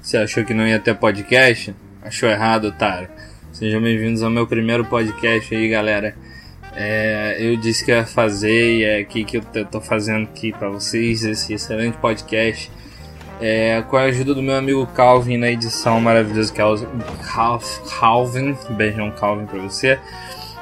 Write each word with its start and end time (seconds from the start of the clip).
Você 0.00 0.16
achou 0.16 0.44
que 0.44 0.52
não 0.52 0.66
ia 0.66 0.80
ter 0.80 0.96
podcast? 0.96 1.72
Achou 2.02 2.28
errado, 2.28 2.64
otário. 2.64 3.08
Sejam 3.52 3.80
bem-vindos 3.80 4.22
ao 4.22 4.30
meu 4.30 4.46
primeiro 4.46 4.84
podcast 4.84 5.54
aí, 5.54 5.68
galera. 5.68 6.16
É, 6.74 7.36
eu 7.38 7.56
disse 7.56 7.84
que 7.84 7.90
ia 7.90 8.04
fazer 8.04 8.78
e 8.78 8.84
é 8.84 8.98
aqui 8.98 9.22
que 9.24 9.36
eu 9.36 9.64
tô 9.66 9.80
fazendo 9.80 10.24
aqui 10.24 10.50
para 10.52 10.68
vocês 10.68 11.24
esse 11.24 11.52
excelente 11.52 11.96
podcast. 11.98 12.72
É, 13.40 13.82
com 13.88 13.96
a 13.96 14.02
ajuda 14.02 14.34
do 14.34 14.42
meu 14.42 14.56
amigo 14.56 14.86
Calvin 14.88 15.36
na 15.36 15.50
edição 15.50 16.00
maravilhosa 16.00 16.52
que 16.52 16.60
é 16.60 16.64
o 16.64 16.76
Calvin. 18.00 18.56
Beijão, 18.70 19.10
Calvin, 19.12 19.46
pra 19.46 19.60
você. 19.60 19.98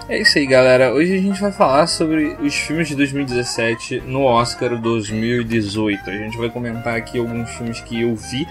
É 0.09 0.19
isso 0.21 0.39
aí, 0.39 0.47
galera. 0.47 0.93
Hoje 0.93 1.15
a 1.15 1.21
gente 1.21 1.41
vai 1.41 1.53
falar 1.53 1.87
sobre 1.87 2.37
os 2.41 2.55
filmes 2.55 2.89
de 2.89 2.97
2017 2.97 4.03
no 4.07 4.23
Oscar 4.23 4.77
2018. 4.81 6.09
A 6.09 6.13
gente 6.13 6.39
vai 6.39 6.49
comentar 6.49 6.97
aqui 6.97 7.19
alguns 7.19 7.51
filmes 7.51 7.81
que 7.81 8.01
eu 8.01 8.17
vi 8.17 8.47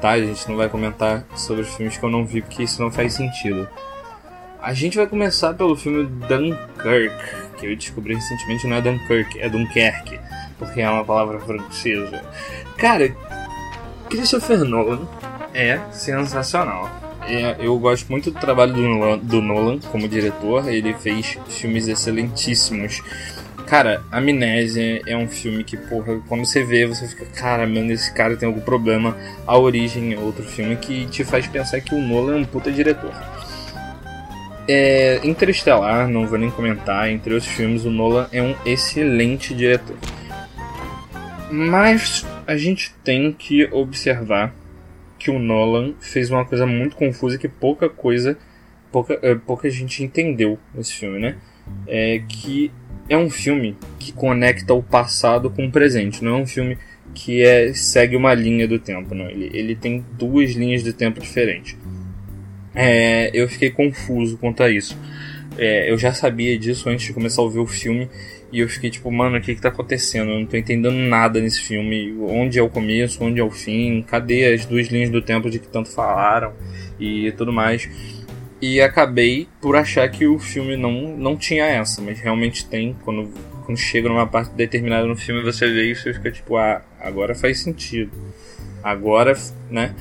tá? 0.00 0.10
A 0.10 0.20
gente 0.20 0.48
não 0.48 0.56
vai 0.56 0.68
comentar 0.68 1.24
sobre 1.36 1.62
os 1.62 1.74
filmes 1.74 1.96
que 1.96 2.04
eu 2.04 2.10
não 2.10 2.24
vi 2.24 2.40
porque 2.40 2.62
isso 2.62 2.82
não 2.82 2.90
faz 2.90 3.14
sentido. 3.14 3.68
A 4.60 4.74
gente 4.74 4.96
vai 4.96 5.06
começar 5.06 5.54
pelo 5.54 5.76
filme 5.76 6.06
Dunkirk, 6.28 7.56
que 7.58 7.66
eu 7.66 7.76
descobri 7.76 8.14
recentemente 8.14 8.66
não 8.66 8.76
é 8.76 8.80
Dunkirk, 8.80 9.40
é 9.40 9.48
Dunkerque, 9.48 10.20
porque 10.58 10.80
é 10.80 10.90
uma 10.90 11.04
palavra 11.04 11.40
francesa. 11.40 12.22
Cara, 12.76 13.14
Christopher 14.08 14.64
Nolan 14.64 15.06
é 15.54 15.80
sensacional. 15.92 16.99
É, 17.30 17.54
eu 17.60 17.78
gosto 17.78 18.10
muito 18.10 18.32
do 18.32 18.40
trabalho 18.40 18.72
do 19.18 19.40
Nolan, 19.40 19.78
como 19.78 20.08
diretor, 20.08 20.68
ele 20.68 20.92
fez 20.94 21.38
filmes 21.48 21.86
excelentíssimos. 21.86 23.00
Cara, 23.68 24.02
Amnésia 24.10 25.00
é 25.06 25.16
um 25.16 25.28
filme 25.28 25.62
que, 25.62 25.76
porra, 25.76 26.20
quando 26.26 26.44
você 26.44 26.64
vê, 26.64 26.88
você 26.88 27.06
fica, 27.06 27.24
cara, 27.26 27.68
mano, 27.68 27.92
esse 27.92 28.12
cara 28.12 28.36
tem 28.36 28.48
algum 28.48 28.60
problema. 28.60 29.16
A 29.46 29.56
Origem 29.56 30.12
é 30.12 30.18
outro 30.18 30.42
filme 30.42 30.74
que 30.74 31.06
te 31.06 31.22
faz 31.22 31.46
pensar 31.46 31.80
que 31.80 31.94
o 31.94 32.00
Nolan 32.00 32.32
é 32.32 32.40
um 32.40 32.44
puta 32.44 32.72
diretor. 32.72 33.14
É, 34.66 35.20
Interestelar, 35.22 36.08
não 36.08 36.26
vou 36.26 36.36
nem 36.36 36.50
comentar, 36.50 37.08
entre 37.08 37.32
outros 37.32 37.52
filmes, 37.52 37.84
o 37.84 37.92
Nolan 37.92 38.28
é 38.32 38.42
um 38.42 38.56
excelente 38.66 39.54
diretor. 39.54 39.96
Mas 41.48 42.26
a 42.44 42.56
gente 42.56 42.92
tem 43.04 43.30
que 43.30 43.68
observar 43.70 44.52
que 45.20 45.30
o 45.30 45.38
Nolan 45.38 45.92
fez 46.00 46.30
uma 46.30 46.46
coisa 46.46 46.66
muito 46.66 46.96
confusa 46.96 47.36
que 47.36 47.46
pouca 47.46 47.90
coisa, 47.90 48.38
pouca, 48.90 49.18
é, 49.20 49.34
pouca 49.34 49.68
gente 49.68 50.02
entendeu 50.02 50.58
nesse 50.74 50.94
filme, 50.94 51.18
né? 51.18 51.36
É 51.86 52.22
que 52.26 52.72
é 53.06 53.18
um 53.18 53.28
filme 53.28 53.76
que 53.98 54.12
conecta 54.12 54.72
o 54.72 54.82
passado 54.82 55.50
com 55.50 55.66
o 55.66 55.70
presente, 55.70 56.24
não 56.24 56.38
é 56.38 56.42
um 56.42 56.46
filme 56.46 56.78
que 57.12 57.42
é, 57.42 57.74
segue 57.74 58.16
uma 58.16 58.32
linha 58.32 58.66
do 58.66 58.78
tempo, 58.78 59.14
não. 59.14 59.28
Ele, 59.28 59.50
ele 59.52 59.76
tem 59.76 60.02
duas 60.16 60.52
linhas 60.52 60.82
de 60.82 60.94
tempo 60.94 61.20
diferentes. 61.20 61.76
É, 62.74 63.30
eu 63.34 63.46
fiquei 63.46 63.70
confuso 63.70 64.38
quanto 64.38 64.62
a 64.62 64.70
isso. 64.70 64.96
É, 65.58 65.90
eu 65.90 65.98
já 65.98 66.14
sabia 66.14 66.58
disso 66.58 66.88
antes 66.88 67.06
de 67.06 67.12
começar 67.12 67.42
a 67.42 67.48
ver 67.48 67.58
o 67.58 67.66
filme 67.66 68.08
e 68.52 68.60
eu 68.60 68.68
fiquei 68.68 68.90
tipo, 68.90 69.10
mano, 69.10 69.38
o 69.38 69.40
que 69.40 69.54
que 69.54 69.60
tá 69.60 69.68
acontecendo? 69.68 70.30
Eu 70.30 70.40
não 70.40 70.46
tô 70.46 70.56
entendendo 70.56 70.94
nada 70.94 71.40
nesse 71.40 71.60
filme. 71.60 72.12
Onde 72.20 72.58
é 72.58 72.62
o 72.62 72.68
começo, 72.68 73.22
onde 73.22 73.40
é 73.40 73.44
o 73.44 73.50
fim? 73.50 74.02
Cadê 74.02 74.52
as 74.52 74.66
duas 74.66 74.88
linhas 74.88 75.10
do 75.10 75.22
tempo 75.22 75.48
de 75.48 75.58
que 75.58 75.68
tanto 75.68 75.90
falaram 75.90 76.52
e 76.98 77.30
tudo 77.32 77.52
mais? 77.52 77.88
E 78.60 78.80
acabei 78.80 79.48
por 79.60 79.76
achar 79.76 80.08
que 80.10 80.26
o 80.26 80.38
filme 80.38 80.76
não, 80.76 81.16
não 81.16 81.36
tinha 81.36 81.64
essa, 81.64 82.02
mas 82.02 82.18
realmente 82.18 82.66
tem. 82.66 82.96
Quando, 83.04 83.32
quando 83.64 83.78
chega 83.78 84.08
numa 84.08 84.26
parte 84.26 84.52
determinada 84.54 85.06
no 85.06 85.16
filme, 85.16 85.42
você 85.42 85.70
vê 85.70 85.90
isso 85.90 86.08
e 86.08 86.14
fica 86.14 86.30
tipo, 86.30 86.56
ah, 86.56 86.82
agora 87.00 87.34
faz 87.34 87.60
sentido. 87.60 88.10
Agora, 88.82 89.34
né? 89.70 89.94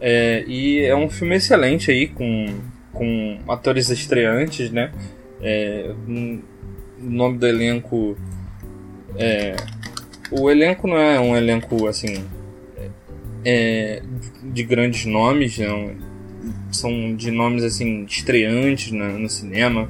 É, 0.00 0.44
e 0.48 0.80
é 0.80 0.96
um 0.96 1.08
filme 1.10 1.36
excelente 1.36 1.90
aí, 1.90 2.08
com, 2.08 2.58
com 2.92 3.38
atores 3.46 3.90
estreantes, 3.90 4.70
né? 4.70 4.90
É, 5.40 5.92
o 7.02 7.10
nome 7.10 7.38
do 7.38 7.46
elenco. 7.46 8.16
É, 9.16 9.56
o 10.30 10.50
elenco 10.50 10.86
não 10.86 10.96
é 10.96 11.20
um 11.20 11.36
elenco 11.36 11.86
assim. 11.86 12.24
É, 13.44 14.02
de 14.44 14.62
grandes 14.62 15.04
nomes, 15.04 15.58
não 15.58 15.96
são 16.70 17.14
de 17.14 17.30
nomes 17.30 17.64
assim 17.64 18.04
estreantes 18.04 18.92
no, 18.92 19.18
no 19.18 19.28
cinema. 19.28 19.88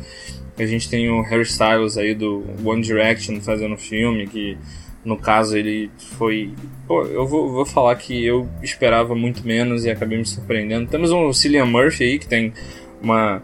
A 0.59 0.67
gente 0.67 0.89
tem 0.89 1.09
o 1.09 1.23
Harry 1.23 1.43
Styles 1.43 1.97
aí 1.97 2.15
do 2.15 2.45
One 2.65 2.83
Direction 2.83 3.41
fazendo 3.41 3.77
filme, 3.77 4.27
que 4.27 4.57
no 5.05 5.17
caso 5.17 5.57
ele 5.57 5.91
foi. 5.97 6.53
Pô, 6.87 7.05
eu 7.05 7.27
vou, 7.27 7.51
vou 7.51 7.67
falar 7.67 7.97
que 7.97 8.25
eu 8.25 8.49
esperava 8.63 9.15
muito 9.15 9.47
menos 9.47 9.85
e 9.85 9.91
acabei 9.91 10.19
me 10.19 10.27
surpreendendo. 10.27 10.89
Temos 10.89 11.11
o 11.11 11.33
Cillian 11.33 11.67
Murphy 11.67 12.05
aí, 12.05 12.19
que 12.19 12.29
tem 12.29 12.53
uma. 13.03 13.43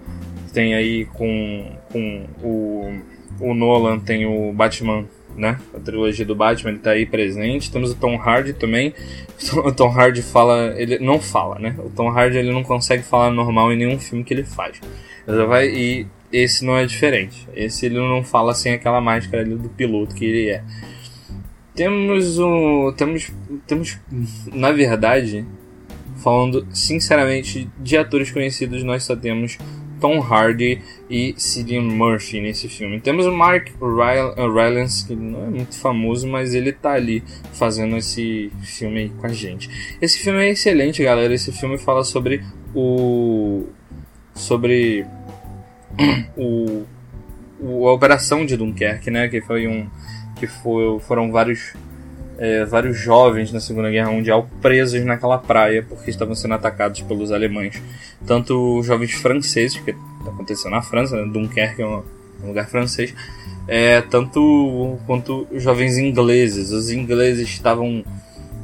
Tem 0.52 0.74
aí 0.74 1.04
com, 1.06 1.72
com 1.90 2.26
o, 2.42 3.00
o 3.40 3.54
Nolan, 3.54 3.98
tem 3.98 4.26
o 4.26 4.52
Batman 4.52 5.06
né? 5.38 5.58
A 5.72 5.78
trilogia 5.78 6.26
do 6.26 6.34
Batman 6.34 6.70
ele 6.70 6.80
tá 6.80 6.90
aí 6.90 7.06
presente. 7.06 7.70
Temos 7.70 7.92
o 7.92 7.94
Tom 7.94 8.16
Hardy 8.16 8.52
também. 8.52 8.92
O 9.64 9.72
Tom 9.72 9.88
Hardy 9.88 10.20
fala, 10.20 10.74
ele 10.76 10.98
não 10.98 11.20
fala, 11.20 11.60
né? 11.60 11.76
O 11.78 11.88
Tom 11.88 12.08
Hardy 12.10 12.38
ele 12.38 12.52
não 12.52 12.64
consegue 12.64 13.04
falar 13.04 13.30
normal 13.30 13.72
em 13.72 13.76
nenhum 13.76 13.98
filme 13.98 14.24
que 14.24 14.34
ele 14.34 14.42
faz. 14.42 14.80
Ele 15.26 15.46
vai 15.46 15.68
e 15.68 16.06
esse 16.32 16.64
não 16.64 16.76
é 16.76 16.84
diferente. 16.84 17.48
Esse 17.54 17.86
ele 17.86 17.98
não 17.98 18.24
fala 18.24 18.52
sem 18.52 18.72
aquela 18.72 19.00
máscara 19.00 19.44
do 19.44 19.68
piloto 19.68 20.14
que 20.14 20.24
ele 20.24 20.50
é. 20.50 20.64
Temos 21.74 22.38
o 22.40 22.92
temos 22.96 23.32
temos 23.66 23.98
na 24.52 24.72
verdade 24.72 25.46
falando 26.16 26.66
sinceramente 26.72 27.70
de 27.78 27.96
atores 27.96 28.32
conhecidos 28.32 28.82
nós 28.82 29.04
só 29.04 29.14
temos 29.14 29.56
Tom 30.00 30.20
Hardy 30.20 30.80
e 31.08 31.34
Cillian 31.36 31.82
Murphy 31.82 32.40
nesse 32.40 32.68
filme. 32.68 33.00
Temos 33.00 33.26
o 33.26 33.32
Mark 33.32 33.68
uh, 33.80 34.52
Rylance, 34.52 35.06
que 35.06 35.14
não 35.14 35.44
é 35.44 35.50
muito 35.50 35.78
famoso, 35.78 36.26
mas 36.26 36.54
ele 36.54 36.72
tá 36.72 36.92
ali 36.92 37.22
fazendo 37.52 37.96
esse 37.96 38.50
filme 38.62 39.00
aí 39.00 39.08
com 39.10 39.26
a 39.26 39.32
gente. 39.32 39.96
Esse 40.00 40.18
filme 40.18 40.40
é 40.40 40.50
excelente, 40.50 41.02
galera. 41.02 41.32
Esse 41.32 41.52
filme 41.52 41.78
fala 41.78 42.04
sobre 42.04 42.42
o. 42.74 43.66
sobre. 44.34 45.06
o. 46.36 46.84
o 47.60 47.88
a 47.88 47.92
Operação 47.92 48.46
de 48.46 48.56
Dunkerque, 48.56 49.10
né? 49.10 49.28
Que 49.28 49.40
foi 49.40 49.66
um. 49.66 49.88
que 50.38 50.46
foi, 50.46 50.98
foram 51.00 51.30
vários 51.32 51.74
é, 52.38 52.64
vários 52.64 52.96
jovens 52.96 53.52
na 53.52 53.60
Segunda 53.60 53.90
Guerra 53.90 54.12
Mundial 54.12 54.48
presos 54.62 55.04
naquela 55.04 55.38
praia 55.38 55.84
porque 55.86 56.08
estavam 56.08 56.34
sendo 56.34 56.54
atacados 56.54 57.00
pelos 57.02 57.32
alemães. 57.32 57.82
Tanto 58.26 58.82
jovens 58.82 59.12
franceses, 59.12 59.78
que 59.78 59.94
aconteceu 60.26 60.70
na 60.70 60.80
França, 60.80 61.16
né? 61.16 61.30
Dunkerque 61.30 61.82
é 61.82 61.86
um, 61.86 62.02
lugar 62.44 62.68
francês, 62.68 63.12
é, 63.66 64.00
tanto 64.02 64.96
quanto 65.06 65.46
jovens 65.54 65.98
ingleses. 65.98 66.70
Os 66.70 66.90
ingleses 66.90 67.48
estavam 67.48 68.04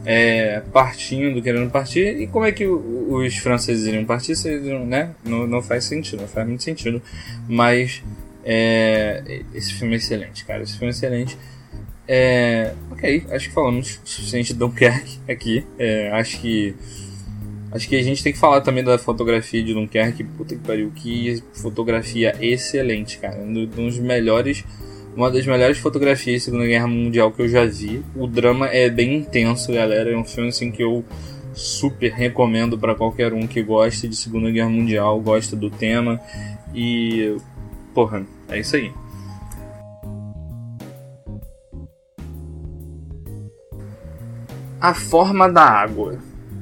é, 0.06 0.62
partindo, 0.72 1.42
querendo 1.42 1.70
partir, 1.70 2.20
e 2.20 2.26
como 2.28 2.44
é 2.44 2.52
que 2.52 2.66
os 2.66 3.36
franceses 3.38 3.86
iriam 3.86 4.04
partir? 4.04 4.34
Né? 4.86 5.10
Não, 5.24 5.46
não 5.46 5.60
faz 5.60 5.84
sentido, 5.84 6.20
não 6.20 6.28
faz 6.28 6.46
muito 6.46 6.62
sentido. 6.62 7.02
Mas 7.48 8.02
é, 8.44 9.42
esse 9.52 9.72
filme 9.74 9.94
é 9.94 9.96
excelente, 9.96 10.44
cara. 10.44 10.62
Esse 10.62 10.74
filme 10.74 10.88
é 10.88 10.90
excelente. 10.90 11.36
É, 12.06 12.74
ok, 12.90 13.26
acho 13.30 13.48
que 13.48 13.54
falamos 13.54 14.00
o 14.04 14.08
suficiente 14.08 14.52
de 14.52 14.58
Dunkerque 14.58 15.18
aqui. 15.28 15.64
É, 15.78 16.10
acho 16.12 16.40
que. 16.40 16.74
Acho 17.72 17.88
que 17.88 17.96
a 17.96 18.02
gente 18.02 18.22
tem 18.22 18.32
que 18.32 18.38
falar 18.38 18.60
também 18.60 18.84
da 18.84 18.96
fotografia 18.98 19.62
de 19.62 19.74
Dunkerque. 19.74 20.22
Puta 20.22 20.54
que 20.54 20.60
pariu, 20.60 20.92
que 20.94 21.42
fotografia 21.54 22.36
excelente, 22.40 23.18
cara. 23.18 23.38
Um 23.38 23.66
dos 23.66 23.98
melhores. 23.98 24.64
Uma 25.16 25.30
das 25.30 25.46
melhores 25.46 25.78
fotografias 25.78 26.42
da 26.42 26.44
Segunda 26.46 26.66
Guerra 26.66 26.88
Mundial 26.88 27.30
que 27.30 27.42
eu 27.42 27.48
já 27.48 27.64
vi. 27.64 28.02
O 28.16 28.26
drama 28.26 28.66
é 28.66 28.90
bem 28.90 29.16
intenso, 29.16 29.72
galera. 29.72 30.10
É 30.10 30.16
um 30.16 30.24
filme 30.24 30.48
assim 30.48 30.70
que 30.72 30.82
eu 30.82 31.04
super 31.54 32.12
recomendo 32.12 32.76
para 32.76 32.96
qualquer 32.96 33.32
um 33.32 33.46
que 33.46 33.62
goste 33.62 34.08
de 34.08 34.16
Segunda 34.16 34.50
Guerra 34.50 34.68
Mundial, 34.68 35.20
gosta 35.20 35.56
do 35.56 35.70
tema. 35.70 36.20
E. 36.74 37.36
Porra, 37.94 38.24
é 38.48 38.58
isso 38.58 38.76
aí. 38.76 38.92
A 44.84 44.92
Forma 44.92 45.50
da 45.50 45.64
Água. 45.64 46.18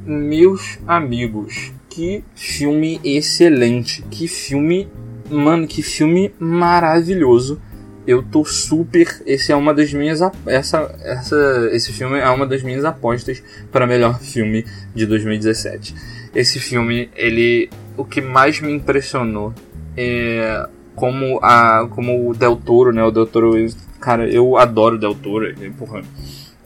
Meus 0.07 0.79
amigos, 0.87 1.73
que 1.91 2.23
filme 2.37 3.01
excelente. 3.03 4.01
Que 4.03 4.29
filme, 4.29 4.89
mano, 5.29 5.67
que 5.67 5.83
filme 5.83 6.33
maravilhoso. 6.39 7.61
Eu 8.07 8.23
tô 8.23 8.45
super, 8.45 9.21
esse 9.27 9.51
é 9.51 9.57
uma 9.57 9.75
das 9.75 9.93
minhas 9.93 10.21
essa 10.47 10.95
essa 11.03 11.69
esse 11.73 11.93
filme 11.93 12.17
é 12.17 12.31
uma 12.31 12.47
das 12.47 12.63
minhas 12.63 12.85
apostas 12.85 13.43
para 13.73 13.89
melhor 13.89 14.21
filme 14.21 14.65
de 14.95 15.05
2017. 15.05 15.93
Esse 16.33 16.61
filme, 16.61 17.11
ele 17.17 17.71
o 17.97 18.05
que 18.05 18.21
mais 18.21 18.61
me 18.61 18.73
impressionou 18.73 19.53
é 19.97 20.69
como 20.95 21.41
a 21.43 21.89
como 21.91 22.31
o 22.31 22.35
Del 22.35 22.55
Toro, 22.55 22.93
né? 22.93 23.03
O 23.03 23.11
Del 23.11 23.27
Toro, 23.27 23.53
cara, 23.99 24.29
eu 24.29 24.57
adoro 24.57 24.95
o 24.95 24.99
Del 25.01 25.17
Toro, 25.17 25.53
porra, 25.77 26.03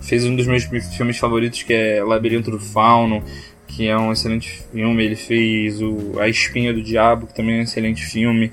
fez 0.06 0.25
um 0.25 0.37
dos 0.37 0.47
meus 0.47 0.64
filmes 0.97 1.19
favoritos 1.19 1.62
que 1.62 1.73
é 1.73 2.03
Labirinto 2.03 2.50
do 2.50 2.61
Fauno, 2.61 3.23
que 3.67 3.88
é 3.88 3.99
um 3.99 4.12
excelente 4.12 4.62
filme. 4.73 5.05
Ele 5.05 5.17
fez 5.17 5.82
o 5.82 6.19
A 6.19 6.29
Espinha 6.29 6.73
do 6.73 6.82
Diabo, 6.82 7.26
que 7.26 7.35
também 7.35 7.56
é 7.56 7.61
um 7.61 7.62
excelente 7.62 8.05
filme. 8.05 8.53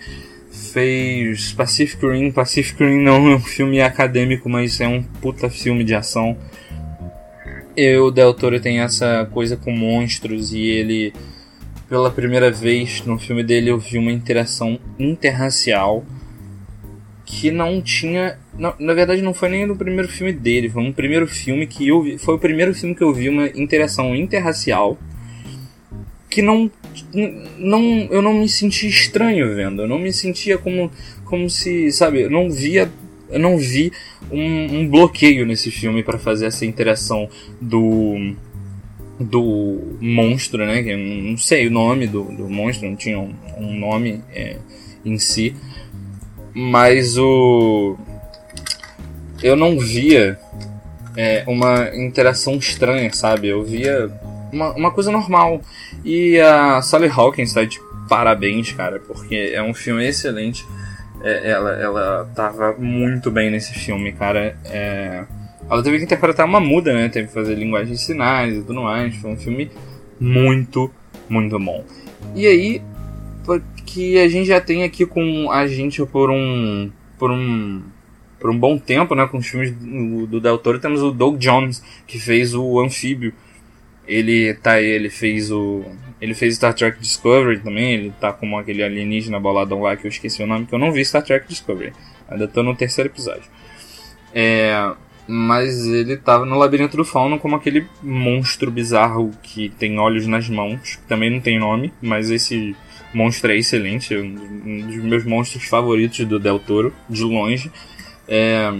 Fez 0.52 1.54
Pacific 1.54 2.04
Rim. 2.06 2.32
Pacific 2.32 2.84
Rim 2.84 3.04
não 3.04 3.30
é 3.30 3.36
um 3.36 3.40
filme 3.40 3.82
acadêmico, 3.82 4.50
mas 4.50 4.82
é 4.82 4.88
um 4.88 5.04
puta 5.04 5.50
filme 5.50 5.84
de 5.84 5.94
ação. 5.94 6.36
E 7.78 7.98
o 7.98 8.12
Del 8.12 8.34
Toro 8.34 8.60
tem 8.60 8.80
essa 8.80 9.28
coisa 9.32 9.56
com 9.56 9.72
monstros 9.72 10.54
e 10.54 10.62
ele, 10.62 11.14
pela 11.90 12.12
primeira 12.12 12.52
vez 12.52 13.04
no 13.06 13.18
filme 13.18 13.44
dele, 13.44 13.70
eu 13.70 13.80
vi 13.80 13.98
uma 13.98 14.12
interação 14.12 14.80
interracial 15.00 16.04
que 17.40 17.50
não 17.50 17.82
tinha. 17.82 18.38
Não, 18.58 18.74
na 18.80 18.94
verdade, 18.94 19.22
não 19.22 19.34
foi 19.34 19.50
nem 19.50 19.66
no 19.66 19.76
primeiro 19.76 20.08
filme 20.08 20.32
dele, 20.32 20.70
foi 20.70 20.84
um 20.84 20.94
primeiro 20.94 21.26
filme 21.28 21.66
que 21.66 21.88
eu 21.88 22.02
vi. 22.02 22.18
Foi 22.18 22.36
o 22.36 22.40
primeiro 22.40 22.74
filme 22.74 22.94
que 22.94 23.04
eu 23.04 23.14
vi 23.14 23.28
uma 23.28 23.48
interação 23.48 24.16
interracial 24.16 24.98
que 26.30 26.42
não. 26.42 26.70
não 27.58 27.82
eu 28.12 28.22
não 28.22 28.34
me 28.34 28.48
sentia 28.48 28.90
estranho 28.90 29.56
vendo. 29.56 29.82
Eu 29.82 29.88
não 29.88 29.98
me 29.98 30.14
sentia 30.14 30.58
como, 30.58 30.92
como 31.26 31.50
se. 31.50 31.92
Sabe, 31.92 32.22
eu 32.22 32.30
não 32.30 32.50
via. 32.50 32.92
Eu 33.30 33.40
não 33.40 33.58
vi 33.58 33.92
um, 34.32 34.80
um 34.80 34.88
bloqueio 34.88 35.44
nesse 35.46 35.72
filme 35.72 36.04
para 36.04 36.20
fazer 36.20 36.46
essa 36.46 36.66
interação 36.66 37.28
do. 37.60 38.36
do 39.20 39.98
monstro, 40.00 40.66
né? 40.66 40.82
Não 40.96 41.38
sei 41.38 41.68
o 41.68 41.72
nome 41.72 42.06
do, 42.06 42.24
do 42.26 42.48
monstro, 42.48 42.88
não 42.88 42.96
tinha 42.96 43.18
um, 43.18 43.34
um 43.58 43.80
nome 43.80 44.22
é, 44.32 44.58
em 45.04 45.18
si 45.18 45.56
mas 46.54 47.18
o. 47.18 47.98
Eu 49.42 49.56
não 49.56 49.78
via 49.78 50.40
é, 51.18 51.44
uma 51.48 51.90
interação 51.96 52.56
estranha, 52.56 53.12
sabe? 53.14 53.48
Eu 53.48 53.64
via 53.64 54.10
uma, 54.52 54.72
uma 54.74 54.92
coisa 54.92 55.12
normal. 55.12 55.62
E 56.04 56.40
a 56.40 56.82
Sally 56.82 57.10
Hawkins 57.10 57.54
tá 57.54 57.64
de 57.66 57.80
parabéns, 58.08 58.72
cara, 58.72 59.00
porque 59.00 59.52
é 59.54 59.62
um 59.62 59.74
filme 59.74 60.06
excelente. 60.06 60.66
É, 61.24 61.52
ela, 61.52 61.72
ela 61.72 62.32
tava 62.36 62.74
muito 62.74 63.32
bem 63.32 63.50
nesse 63.50 63.74
filme, 63.74 64.12
cara. 64.12 64.58
É, 64.66 65.24
ela 65.70 65.82
teve 65.82 65.98
que 65.98 66.04
interpretar 66.04 66.46
uma 66.46 66.60
muda, 66.60 66.94
né? 66.94 67.10
Teve 67.10 67.28
que 67.28 67.34
fazer 67.34 67.56
linguagem 67.56 67.94
de 67.94 68.00
sinais 68.00 68.58
e 68.58 68.62
tudo 68.62 68.82
mais. 68.82 69.16
Foi 69.16 69.32
um 69.32 69.38
filme 69.38 69.72
muito, 70.20 70.92
muito 71.30 71.58
bom. 71.60 71.84
E 72.36 72.46
aí, 72.46 72.82
que 73.86 74.18
a 74.20 74.28
gente 74.28 74.48
já 74.48 74.60
tem 74.62 74.84
aqui 74.84 75.06
com 75.06 75.52
a 75.52 75.68
gente 75.68 76.06
por 76.06 76.30
um 76.30 76.92
por 77.18 77.32
um 77.32 77.82
por 78.40 78.50
um 78.50 78.60
bom 78.60 78.78
tempo, 78.78 79.16
né, 79.16 79.26
com 79.26 79.38
os 79.38 79.48
filmes 79.48 79.74
do, 80.28 80.42
Del 80.42 80.58
Toro, 80.58 80.78
temos 80.78 81.02
o 81.02 81.12
Doug 81.12 81.38
Jones, 81.38 81.82
que 82.06 82.20
fez 82.20 82.54
o 82.54 82.78
Anfíbio. 82.82 83.34
Ele 84.06 84.54
tá 84.56 84.82
ele 84.82 85.10
fez 85.10 85.50
o 85.50 85.86
ele 86.20 86.34
fez 86.34 86.56
Star 86.56 86.74
Trek 86.74 87.00
Discovery 87.00 87.60
também, 87.60 87.94
ele 87.94 88.14
tá 88.20 88.34
como 88.34 88.58
aquele 88.58 88.84
alienígena 88.84 89.40
boladão 89.40 89.82
lá 89.82 89.96
que 89.96 90.06
eu 90.06 90.10
esqueci 90.10 90.44
o 90.44 90.48
nome, 90.48 90.66
que 90.66 90.76
eu 90.76 90.80
não 90.80 90.92
vi 90.92 91.06
Star 91.06 91.24
Trek 91.24 91.48
Discovery. 91.48 91.94
Ainda 92.28 92.48
tô 92.48 92.64
no 92.64 92.76
terceiro 92.76 93.10
episódio. 93.10 93.44
É, 94.34 94.94
mas 95.28 95.86
ele 95.86 96.18
tava 96.18 96.46
no 96.46 96.58
Labirinto 96.58 96.98
do 96.98 97.06
Fauno 97.06 97.40
como 97.40 97.56
aquele 97.56 97.88
monstro 98.02 98.70
bizarro 98.70 99.32
que 99.42 99.70
tem 99.70 100.00
olhos 100.00 100.28
nas 100.28 100.50
mãos, 100.50 101.00
também 101.08 101.30
não 101.30 101.40
tem 101.40 101.60
nome, 101.60 101.94
mas 102.02 102.30
esse 102.30 102.76
monstro 103.14 103.52
é 103.52 103.58
excelente, 103.58 104.16
um 104.16 104.88
dos 104.88 105.04
meus 105.04 105.26
monstros 105.26 105.66
favoritos 105.66 106.26
do 106.26 106.40
Del 106.40 106.60
Toro, 106.60 106.94
de 107.10 107.24
longe. 107.24 107.72
É, 108.28 108.72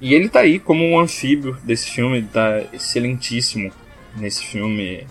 e 0.00 0.14
ele 0.14 0.28
tá 0.28 0.40
aí 0.40 0.58
como 0.58 0.84
um 0.84 0.98
anfíbio 0.98 1.56
desse 1.62 1.90
filme, 1.90 2.22
tá 2.22 2.62
excelentíssimo 2.72 3.70
nesse 4.16 4.44
filme. 4.44 5.06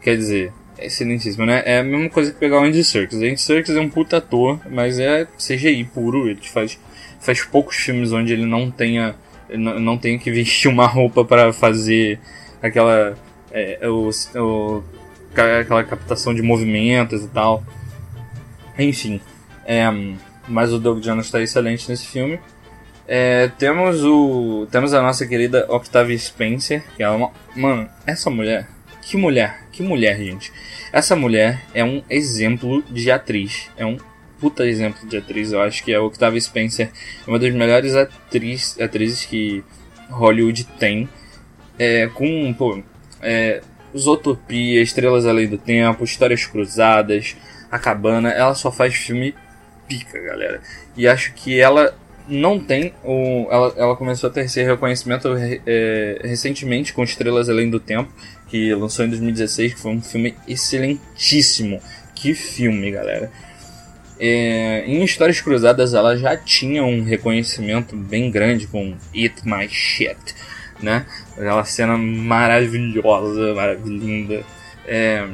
Quer 0.00 0.16
dizer, 0.16 0.52
é 0.78 0.86
excelentíssimo, 0.86 1.44
né? 1.44 1.62
É 1.66 1.78
a 1.80 1.84
mesma 1.84 2.08
coisa 2.08 2.32
que 2.32 2.38
pegar 2.38 2.60
o 2.60 2.64
Andy 2.64 2.82
Serkis. 2.84 3.18
Andy 3.18 3.40
Serkis 3.40 3.74
é 3.74 3.80
um 3.80 3.88
puta 3.88 4.18
ator, 4.18 4.60
mas 4.70 4.98
é 4.98 5.26
CGI 5.36 5.84
puro, 5.84 6.28
ele 6.28 6.40
faz, 6.42 6.78
faz 7.20 7.42
poucos 7.42 7.76
filmes 7.76 8.12
onde 8.12 8.32
ele 8.32 8.46
não 8.46 8.70
tenha, 8.70 9.14
não 9.48 9.98
tenha 9.98 10.18
que 10.18 10.30
vestir 10.30 10.68
uma 10.68 10.86
roupa 10.86 11.24
para 11.24 11.52
fazer 11.52 12.18
aquela, 12.62 13.14
é, 13.50 13.80
o, 13.88 14.10
o, 14.36 14.82
aquela 15.32 15.84
captação 15.84 16.32
de 16.32 16.40
movimentos 16.40 17.24
e 17.24 17.28
tal. 17.28 17.64
Enfim, 18.80 19.20
é, 19.66 19.84
mas 20.48 20.72
o 20.72 20.78
Doug 20.78 21.00
Jones 21.00 21.26
está 21.26 21.40
excelente 21.40 21.88
nesse 21.88 22.06
filme. 22.06 22.40
É, 23.06 23.48
temos 23.58 24.04
o 24.04 24.66
temos 24.70 24.94
a 24.94 25.02
nossa 25.02 25.26
querida 25.26 25.66
Octavia 25.68 26.16
Spencer, 26.16 26.82
que 26.96 27.02
é 27.02 27.10
uma 27.10 27.30
mano, 27.54 27.88
essa 28.06 28.30
mulher, 28.30 28.68
que 29.02 29.16
mulher, 29.16 29.64
que 29.72 29.82
mulher, 29.82 30.16
gente. 30.16 30.52
Essa 30.92 31.14
mulher 31.14 31.62
é 31.74 31.84
um 31.84 32.02
exemplo 32.08 32.82
de 32.88 33.10
atriz, 33.10 33.68
é 33.76 33.84
um 33.84 33.98
puta 34.40 34.66
exemplo 34.66 35.06
de 35.08 35.18
atriz. 35.18 35.52
Eu 35.52 35.60
acho 35.60 35.84
que 35.84 35.94
a 35.94 36.00
Octavia 36.00 36.40
Spencer 36.40 36.90
é 37.26 37.30
uma 37.30 37.38
das 37.38 37.52
melhores 37.52 37.94
atriz, 37.94 38.80
atrizes 38.80 39.24
que 39.24 39.62
Hollywood 40.08 40.64
tem. 40.78 41.08
É, 41.78 42.08
com, 42.08 42.52
pô, 42.54 42.82
é, 43.22 43.60
Estrelas 44.82 45.26
Além 45.26 45.48
do 45.48 45.58
Tempo, 45.58 46.04
Histórias 46.04 46.46
Cruzadas, 46.46 47.36
a 47.70 47.78
Cabana, 47.78 48.30
ela 48.30 48.54
só 48.54 48.70
faz 48.70 48.94
filme 48.94 49.34
pica, 49.88 50.20
galera. 50.20 50.60
E 50.96 51.06
acho 51.06 51.32
que 51.34 51.58
ela 51.58 51.94
não 52.28 52.58
tem 52.58 52.94
o. 53.04 53.48
Ela, 53.50 53.74
ela 53.76 53.96
começou 53.96 54.30
a 54.30 54.32
ter 54.32 54.42
esse 54.42 54.62
reconhecimento 54.62 55.28
é, 55.66 56.20
recentemente 56.22 56.92
com 56.92 57.02
Estrelas 57.02 57.48
Além 57.48 57.68
do 57.68 57.80
Tempo, 57.80 58.12
que 58.48 58.72
lançou 58.74 59.04
em 59.04 59.08
2016, 59.08 59.74
que 59.74 59.80
foi 59.80 59.92
um 59.92 60.00
filme 60.00 60.34
excelentíssimo. 60.46 61.80
Que 62.14 62.34
filme, 62.34 62.90
galera. 62.90 63.30
É, 64.18 64.84
em 64.86 65.02
Histórias 65.02 65.40
Cruzadas 65.40 65.94
ela 65.94 66.14
já 66.14 66.36
tinha 66.36 66.84
um 66.84 67.02
reconhecimento 67.02 67.96
bem 67.96 68.30
grande 68.30 68.66
com 68.66 68.94
Eat 69.14 69.46
My 69.46 69.66
Shit, 69.66 70.34
né? 70.82 71.06
Aquela 71.32 71.64
cena 71.64 71.96
maravilhosa, 71.96 73.54
maravilhosa. 73.54 74.44
É, 74.86 75.26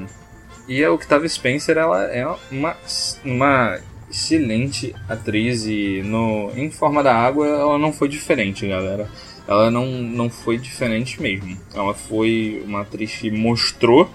e 0.69 0.85
a 0.85 0.93
Octavia 0.93 1.29
Spencer, 1.29 1.77
ela 1.77 2.05
é 2.05 2.27
uma, 2.51 2.77
uma 3.25 3.79
excelente 4.11 4.95
atriz 5.09 5.65
e 5.67 6.03
no, 6.05 6.51
em 6.57 6.71
Forma 6.71 7.03
da 7.03 7.15
Água 7.15 7.47
ela 7.47 7.79
não 7.79 7.93
foi 7.93 8.09
diferente, 8.09 8.67
galera. 8.67 9.09
Ela 9.47 9.71
não, 9.71 9.87
não 9.87 10.29
foi 10.29 10.59
diferente 10.59 11.23
mesmo. 11.23 11.57
Ela 11.75 11.95
foi 11.95 12.63
uma 12.67 12.81
atriz 12.81 13.15
que 13.17 13.31
mostrou 13.31 14.11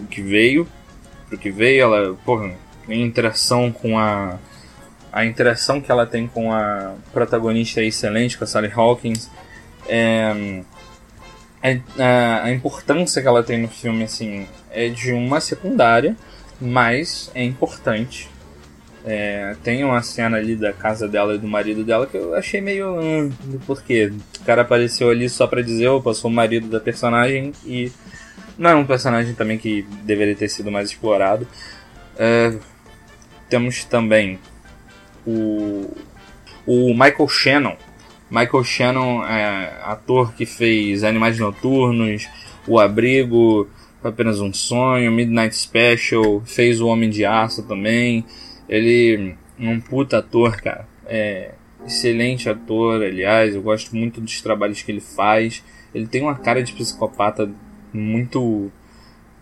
o 0.00 0.06
que 0.06 0.20
veio, 0.20 0.66
o 1.32 1.38
que 1.38 1.50
veio, 1.50 1.82
ela, 1.82 2.16
porra, 2.24 2.52
em 2.88 3.02
interação 3.02 3.70
com 3.70 3.98
a 3.98 4.38
a 5.14 5.24
interação 5.24 5.80
que 5.80 5.92
ela 5.92 6.04
tem 6.04 6.26
com 6.26 6.52
a 6.52 6.96
protagonista 7.12 7.80
é 7.80 7.84
excelente, 7.84 8.36
com 8.36 8.42
a 8.42 8.48
Sally 8.48 8.72
Hawkins. 8.74 9.30
É, 9.86 10.60
a, 11.98 12.44
a, 12.44 12.52
importância 12.52 13.22
que 13.22 13.28
ela 13.28 13.42
tem 13.42 13.58
no 13.58 13.68
filme, 13.68 14.04
assim, 14.04 14.46
é 14.70 14.88
de 14.88 15.12
uma 15.12 15.40
secundária, 15.40 16.14
mas 16.60 17.30
é 17.34 17.42
importante. 17.42 18.28
É, 19.06 19.54
tem 19.62 19.84
uma 19.84 20.02
cena 20.02 20.38
ali 20.38 20.56
da 20.56 20.72
casa 20.72 21.06
dela 21.06 21.34
e 21.34 21.38
do 21.38 21.46
marido 21.46 21.84
dela 21.84 22.06
que 22.06 22.16
eu 22.16 22.34
achei 22.34 22.60
meio. 22.60 23.00
Hum, 23.00 23.30
porque 23.66 24.12
o 24.40 24.44
cara 24.44 24.62
apareceu 24.62 25.10
ali 25.10 25.28
só 25.28 25.46
pra 25.46 25.62
dizer, 25.62 25.88
opa, 25.88 26.12
sou 26.14 26.30
o 26.30 26.34
marido 26.34 26.68
da 26.68 26.80
personagem 26.80 27.52
e. 27.64 27.90
Não 28.56 28.70
é 28.70 28.74
um 28.74 28.86
personagem 28.86 29.34
também 29.34 29.58
que 29.58 29.82
deveria 30.04 30.36
ter 30.36 30.48
sido 30.48 30.70
mais 30.70 30.90
explorado. 30.90 31.46
É, 32.16 32.54
temos 33.48 33.84
também 33.84 34.38
o, 35.26 35.90
o 36.64 36.94
Michael 36.94 37.28
Shannon, 37.28 37.76
Michael 38.34 38.64
Shannon 38.64 39.24
é 39.24 39.80
ator 39.84 40.34
que 40.34 40.44
fez 40.44 41.04
Animais 41.04 41.38
Noturnos, 41.38 42.28
O 42.66 42.80
Abrigo, 42.80 43.68
Apenas 44.02 44.40
um 44.40 44.52
Sonho, 44.52 45.12
Midnight 45.12 45.54
Special, 45.54 46.42
fez 46.44 46.80
O 46.80 46.88
Homem 46.88 47.08
de 47.08 47.24
Aço 47.24 47.62
também. 47.62 48.24
Ele 48.68 49.36
é 49.58 49.68
um 49.68 49.80
puta 49.80 50.18
ator, 50.18 50.60
cara. 50.60 50.88
É 51.06 51.52
excelente 51.86 52.48
ator, 52.48 53.02
aliás, 53.02 53.54
eu 53.54 53.62
gosto 53.62 53.94
muito 53.94 54.20
dos 54.20 54.42
trabalhos 54.42 54.82
que 54.82 54.90
ele 54.90 55.00
faz. 55.00 55.62
Ele 55.94 56.08
tem 56.08 56.20
uma 56.20 56.34
cara 56.34 56.60
de 56.60 56.72
psicopata 56.72 57.48
muito 57.92 58.68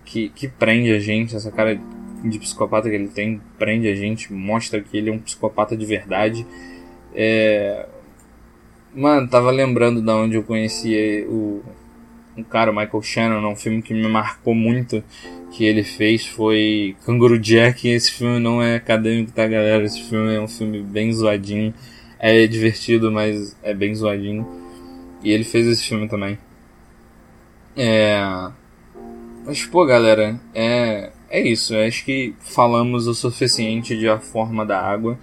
que, 0.05 0.29
que 0.29 0.49
prende 0.49 0.93
a 0.93 0.99
gente, 0.99 1.35
essa 1.35 1.51
cara 1.51 1.81
de 2.23 2.39
psicopata 2.39 2.91
que 2.91 2.95
ele 2.95 3.09
tem 3.09 3.41
prende 3.59 3.89
a 3.89 3.95
gente, 3.95 4.33
mostra 4.33 4.83
que 4.83 4.99
ele 4.99 5.09
é 5.09 5.13
um 5.13 5.19
psicopata 5.19 5.75
de 5.75 5.87
verdade. 5.87 6.47
É, 7.15 7.87
Mano, 8.95 9.27
tava 9.29 9.51
lembrando 9.51 10.03
da 10.03 10.15
onde 10.15 10.37
eu 10.37 10.43
conheci 10.43 11.25
o, 11.29 11.63
um 12.37 12.43
cara, 12.43 12.71
o 12.71 12.75
Michael 12.75 13.03
Shannon, 13.03 13.51
um 13.51 13.57
filme 13.57 13.81
que 13.81 13.95
me 13.95 14.07
marcou 14.09 14.55
muito 14.55 15.03
que 15.53 15.65
ele 15.65 15.85
fez 15.85 16.27
foi 16.27 16.97
Canguru 17.05 17.39
Jack. 17.39 17.87
Esse 17.89 18.13
filme 18.13 18.39
não 18.39 18.63
é 18.63 18.77
acadêmico, 18.77 19.33
tá, 19.33 19.47
galera? 19.47 19.85
Esse 19.85 20.03
filme 20.03 20.35
é 20.35 20.41
um 20.41 20.49
filme 20.49 20.83
bem 20.83 21.13
zoadinho. 21.13 21.75
É 22.19 22.47
divertido, 22.47 23.13
mas 23.13 23.57
é 23.63 23.75
bem 23.75 23.95
zoadinho. 23.95 24.47
E 25.23 25.31
ele 25.31 25.45
fez 25.45 25.67
esse 25.67 25.87
filme 25.87 26.09
também. 26.09 26.39
É. 27.77 28.21
Mas, 29.45 29.65
pô, 29.65 29.85
galera, 29.85 30.41
é. 30.55 31.13
É 31.29 31.41
isso. 31.41 31.75
Eu 31.75 31.87
acho 31.87 32.05
que 32.05 32.35
falamos 32.41 33.07
o 33.07 33.15
suficiente 33.15 33.97
de 33.97 34.09
A 34.09 34.19
Forma 34.19 34.67
da 34.67 34.81
Água. 34.81 35.19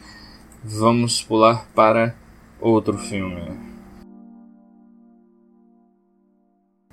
Vamos 0.64 1.22
pular 1.22 1.68
para 1.76 2.16
outro 2.60 2.98
filme. 2.98 3.70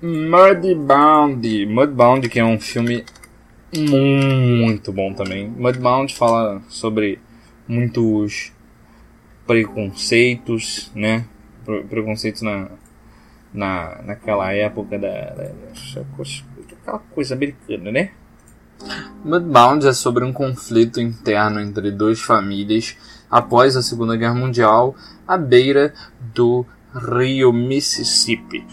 Mudbound. 0.01 1.65
Mudbound, 1.65 2.29
que 2.29 2.39
é 2.39 2.45
um 2.45 2.59
filme 2.59 3.03
muito 3.75 4.93
bom 4.93 5.13
também. 5.13 5.49
Mudbound 5.49 6.15
fala 6.15 6.61
sobre 6.69 7.19
muitos 7.67 8.53
preconceitos, 9.45 10.91
né? 10.93 11.25
Preconceitos 11.89 12.41
na, 12.41 12.69
na, 13.53 14.01
naquela 14.03 14.53
época 14.53 14.97
da, 14.99 15.33
da, 15.33 15.51
aquela 16.87 16.99
coisa 16.99 17.33
americana, 17.33 17.91
né? 17.91 18.11
Mudbound 19.25 19.87
é 19.87 19.93
sobre 19.93 20.23
um 20.23 20.31
conflito 20.31 21.01
interno 21.01 21.59
entre 21.59 21.91
duas 21.91 22.21
famílias 22.21 22.95
após 23.29 23.75
a 23.75 23.81
Segunda 23.81 24.15
Guerra 24.15 24.35
Mundial 24.35 24.95
à 25.27 25.37
beira 25.37 25.93
do 26.33 26.65
rio 26.93 27.51
Mississippi. 27.51 28.65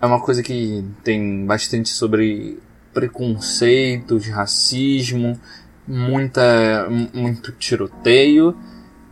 É 0.00 0.06
uma 0.06 0.20
coisa 0.20 0.42
que 0.42 0.84
tem 1.04 1.44
bastante 1.44 1.90
sobre 1.90 2.58
preconceitos, 2.92 4.26
racismo, 4.28 5.38
muita, 5.86 6.88
muito 7.12 7.52
tiroteio. 7.52 8.56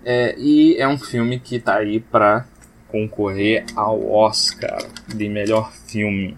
É, 0.05 0.35
e 0.39 0.77
é 0.77 0.89
um 0.89 0.99
filme 0.99 1.39
que 1.39 1.57
está 1.57 1.77
aí 1.77 2.01
para 2.01 2.47
concorrer 2.89 3.65
ao 3.77 4.11
Oscar 4.11 4.79
de 5.07 5.29
melhor 5.29 5.71
filme. 5.87 6.37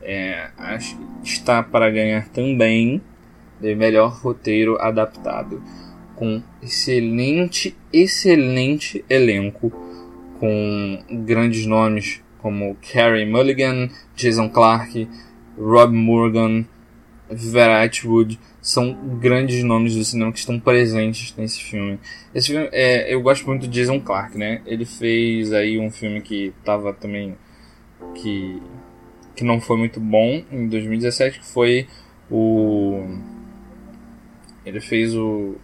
É, 0.00 0.50
acho 0.56 0.96
que 0.96 1.28
está 1.28 1.62
para 1.62 1.90
ganhar 1.90 2.28
também 2.28 3.02
de 3.60 3.74
melhor 3.74 4.18
roteiro 4.20 4.76
adaptado, 4.80 5.62
com 6.22 6.40
excelente, 6.62 7.76
excelente 7.92 9.04
elenco, 9.10 9.72
com 10.38 11.02
grandes 11.26 11.66
nomes 11.66 12.22
como 12.38 12.76
Carey 12.76 13.26
Mulligan, 13.28 13.88
Jason 14.14 14.48
Clarke, 14.48 15.08
Rob 15.58 15.92
Morgan, 15.92 16.64
Vera 17.28 17.82
Atwood, 17.82 18.38
são 18.60 18.94
grandes 19.18 19.64
nomes 19.64 19.96
do 19.96 20.04
cinema 20.04 20.30
que 20.30 20.38
estão 20.38 20.60
presentes 20.60 21.34
nesse 21.36 21.60
filme. 21.60 21.98
Esse 22.32 22.52
filme, 22.52 22.68
é, 22.70 23.12
eu 23.12 23.20
gosto 23.20 23.44
muito 23.44 23.66
de 23.66 23.80
Jason 23.80 23.98
Clarke, 23.98 24.38
né? 24.38 24.62
Ele 24.64 24.84
fez 24.84 25.52
aí 25.52 25.76
um 25.76 25.90
filme 25.90 26.20
que 26.20 26.52
tava 26.64 26.92
também 26.92 27.36
que 28.14 28.62
que 29.34 29.42
não 29.42 29.60
foi 29.60 29.76
muito 29.76 29.98
bom 29.98 30.44
em 30.52 30.68
2017, 30.68 31.40
que 31.40 31.46
foi 31.46 31.88
o 32.30 33.08
ele 34.64 34.80
fez 34.80 35.16
o 35.16 35.56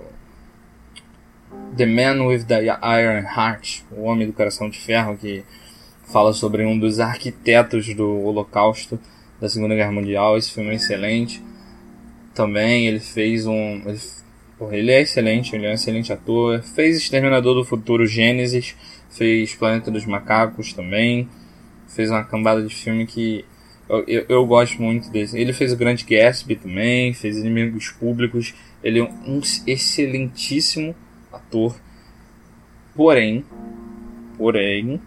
The 1.76 1.86
Man 1.86 2.26
with 2.26 2.44
the 2.44 2.64
Iron 2.64 3.24
Heart, 3.24 3.84
o 3.92 4.02
Homem 4.02 4.26
do 4.26 4.32
Coração 4.32 4.68
de 4.68 4.78
Ferro, 4.78 5.16
que 5.16 5.44
fala 6.12 6.32
sobre 6.32 6.64
um 6.64 6.78
dos 6.78 6.98
arquitetos 6.98 7.94
do 7.94 8.24
Holocausto 8.24 8.98
da 9.40 9.48
Segunda 9.48 9.74
Guerra 9.74 9.92
Mundial. 9.92 10.36
Esse 10.36 10.52
filme 10.52 10.70
é 10.70 10.74
excelente. 10.74 11.42
Também 12.34 12.86
ele 12.86 13.00
fez 13.00 13.46
um. 13.46 13.82
Ele, 13.86 13.98
porra, 14.58 14.76
ele 14.76 14.90
é 14.90 15.02
excelente, 15.02 15.54
ele 15.54 15.66
é 15.66 15.70
um 15.70 15.74
excelente 15.74 16.12
ator. 16.12 16.62
Fez 16.62 16.96
Exterminador 16.96 17.54
do 17.54 17.64
Futuro 17.64 18.06
Gênesis, 18.06 18.74
fez 19.10 19.54
Planeta 19.54 19.90
dos 19.90 20.06
Macacos 20.06 20.72
também. 20.72 21.28
Fez 21.86 22.10
uma 22.10 22.24
cambada 22.24 22.62
de 22.62 22.74
filme 22.74 23.06
que 23.06 23.44
eu, 23.88 24.04
eu, 24.06 24.26
eu, 24.28 24.46
gosto 24.46 24.82
muito 24.82 25.10
desse. 25.10 25.38
Ele 25.38 25.52
fez 25.52 25.72
o 25.72 25.76
Grande 25.76 26.04
Gatsby 26.04 26.56
também, 26.56 27.14
fez 27.14 27.38
Inimigos 27.38 27.90
Públicos. 27.90 28.54
Ele 28.82 29.00
é 29.00 29.04
um 29.04 29.40
excelentíssimo 29.66 30.94
ator. 31.48 31.74
Porém, 32.94 33.44
porém, 34.36 35.00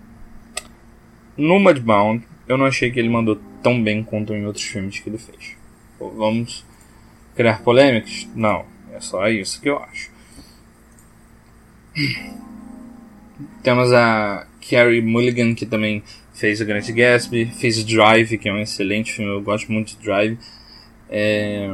no 1.37 1.59
Mudbound, 1.59 2.25
eu 2.47 2.57
não 2.57 2.65
achei 2.65 2.91
que 2.91 2.99
ele 2.99 3.09
mandou 3.09 3.39
tão 3.61 3.81
bem 3.81 4.03
quanto 4.03 4.33
em 4.33 4.45
outros 4.45 4.65
filmes 4.65 4.99
que 4.99 5.09
ele 5.09 5.17
fez. 5.17 5.55
Vamos 5.99 6.65
criar 7.35 7.61
polêmicas? 7.63 8.27
Não, 8.35 8.65
é 8.91 8.99
só 8.99 9.27
isso 9.29 9.61
que 9.61 9.69
eu 9.69 9.77
acho. 9.77 10.11
Temos 13.61 13.91
a 13.93 14.47
Carrie 14.69 15.01
Mulligan, 15.01 15.53
que 15.53 15.65
também 15.65 16.03
fez 16.33 16.59
o 16.61 16.65
Grande 16.65 16.91
Gatsby, 16.91 17.45
fez 17.45 17.83
Drive, 17.83 18.37
que 18.37 18.49
é 18.49 18.53
um 18.53 18.59
excelente 18.59 19.11
filme, 19.13 19.31
eu 19.31 19.41
gosto 19.41 19.71
muito 19.71 19.95
de 19.95 20.03
Drive. 20.03 20.37
É... 21.09 21.69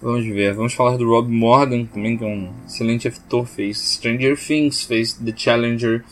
Vamos 0.00 0.26
ver, 0.26 0.52
vamos 0.52 0.74
falar 0.74 0.98
do 0.98 1.08
Rob 1.08 1.30
Morgan 1.30 1.86
também, 1.86 2.18
que 2.18 2.24
é 2.24 2.26
um 2.26 2.52
excelente 2.66 3.08
ator, 3.08 3.46
fez 3.46 3.78
Stranger 3.94 4.38
Things, 4.38 4.84
fez 4.84 5.14
The 5.14 5.32
Challenger, 5.34 6.04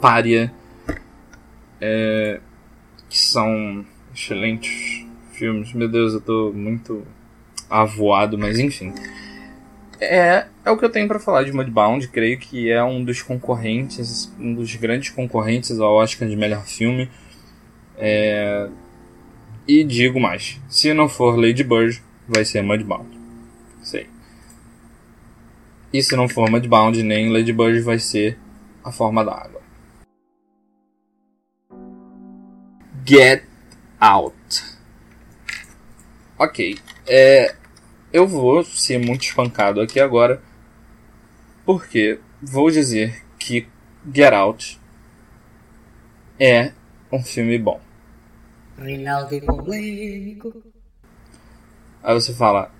Pária, 0.00 0.52
é, 1.80 2.40
que 3.08 3.18
são 3.18 3.84
excelentes 4.14 5.04
filmes. 5.32 5.72
Meu 5.72 5.88
Deus, 5.88 6.14
eu 6.14 6.20
tô 6.20 6.52
muito 6.52 7.04
avoado, 7.68 8.38
mas 8.38 8.58
enfim. 8.58 8.94
É, 10.00 10.46
é 10.64 10.70
o 10.70 10.76
que 10.76 10.84
eu 10.84 10.90
tenho 10.90 11.08
para 11.08 11.18
falar 11.18 11.42
de 11.42 11.52
Mudbound. 11.52 12.06
Creio 12.08 12.38
que 12.38 12.70
é 12.70 12.82
um 12.84 13.02
dos 13.02 13.20
concorrentes, 13.20 14.32
um 14.38 14.54
dos 14.54 14.76
grandes 14.76 15.10
concorrentes 15.10 15.80
ao 15.80 15.94
Oscar 15.94 16.28
de 16.28 16.36
melhor 16.36 16.64
filme. 16.64 17.10
É, 17.96 18.68
e 19.66 19.82
digo 19.82 20.20
mais: 20.20 20.60
se 20.68 20.94
não 20.94 21.08
for 21.08 21.36
Lady 21.36 21.64
Bird, 21.64 22.00
vai 22.28 22.44
ser 22.44 22.62
Mudbound. 22.62 23.08
Sei. 23.82 24.06
E 25.92 26.02
se 26.02 26.14
não 26.14 26.28
for 26.28 26.50
Mudbound 26.50 27.02
nem 27.02 27.32
Lady 27.32 27.52
Bird, 27.52 27.80
vai 27.80 27.98
ser 27.98 28.38
A 28.84 28.92
Forma 28.92 29.24
da 29.24 29.32
Água. 29.32 29.62
Get 33.06 33.44
Out. 33.98 34.36
Ok. 36.38 36.78
É, 37.06 37.54
eu 38.12 38.26
vou 38.26 38.62
ser 38.62 38.98
muito 38.98 39.22
espancado 39.22 39.80
aqui 39.80 39.98
agora, 39.98 40.42
porque 41.64 42.20
vou 42.42 42.70
dizer 42.70 43.24
que 43.38 43.66
Get 44.14 44.34
Out 44.34 44.78
é 46.38 46.72
um 47.10 47.22
filme 47.22 47.58
bom. 47.58 47.80
Reinaldo 48.76 49.40
polêmico. 49.40 50.62
Aí 52.08 52.14
você 52.14 52.32
fala, 52.32 52.72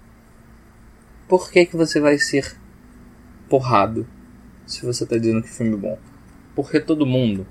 por 1.29 1.51
que 1.51 1.67
que 1.67 1.77
você 1.77 2.01
vai 2.01 2.17
ser 2.17 2.57
porrado 3.47 4.09
se 4.65 4.87
você 4.87 5.05
tá 5.05 5.19
dizendo 5.19 5.43
que 5.43 5.51
o 5.51 5.53
filme 5.53 5.75
é 5.75 5.77
bom? 5.77 5.99
Porque 6.55 6.81
todo 6.81 7.05
mundo 7.05 7.47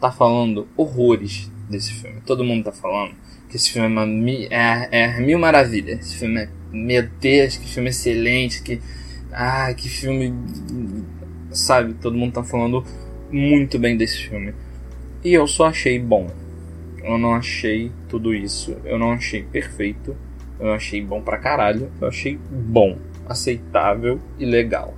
tá 0.00 0.10
falando 0.10 0.66
horrores 0.78 1.52
desse 1.68 1.92
filme. 1.92 2.22
Todo 2.22 2.42
mundo 2.42 2.64
tá 2.64 2.72
falando 2.72 3.14
que 3.50 3.56
esse 3.56 3.70
filme 3.70 3.86
é, 3.86 3.90
uma, 3.90 4.08
é, 4.50 4.88
é 4.92 5.20
mil 5.20 5.38
maravilhas. 5.38 6.00
Esse 6.00 6.16
filme 6.16 6.40
é, 6.40 6.48
meu 6.72 7.06
Deus, 7.20 7.58
que 7.58 7.68
filme 7.68 7.90
excelente, 7.90 8.62
que, 8.62 8.80
ah, 9.30 9.74
que 9.74 9.90
filme, 9.90 10.32
sabe? 11.50 11.92
Todo 12.00 12.16
mundo 12.16 12.32
tá 12.32 12.42
falando 12.42 12.82
muito 13.30 13.78
bem 13.78 13.94
desse 13.94 14.26
filme. 14.26 14.54
E 15.22 15.34
eu 15.34 15.46
só 15.46 15.66
achei 15.66 15.98
bom. 15.98 16.30
Eu 17.04 17.18
não 17.18 17.34
achei 17.34 17.92
tudo 18.08 18.34
isso. 18.34 18.74
Eu 18.86 18.98
não 18.98 19.12
achei 19.12 19.42
perfeito. 19.42 20.16
Eu 20.60 20.72
achei 20.72 21.02
bom 21.02 21.22
pra 21.22 21.38
caralho. 21.38 21.90
Eu 22.00 22.08
achei 22.08 22.38
bom, 22.50 22.98
aceitável 23.26 24.20
e 24.38 24.44
legal. 24.44 24.94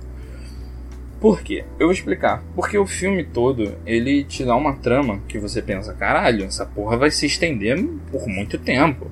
Por 1.19 1.41
quê? 1.41 1.63
Eu 1.79 1.87
vou 1.87 1.93
explicar. 1.93 2.43
Porque 2.53 2.77
o 2.77 2.85
filme 2.85 3.23
todo, 3.23 3.77
ele 3.85 4.25
te 4.25 4.43
dá 4.43 4.57
uma 4.57 4.75
trama 4.75 5.21
que 5.25 5.39
você 5.39 5.61
pensa, 5.61 5.93
caralho, 5.93 6.43
essa 6.43 6.65
porra 6.65 6.97
vai 6.97 7.09
se 7.09 7.25
estender 7.25 7.81
por 8.11 8.27
muito 8.27 8.57
tempo. 8.57 9.09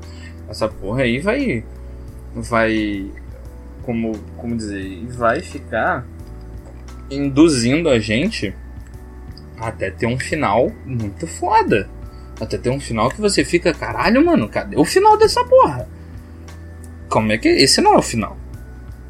Essa 0.50 0.67
porra 0.67 1.03
aí 1.03 1.20
vai. 1.20 1.63
Vai. 2.36 3.10
Como, 3.84 4.12
como 4.36 4.58
dizer? 4.58 5.05
Vai 5.08 5.39
ficar 5.39 6.05
induzindo 7.10 7.89
a 7.89 7.98
gente 7.98 8.53
até 9.58 9.89
ter 9.89 10.05
um 10.05 10.20
final 10.20 10.70
muito 10.86 11.25
foda. 11.25 11.89
Até 12.41 12.58
ter 12.58 12.70
um 12.70 12.79
final 12.79 13.10
que 13.10 13.22
você 13.22 13.46
fica, 13.46 13.74
caralho, 13.74 14.25
mano, 14.25 14.50
cadê 14.50 14.75
o 14.75 14.84
final 14.84 15.17
dessa 15.17 15.46
porra? 15.46 15.88
Como 17.12 17.34
é 17.34 17.38
que. 17.38 17.50
Esse 17.50 17.82
não 17.82 17.96
é 17.96 17.98
o 17.98 18.01
final. 18.01 18.38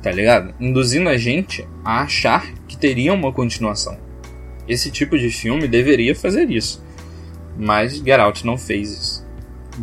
Tá 0.01 0.11
ligado? 0.11 0.55
Induzindo 0.59 1.07
a 1.07 1.17
gente 1.17 1.67
a 1.85 2.01
achar 2.01 2.51
que 2.67 2.75
teria 2.75 3.13
uma 3.13 3.31
continuação. 3.31 3.95
Esse 4.67 4.89
tipo 4.89 5.15
de 5.19 5.29
filme 5.29 5.67
deveria 5.67 6.15
fazer 6.15 6.49
isso. 6.49 6.83
Mas 7.55 7.97
Get 7.97 8.19
Out 8.19 8.43
não 8.43 8.57
fez 8.57 8.91
isso. 8.91 9.27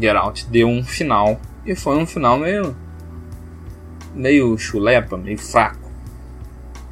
Get 0.01 0.17
Out 0.17 0.47
deu 0.51 0.67
um 0.67 0.83
final 0.83 1.41
e 1.65 1.77
foi 1.77 1.97
um 1.97 2.07
final 2.07 2.37
meio 2.41 2.77
meio 4.13 4.59
chulepa, 4.59 5.17
meio 5.17 5.39
fraco. 5.39 5.89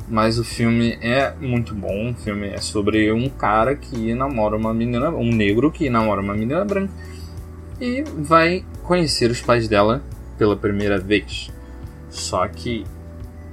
Mas 0.08 0.38
o 0.38 0.44
filme 0.44 0.96
é 1.00 1.34
muito 1.40 1.74
bom. 1.74 2.12
O 2.12 2.14
filme 2.14 2.50
é 2.50 2.58
sobre 2.58 3.10
um 3.10 3.28
cara 3.28 3.74
que 3.74 4.14
namora 4.14 4.56
uma 4.56 4.72
menina, 4.72 5.10
um 5.10 5.32
negro 5.32 5.72
que 5.72 5.90
namora 5.90 6.20
uma 6.20 6.34
menina 6.34 6.64
branca 6.64 6.92
e 7.80 8.04
vai 8.16 8.64
conhecer 8.84 9.28
os 9.28 9.40
pais 9.40 9.66
dela 9.66 10.04
pela 10.36 10.56
primeira 10.56 10.98
vez. 10.98 11.50
Só 12.08 12.46
que 12.48 12.84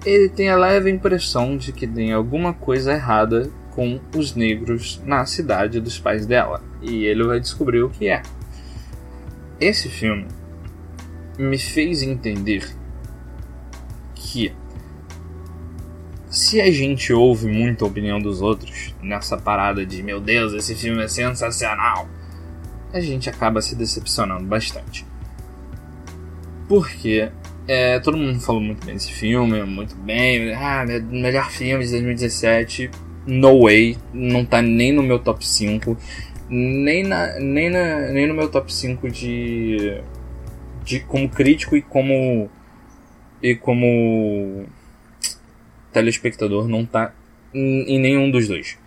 ele 0.06 0.30
tem 0.30 0.50
a 0.50 0.58
leve 0.58 0.90
impressão 0.90 1.58
de 1.58 1.72
que 1.72 1.88
tem 1.88 2.12
alguma 2.12 2.54
coisa 2.54 2.94
errada 2.94 3.50
com 3.72 4.00
os 4.16 4.36
negros 4.36 5.02
na 5.06 5.26
cidade 5.26 5.80
dos 5.80 5.98
pais 5.98 6.26
dela. 6.26 6.62
E 6.82 7.06
ele 7.06 7.24
vai 7.24 7.40
descobrir 7.40 7.84
o 7.84 7.90
que 7.90 8.08
é. 8.08 8.22
Esse 9.60 9.90
filme 9.90 10.28
me 11.38 11.58
fez 11.58 12.04
entender 12.04 12.70
que 14.14 14.54
se 16.30 16.60
a 16.60 16.72
gente 16.72 17.14
ouve 17.14 17.48
muito 17.48 17.86
a 17.86 17.88
opinião 17.88 18.20
dos 18.20 18.42
outros 18.42 18.96
nessa 19.02 19.38
parada 19.38 19.86
de 19.86 20.02
meu 20.02 20.20
Deus, 20.20 20.54
esse 20.54 20.74
filme 20.76 21.04
é 21.04 21.08
sensacional, 21.08 22.08
a 22.92 23.00
gente 23.00 23.30
acaba 23.30 23.62
se 23.62 23.76
decepcionando 23.76 24.44
bastante. 24.44 25.06
Porque 26.74 27.30
é, 27.68 28.00
todo 28.00 28.18
mundo 28.18 28.40
falou 28.40 28.60
muito 28.60 28.84
bem 28.84 28.96
desse 28.96 29.12
filme, 29.12 29.62
muito 29.62 29.96
bem, 29.96 30.56
ah, 30.56 30.84
melhor 30.84 31.52
filme 31.52 31.86
de 31.86 31.92
2017. 31.92 32.90
No 33.28 33.62
way, 33.62 33.96
não 34.12 34.44
tá 34.44 34.60
nem 34.60 34.92
no 34.92 35.04
meu 35.04 35.20
top 35.20 35.48
5, 35.48 35.96
nem, 36.50 37.04
na, 37.04 37.40
nem, 37.40 37.70
na, 37.70 38.08
nem 38.08 38.26
no 38.26 38.34
meu 38.34 38.50
top 38.50 38.74
5 38.74 39.08
de, 39.08 40.02
de 40.84 41.02
como 41.02 41.30
crítico 41.30 41.78
e 41.78 41.84
como 41.84 42.50
e 43.40 43.54
como 43.54 44.66
telespectador. 45.92 46.68
Não 46.68 46.88
tá 46.88 47.14
em, 47.54 47.98
em 47.98 48.00
nenhum 48.00 48.32
dos 48.32 48.48
dois. 48.48 48.80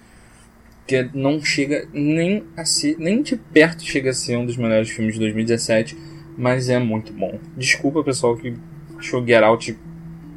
Que 0.89 1.09
não 1.15 1.41
chega 1.41 1.87
nem 1.93 2.43
a 2.57 2.65
ser, 2.65 2.97
nem 2.99 3.23
de 3.23 3.37
perto 3.37 3.85
chega 3.85 4.11
a 4.11 4.13
ser 4.13 4.37
um 4.37 4.45
dos 4.45 4.57
melhores 4.57 4.91
filmes 4.91 5.15
de 5.15 5.21
2017, 5.21 6.16
mas 6.37 6.69
é 6.69 6.79
muito 6.79 7.13
bom. 7.13 7.39
Desculpa 7.57 8.03
pessoal 8.03 8.37
que 8.37 8.55
achou 8.99 9.25
Get 9.27 9.43
Out 9.43 9.77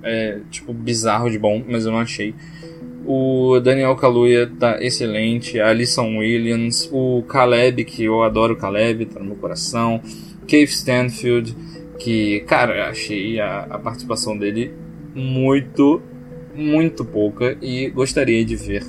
é, 0.04 0.40
tipo 0.50 0.74
bizarro 0.74 1.30
de 1.30 1.38
bom, 1.38 1.64
mas 1.68 1.86
eu 1.86 1.92
não 1.92 2.00
achei. 2.00 2.34
O 3.06 3.60
Daniel 3.60 3.96
Kaluuya 3.96 4.52
tá 4.60 4.82
excelente, 4.84 5.60
a 5.60 5.70
Alison 5.70 6.18
Williams, 6.18 6.90
o 6.92 7.24
Caleb, 7.28 7.84
que 7.86 8.04
eu 8.04 8.24
adoro 8.24 8.54
o 8.54 8.58
Caleb, 8.58 9.06
tá 9.06 9.20
no 9.20 9.28
meu 9.28 9.36
coração, 9.36 10.02
Cave 10.48 10.66
Stanfield, 10.66 11.56
que, 11.98 12.42
cara, 12.42 12.90
achei 12.90 13.40
a, 13.40 13.62
a 13.70 13.80
participação 13.80 14.38
dele 14.38 14.72
muito, 15.16 16.02
muito 16.54 17.04
pouca 17.04 17.58
e 17.62 17.90
gostaria 17.90 18.44
de 18.46 18.56
ver, 18.56 18.84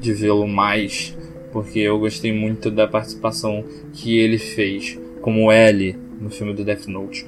de 0.00 0.12
vê-lo 0.12 0.46
mais, 0.46 1.16
porque 1.52 1.80
eu 1.80 1.98
gostei 1.98 2.32
muito 2.32 2.70
da 2.70 2.86
participação 2.86 3.64
que 3.92 4.16
ele 4.18 4.38
fez 4.38 4.98
como 5.20 5.50
L 5.50 5.96
no 6.20 6.30
filme 6.30 6.52
do 6.54 6.64
Death 6.64 6.86
Note. 6.86 7.26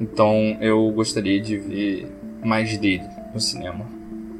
Então 0.00 0.56
eu 0.60 0.90
gostaria 0.90 1.40
de 1.40 1.56
ver 1.56 2.06
mais 2.44 2.76
dele 2.78 3.04
no 3.32 3.40
cinema, 3.40 3.86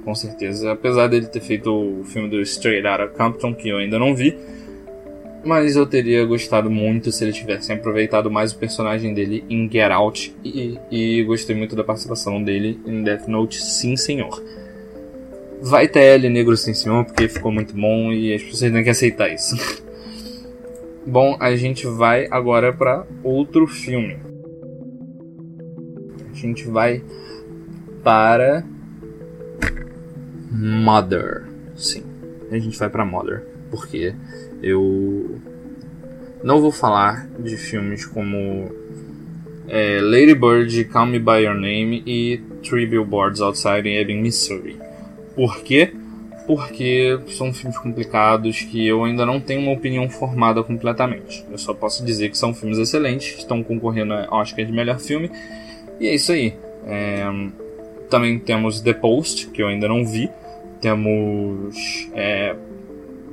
com 0.04 0.14
certeza. 0.14 0.72
Apesar 0.72 1.08
dele 1.08 1.26
ter 1.26 1.40
feito 1.40 1.70
o 1.70 2.04
filme 2.04 2.28
do 2.28 2.40
Straight 2.42 2.86
Outta 2.86 3.08
Compton, 3.08 3.54
que 3.54 3.68
eu 3.68 3.78
ainda 3.78 3.98
não 3.98 4.14
vi, 4.14 4.36
mas 5.44 5.76
eu 5.76 5.86
teria 5.86 6.24
gostado 6.24 6.68
muito 6.68 7.12
se 7.12 7.24
eles 7.24 7.36
tivessem 7.36 7.76
aproveitado 7.76 8.30
mais 8.30 8.52
o 8.52 8.58
personagem 8.58 9.14
dele 9.14 9.44
em 9.48 9.70
Get 9.70 9.90
Out. 9.92 10.34
E, 10.44 10.78
e 10.90 11.22
gostei 11.22 11.54
muito 11.54 11.76
da 11.76 11.84
participação 11.84 12.42
dele 12.42 12.80
em 12.84 13.02
Death 13.02 13.28
Note, 13.28 13.62
sim 13.62 13.96
senhor. 13.96 14.42
Vai 15.62 15.88
ter 15.88 16.14
ele 16.14 16.28
negro 16.28 16.56
sim 16.56 16.74
senhor, 16.74 17.04
porque 17.04 17.28
ficou 17.28 17.50
muito 17.52 17.74
bom 17.74 18.12
e 18.12 18.34
as 18.34 18.42
pessoas 18.42 18.72
têm 18.72 18.84
que 18.84 18.90
aceitar 18.90 19.32
isso. 19.32 19.56
bom, 21.06 21.36
a 21.40 21.54
gente 21.54 21.86
vai 21.86 22.26
agora 22.30 22.72
para 22.72 23.06
outro 23.22 23.66
filme. 23.66 24.16
A 26.30 26.34
gente 26.34 26.68
vai 26.68 27.02
para 28.02 28.64
Mother. 30.50 31.44
Sim, 31.74 32.02
a 32.50 32.58
gente 32.58 32.78
vai 32.78 32.90
para 32.90 33.04
Mother, 33.04 33.46
porque 33.70 34.14
eu 34.62 35.40
não 36.42 36.60
vou 36.60 36.72
falar 36.72 37.28
de 37.38 37.56
filmes 37.56 38.04
como 38.04 38.70
é, 39.68 40.00
Lady 40.00 40.34
Bird, 40.34 40.84
Call 40.86 41.06
Me 41.06 41.18
By 41.18 41.44
Your 41.44 41.54
Name 41.54 42.02
e 42.06 42.40
Three 42.62 42.86
Billboards 42.86 43.40
Outside 43.40 43.88
Ebbing, 43.88 44.22
Missouri. 44.22 44.78
Por 45.34 45.62
quê? 45.62 45.92
São 47.28 47.52
filmes 47.52 47.78
complicados 47.78 48.60
que 48.62 48.86
eu 48.86 49.04
ainda 49.04 49.26
não 49.26 49.40
tenho 49.40 49.60
uma 49.60 49.72
opinião 49.72 50.08
formada 50.08 50.62
completamente. 50.62 51.44
Eu 51.50 51.58
só 51.58 51.74
posso 51.74 52.04
dizer 52.04 52.30
que 52.30 52.38
são 52.38 52.54
filmes 52.54 52.78
excelentes, 52.78 53.38
estão 53.38 53.62
concorrendo 53.62 54.14
ao 54.14 54.40
Oscar 54.40 54.64
de 54.64 54.72
melhor 54.72 54.98
filme. 54.98 55.30
E 55.98 56.06
é 56.06 56.14
isso 56.14 56.32
aí. 56.32 56.54
É... 56.86 57.24
Também 58.08 58.38
temos 58.38 58.80
The 58.80 58.92
Post, 58.92 59.48
que 59.48 59.62
eu 59.62 59.66
ainda 59.66 59.88
não 59.88 60.04
vi. 60.04 60.30
Temos 60.80 62.08
é, 62.14 62.54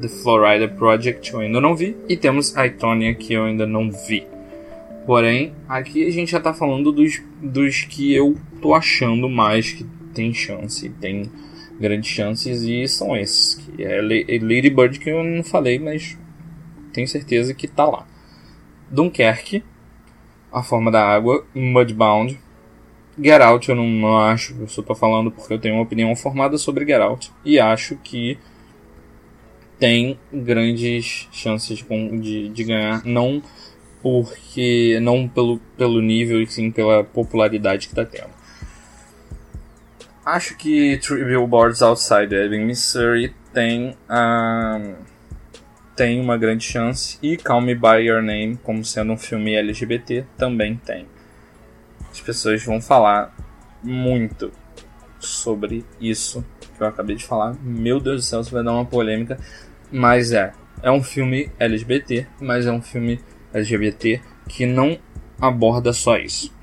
The 0.01 0.07
Florida 0.07 0.67
Project, 0.67 1.31
eu 1.31 1.39
ainda 1.39 1.61
não 1.61 1.75
vi. 1.75 1.95
E 2.09 2.17
temos 2.17 2.55
Itonia, 2.55 3.13
que 3.13 3.33
eu 3.33 3.43
ainda 3.43 3.67
não 3.67 3.91
vi. 3.91 4.25
Porém, 5.05 5.53
aqui 5.67 6.07
a 6.07 6.11
gente 6.11 6.31
já 6.31 6.39
tá 6.39 6.53
falando 6.53 6.91
dos, 6.91 7.21
dos 7.41 7.81
que 7.83 8.13
eu 8.13 8.35
tô 8.61 8.73
achando 8.73 9.29
mais 9.29 9.73
que 9.73 9.85
tem 10.13 10.33
chance, 10.33 10.89
tem 11.01 11.29
grandes 11.79 12.09
chances, 12.09 12.63
e 12.63 12.87
são 12.87 13.15
esses. 13.15 13.55
Que 13.55 13.83
é 13.83 14.01
Lady 14.01 14.69
Bird, 14.69 14.99
que 14.99 15.09
eu 15.09 15.23
não 15.23 15.43
falei, 15.43 15.79
mas 15.79 16.17
tenho 16.91 17.07
certeza 17.07 17.53
que 17.53 17.67
tá 17.67 17.85
lá. 17.85 18.07
Dunkerque, 18.89 19.63
A 20.51 20.61
Forma 20.61 20.91
da 20.91 21.03
Água, 21.03 21.45
Mudbound, 21.53 22.39
Get 23.19 23.41
Out 23.41 23.69
eu 23.69 23.75
não, 23.75 23.87
não 23.87 24.17
acho, 24.17 24.55
eu 24.59 24.67
só 24.67 24.81
tô 24.81 24.95
falando 24.95 25.31
porque 25.31 25.53
eu 25.53 25.59
tenho 25.59 25.75
uma 25.75 25.83
opinião 25.83 26.15
formada 26.15 26.57
sobre 26.57 26.85
Get 26.85 27.01
Out, 27.01 27.31
e 27.45 27.59
acho 27.59 27.95
que 27.97 28.37
tem 29.79 30.17
grandes 30.31 31.27
chances 31.31 31.83
de, 32.21 32.49
de 32.49 32.63
ganhar, 32.63 33.03
não 33.05 33.41
porque 34.01 34.99
não 35.01 35.27
pelo, 35.27 35.59
pelo 35.77 36.01
nível 36.01 36.41
e 36.41 36.47
sim 36.47 36.69
pela 36.69 37.03
popularidade 37.03 37.87
que 37.87 37.93
está 37.93 38.05
tendo. 38.05 38.32
Acho 40.25 40.55
que 40.55 40.97
Three 40.99 41.25
Billboards 41.25 41.81
Outside 41.81 42.33
Ebbing, 42.33 42.65
Missouri 42.65 43.35
tem 43.53 43.97
uh, 44.09 44.95
tem 45.95 46.19
uma 46.19 46.37
grande 46.37 46.63
chance 46.63 47.19
e 47.21 47.37
Call 47.37 47.61
Me 47.61 47.75
By 47.75 48.05
Your 48.05 48.21
Name, 48.21 48.57
como 48.57 48.83
sendo 48.83 49.13
um 49.13 49.17
filme 49.17 49.53
LGBT, 49.55 50.25
também 50.37 50.75
tem. 50.75 51.07
As 52.11 52.19
pessoas 52.21 52.63
vão 52.63 52.81
falar 52.81 53.35
muito 53.83 54.51
sobre 55.19 55.85
isso 55.99 56.45
que 56.75 56.81
eu 56.81 56.87
acabei 56.87 57.15
de 57.15 57.25
falar. 57.25 57.55
Meu 57.61 57.99
Deus 57.99 58.21
do 58.21 58.25
céu, 58.25 58.41
isso 58.41 58.51
vai 58.51 58.63
dar 58.63 58.73
uma 58.73 58.85
polêmica. 58.85 59.37
Mas 59.91 60.31
é, 60.31 60.53
é 60.81 60.89
um 60.89 61.03
filme 61.03 61.51
LGBT, 61.59 62.27
mas 62.39 62.65
é 62.65 62.71
um 62.71 62.81
filme 62.81 63.19
LGBT 63.53 64.21
que 64.47 64.65
não 64.65 64.97
aborda 65.39 65.93
só 65.93 66.17
isso. 66.17 66.53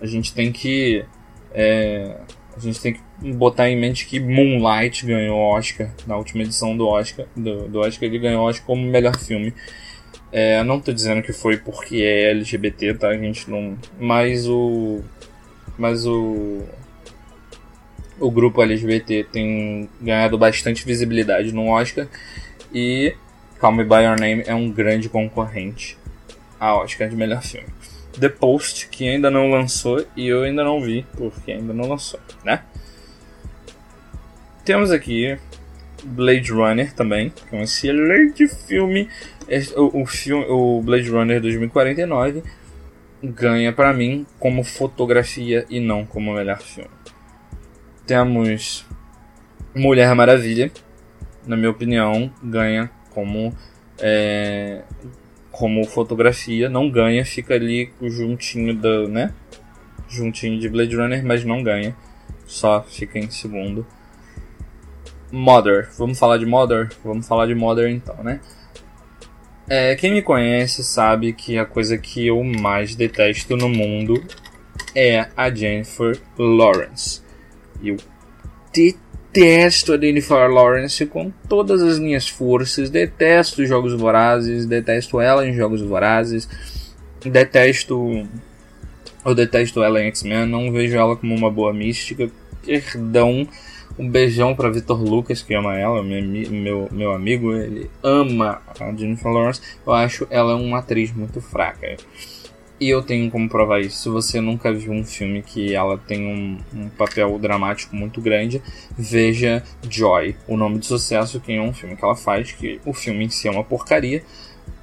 A 0.00 0.06
gente 0.06 0.34
tem 0.34 0.52
que 0.52 1.04
é, 1.52 2.18
a 2.58 2.60
gente 2.60 2.80
tem 2.80 2.92
que 2.94 3.32
botar 3.32 3.68
em 3.68 3.76
mente 3.76 4.06
que 4.06 4.18
Moonlight 4.20 5.06
ganhou 5.06 5.38
Oscar 5.38 5.90
na 6.06 6.16
última 6.16 6.42
edição 6.42 6.76
do 6.76 6.86
Oscar, 6.86 7.26
do, 7.36 7.68
do 7.68 7.80
Oscar 7.80 8.08
ele 8.08 8.18
ganhou 8.18 8.46
Oscar 8.46 8.66
como 8.66 8.82
melhor 8.82 9.16
filme. 9.18 9.54
É, 10.30 10.62
não 10.62 10.80
tô 10.80 10.92
dizendo 10.92 11.22
que 11.22 11.32
foi 11.32 11.56
porque 11.56 11.96
é 11.96 12.30
LGBT, 12.30 12.94
tá? 12.94 13.08
A 13.08 13.16
gente 13.16 13.50
não, 13.50 13.78
mas 13.98 14.46
o 14.46 15.00
mas 15.78 16.06
o 16.06 16.62
o 18.20 18.30
grupo 18.30 18.62
LGBT 18.62 19.24
tem 19.32 19.88
ganhado 20.00 20.36
bastante 20.36 20.84
visibilidade 20.84 21.52
no 21.52 21.68
Oscar 21.68 22.08
e 22.74 23.14
Call 23.58 23.72
Me 23.72 23.84
By 23.84 24.02
Your 24.04 24.18
Name 24.18 24.42
é 24.46 24.54
um 24.54 24.70
grande 24.70 25.08
concorrente 25.08 25.96
a 26.58 26.74
Oscar 26.74 27.08
de 27.08 27.16
melhor 27.16 27.42
filme. 27.42 27.68
The 28.20 28.28
Post, 28.28 28.88
que 28.88 29.08
ainda 29.08 29.30
não 29.30 29.50
lançou 29.50 30.04
e 30.16 30.26
eu 30.26 30.42
ainda 30.42 30.64
não 30.64 30.80
vi, 30.80 31.06
porque 31.16 31.52
ainda 31.52 31.72
não 31.72 31.88
lançou, 31.88 32.20
né? 32.44 32.62
Temos 34.64 34.90
aqui 34.90 35.38
Blade 36.04 36.52
Runner 36.52 36.92
também, 36.92 37.30
que 37.30 37.54
é 37.54 37.58
um 37.58 37.62
excelente 37.62 38.46
filme. 38.48 39.08
O, 39.76 40.02
o, 40.02 40.06
filme, 40.06 40.44
o 40.48 40.82
Blade 40.82 41.08
Runner 41.08 41.40
2049 41.40 42.42
ganha 43.22 43.72
para 43.72 43.92
mim 43.92 44.26
como 44.38 44.62
fotografia 44.62 45.64
e 45.70 45.80
não 45.80 46.04
como 46.04 46.34
melhor 46.34 46.60
filme. 46.60 46.90
Temos 48.06 48.86
Mulher 49.74 50.14
Maravilha, 50.14 50.70
na 51.46 51.56
minha 51.56 51.70
opinião, 51.70 52.32
ganha 52.42 52.90
como, 53.10 53.54
é, 53.98 54.82
como 55.58 55.84
fotografia, 55.84 56.68
não 56.68 56.88
ganha, 56.88 57.24
fica 57.24 57.54
ali 57.54 57.90
juntinho 58.00 58.72
da, 58.76 59.08
né? 59.08 59.34
Juntinho 60.08 60.56
de 60.60 60.68
Blade 60.68 60.94
Runner, 60.94 61.24
mas 61.24 61.44
não 61.44 61.64
ganha. 61.64 61.96
Só 62.46 62.80
fica 62.84 63.18
em 63.18 63.28
segundo. 63.28 63.84
Mother. 65.32 65.88
Vamos 65.98 66.16
falar 66.16 66.38
de 66.38 66.46
Mother? 66.46 66.90
Vamos 67.04 67.26
falar 67.26 67.46
de 67.46 67.56
Mother 67.56 67.90
então, 67.90 68.22
né? 68.22 68.40
É, 69.68 69.96
quem 69.96 70.12
me 70.12 70.22
conhece 70.22 70.84
sabe 70.84 71.32
que 71.32 71.58
a 71.58 71.66
coisa 71.66 71.98
que 71.98 72.24
eu 72.24 72.42
mais 72.44 72.94
detesto 72.94 73.56
no 73.56 73.68
mundo 73.68 74.14
é 74.94 75.28
a 75.36 75.52
Jennifer 75.52 76.20
Lawrence. 76.38 77.20
Eu 77.82 77.96
detesto 78.72 79.07
a 79.42 80.00
Jennifer 80.00 80.50
Lawrence 80.50 81.06
com 81.06 81.30
todas 81.48 81.82
as 81.82 81.98
minhas 81.98 82.28
forças. 82.28 82.90
Detesto 82.90 83.64
Jogos 83.66 83.94
Vorazes, 83.94 84.66
detesto 84.66 85.20
ela 85.20 85.46
em 85.46 85.54
Jogos 85.54 85.80
Vorazes, 85.80 86.48
detesto. 87.24 88.26
Eu 89.24 89.34
detesto 89.34 89.82
ela 89.82 90.02
em 90.02 90.08
X-Men, 90.08 90.46
não 90.46 90.72
vejo 90.72 90.96
ela 90.96 91.16
como 91.16 91.34
uma 91.34 91.50
boa 91.50 91.72
mística. 91.72 92.30
Perdão 92.64 93.46
um 93.98 94.08
beijão 94.08 94.54
para 94.54 94.70
Vitor 94.70 95.02
Lucas, 95.02 95.42
que 95.42 95.54
ama 95.54 95.76
ela, 95.76 96.02
meu, 96.02 96.22
meu, 96.22 96.88
meu 96.90 97.12
amigo. 97.12 97.52
Ele 97.52 97.90
ama 98.02 98.62
a 98.78 98.92
Jennifer 98.94 99.30
Lawrence. 99.30 99.60
Eu 99.84 99.92
acho 99.92 100.26
ela 100.30 100.54
uma 100.54 100.78
atriz 100.78 101.12
muito 101.12 101.40
fraca. 101.40 101.96
E 102.80 102.88
eu 102.90 103.02
tenho 103.02 103.28
como 103.30 103.48
provar 103.48 103.80
isso. 103.80 104.12
Você 104.12 104.40
nunca 104.40 104.72
viu 104.72 104.92
um 104.92 105.04
filme 105.04 105.42
que 105.42 105.74
ela 105.74 105.98
tem 105.98 106.26
um, 106.26 106.58
um, 106.74 106.88
papel 106.90 107.36
dramático 107.38 107.96
muito 107.96 108.20
grande, 108.20 108.62
veja 108.96 109.64
Joy, 109.88 110.36
o 110.46 110.56
nome 110.56 110.78
de 110.78 110.86
sucesso, 110.86 111.40
que 111.40 111.52
é 111.52 111.60
um 111.60 111.74
filme 111.74 111.96
que 111.96 112.04
ela 112.04 112.14
faz, 112.14 112.52
que 112.52 112.80
o 112.84 112.92
filme 112.92 113.24
em 113.24 113.30
si 113.30 113.48
é 113.48 113.50
uma 113.50 113.64
porcaria. 113.64 114.22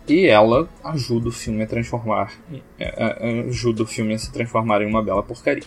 E 0.08 0.28
ela 0.28 0.70
ajuda 0.84 1.30
o 1.30 1.32
filme 1.32 1.64
a 1.64 1.68
transformar. 1.68 2.32
É, 2.78 2.94
é, 2.98 3.40
ajuda 3.48 3.84
o 3.84 3.88
filme 3.88 4.14
a 4.14 4.18
se 4.18 4.32
transformar 4.32 4.82
em 4.82 4.86
uma 4.86 5.02
bela 5.02 5.24
porcaria. 5.24 5.64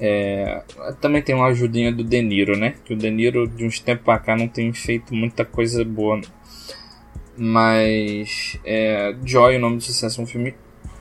É, 0.00 0.62
também 1.00 1.20
tem 1.20 1.34
uma 1.34 1.48
ajudinha 1.48 1.92
do 1.92 2.04
De 2.04 2.22
Niro, 2.22 2.56
né? 2.56 2.76
Que 2.84 2.94
o 2.94 2.96
De 2.96 3.10
Niro, 3.10 3.46
de 3.46 3.66
uns 3.66 3.80
tempos 3.80 4.04
pra 4.04 4.18
cá, 4.18 4.36
não 4.36 4.48
tem 4.48 4.72
feito 4.72 5.14
muita 5.14 5.44
coisa 5.44 5.84
boa. 5.84 6.20
Mas 7.36 8.58
é, 8.64 9.14
Joy, 9.24 9.56
o 9.56 9.60
nome 9.60 9.76
do 9.76 9.82
sucesso, 9.82 10.20
é 10.20 10.24
um 10.24 10.26
filme 10.26 10.54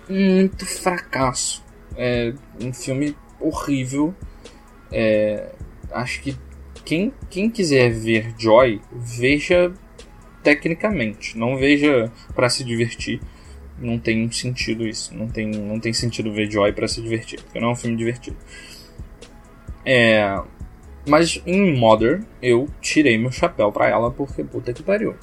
muito 0.10 0.66
fracasso. 0.66 1.64
É 1.96 2.34
um 2.62 2.74
filme 2.74 3.16
horrível. 3.40 4.14
É, 4.92 5.52
acho 5.92 6.22
que 6.22 6.38
quem, 6.86 7.14
quem 7.30 7.50
quiser 7.50 7.92
ver 7.92 8.34
Joy, 8.38 8.82
veja 8.92 9.74
tecnicamente, 10.44 11.38
não 11.38 11.58
veja 11.58 12.12
para 12.34 12.50
se 12.50 12.64
divertir. 12.64 13.20
Não 13.80 14.00
tem 14.00 14.32
sentido 14.32 14.88
isso. 14.88 15.14
Não 15.14 15.28
tem, 15.28 15.48
não 15.48 15.80
tem 15.80 15.94
sentido 15.94 16.32
ver 16.32 16.50
Joy 16.50 16.72
para 16.74 16.88
se 16.88 17.02
divertir, 17.02 17.42
porque 17.42 17.60
não 17.60 17.70
é 17.70 17.72
um 17.72 17.76
filme 17.76 17.98
divertido. 17.98 18.38
É, 19.86 20.42
mas 21.08 21.42
em 21.46 21.78
Mother 21.78 22.24
eu 22.42 22.68
tirei 22.82 23.18
meu 23.18 23.32
chapéu 23.32 23.72
para 23.72 23.88
ela 23.88 24.12
porque 24.12 24.44
puta 24.44 24.74
que 24.74 24.84
pariu. 24.84 25.16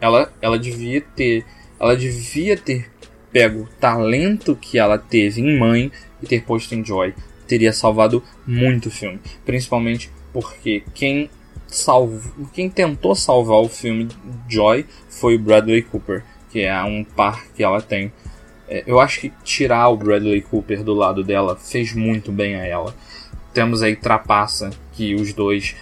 Ela, 0.00 0.32
ela 0.40 0.58
devia 0.58 1.00
ter, 1.00 1.44
ela 1.80 1.96
devia 1.96 2.56
ter 2.56 2.90
pego 3.32 3.62
o 3.62 3.68
talento 3.80 4.56
que 4.56 4.78
ela 4.78 4.98
teve 4.98 5.40
em 5.40 5.58
Mãe 5.58 5.92
e 6.22 6.26
ter 6.26 6.42
posto 6.42 6.74
em 6.74 6.84
Joy. 6.84 7.14
Teria 7.46 7.72
salvado 7.72 8.22
muito 8.46 8.86
o 8.86 8.90
filme, 8.90 9.20
principalmente 9.44 10.10
porque 10.32 10.82
quem 10.94 11.30
salvo, 11.66 12.48
quem 12.52 12.68
tentou 12.68 13.14
salvar 13.14 13.60
o 13.60 13.68
filme 13.68 14.08
Joy 14.48 14.86
foi 15.08 15.36
o 15.36 15.38
Bradley 15.38 15.82
Cooper, 15.82 16.24
que 16.50 16.60
é 16.60 16.82
um 16.84 17.04
par 17.04 17.46
que 17.54 17.62
ela 17.62 17.80
tem. 17.80 18.12
É, 18.68 18.84
eu 18.86 19.00
acho 19.00 19.20
que 19.20 19.32
tirar 19.42 19.88
o 19.88 19.96
Bradley 19.96 20.42
Cooper 20.42 20.82
do 20.82 20.92
lado 20.92 21.24
dela 21.24 21.56
fez 21.56 21.94
muito 21.94 22.30
bem 22.30 22.56
a 22.56 22.66
ela 22.66 22.94
temos 23.58 23.82
aí 23.82 23.96
Trapaça, 23.96 24.70
que 24.92 25.16
os 25.16 25.32
dois. 25.32 25.74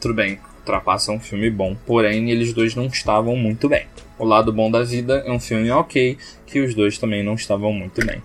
Tudo 0.00 0.14
bem, 0.14 0.40
Trapaça 0.64 1.12
é 1.12 1.14
um 1.14 1.20
filme 1.20 1.48
bom, 1.48 1.76
porém 1.86 2.28
eles 2.28 2.52
dois 2.52 2.74
não 2.74 2.86
estavam 2.86 3.36
muito 3.36 3.68
bem. 3.68 3.86
O 4.18 4.24
Lado 4.24 4.52
Bom 4.52 4.68
da 4.68 4.82
Vida 4.82 5.22
é 5.24 5.30
um 5.30 5.38
filme 5.38 5.70
ok, 5.70 6.18
que 6.50 6.60
os 6.60 6.74
dois 6.74 6.98
também 6.98 7.22
não 7.22 7.34
estavam 7.34 7.72
muito 7.72 8.04
bem. 8.04 8.22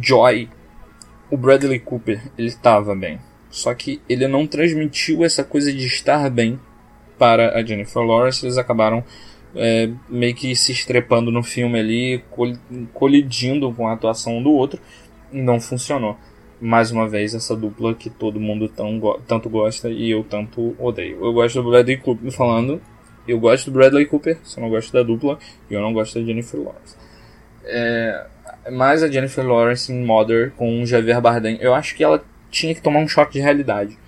Joy, 0.00 0.48
o 1.30 1.36
Bradley 1.36 1.78
Cooper, 1.80 2.20
ele 2.36 2.48
estava 2.48 2.94
bem. 2.94 3.18
Só 3.50 3.74
que 3.74 4.00
ele 4.08 4.28
não 4.28 4.46
transmitiu 4.46 5.24
essa 5.24 5.42
coisa 5.42 5.72
de 5.72 5.86
estar 5.86 6.28
bem 6.30 6.58
para 7.18 7.56
a 7.56 7.64
Jennifer 7.64 8.02
Lawrence. 8.02 8.44
Eles 8.44 8.58
acabaram 8.58 9.02
é, 9.54 9.90
meio 10.08 10.34
que 10.34 10.54
se 10.54 10.72
estrepando 10.72 11.30
no 11.30 11.42
filme 11.42 11.78
ali, 11.78 12.24
colidindo 12.92 13.72
com 13.72 13.88
a 13.88 13.94
atuação 13.94 14.42
do 14.42 14.50
outro, 14.50 14.80
e 15.32 15.40
não 15.40 15.60
funcionou 15.60 16.16
mais 16.60 16.90
uma 16.90 17.08
vez 17.08 17.34
essa 17.34 17.54
dupla 17.54 17.94
que 17.94 18.08
todo 18.08 18.40
mundo 18.40 18.68
tão, 18.68 19.00
tanto 19.26 19.48
gosta 19.48 19.90
e 19.90 20.10
eu 20.10 20.24
tanto 20.24 20.74
odeio. 20.78 21.24
Eu 21.24 21.32
gosto 21.32 21.62
do 21.62 21.70
Bradley 21.70 21.98
Cooper 21.98 22.30
falando, 22.32 22.80
eu 23.26 23.38
gosto 23.38 23.70
do 23.70 23.74
Bradley 23.74 24.06
Cooper, 24.06 24.38
só 24.42 24.60
não 24.60 24.70
gosto 24.70 24.92
da 24.92 25.02
dupla, 25.02 25.38
e 25.70 25.74
eu 25.74 25.80
não 25.80 25.92
gosto 25.92 26.18
da 26.18 26.24
Jennifer 26.24 26.60
Lawrence. 26.60 26.96
É, 27.66 28.26
mas 28.70 29.02
a 29.02 29.08
Jennifer 29.08 29.46
Lawrence 29.46 29.92
em 29.92 30.04
Mother 30.04 30.52
com 30.56 30.82
o 30.82 30.86
Javier 30.86 31.20
Bardem, 31.20 31.58
eu 31.60 31.74
acho 31.74 31.94
que 31.94 32.02
ela 32.02 32.24
tinha 32.50 32.74
que 32.74 32.80
tomar 32.80 33.00
um 33.00 33.08
choque 33.08 33.34
de 33.34 33.40
realidade. 33.40 33.98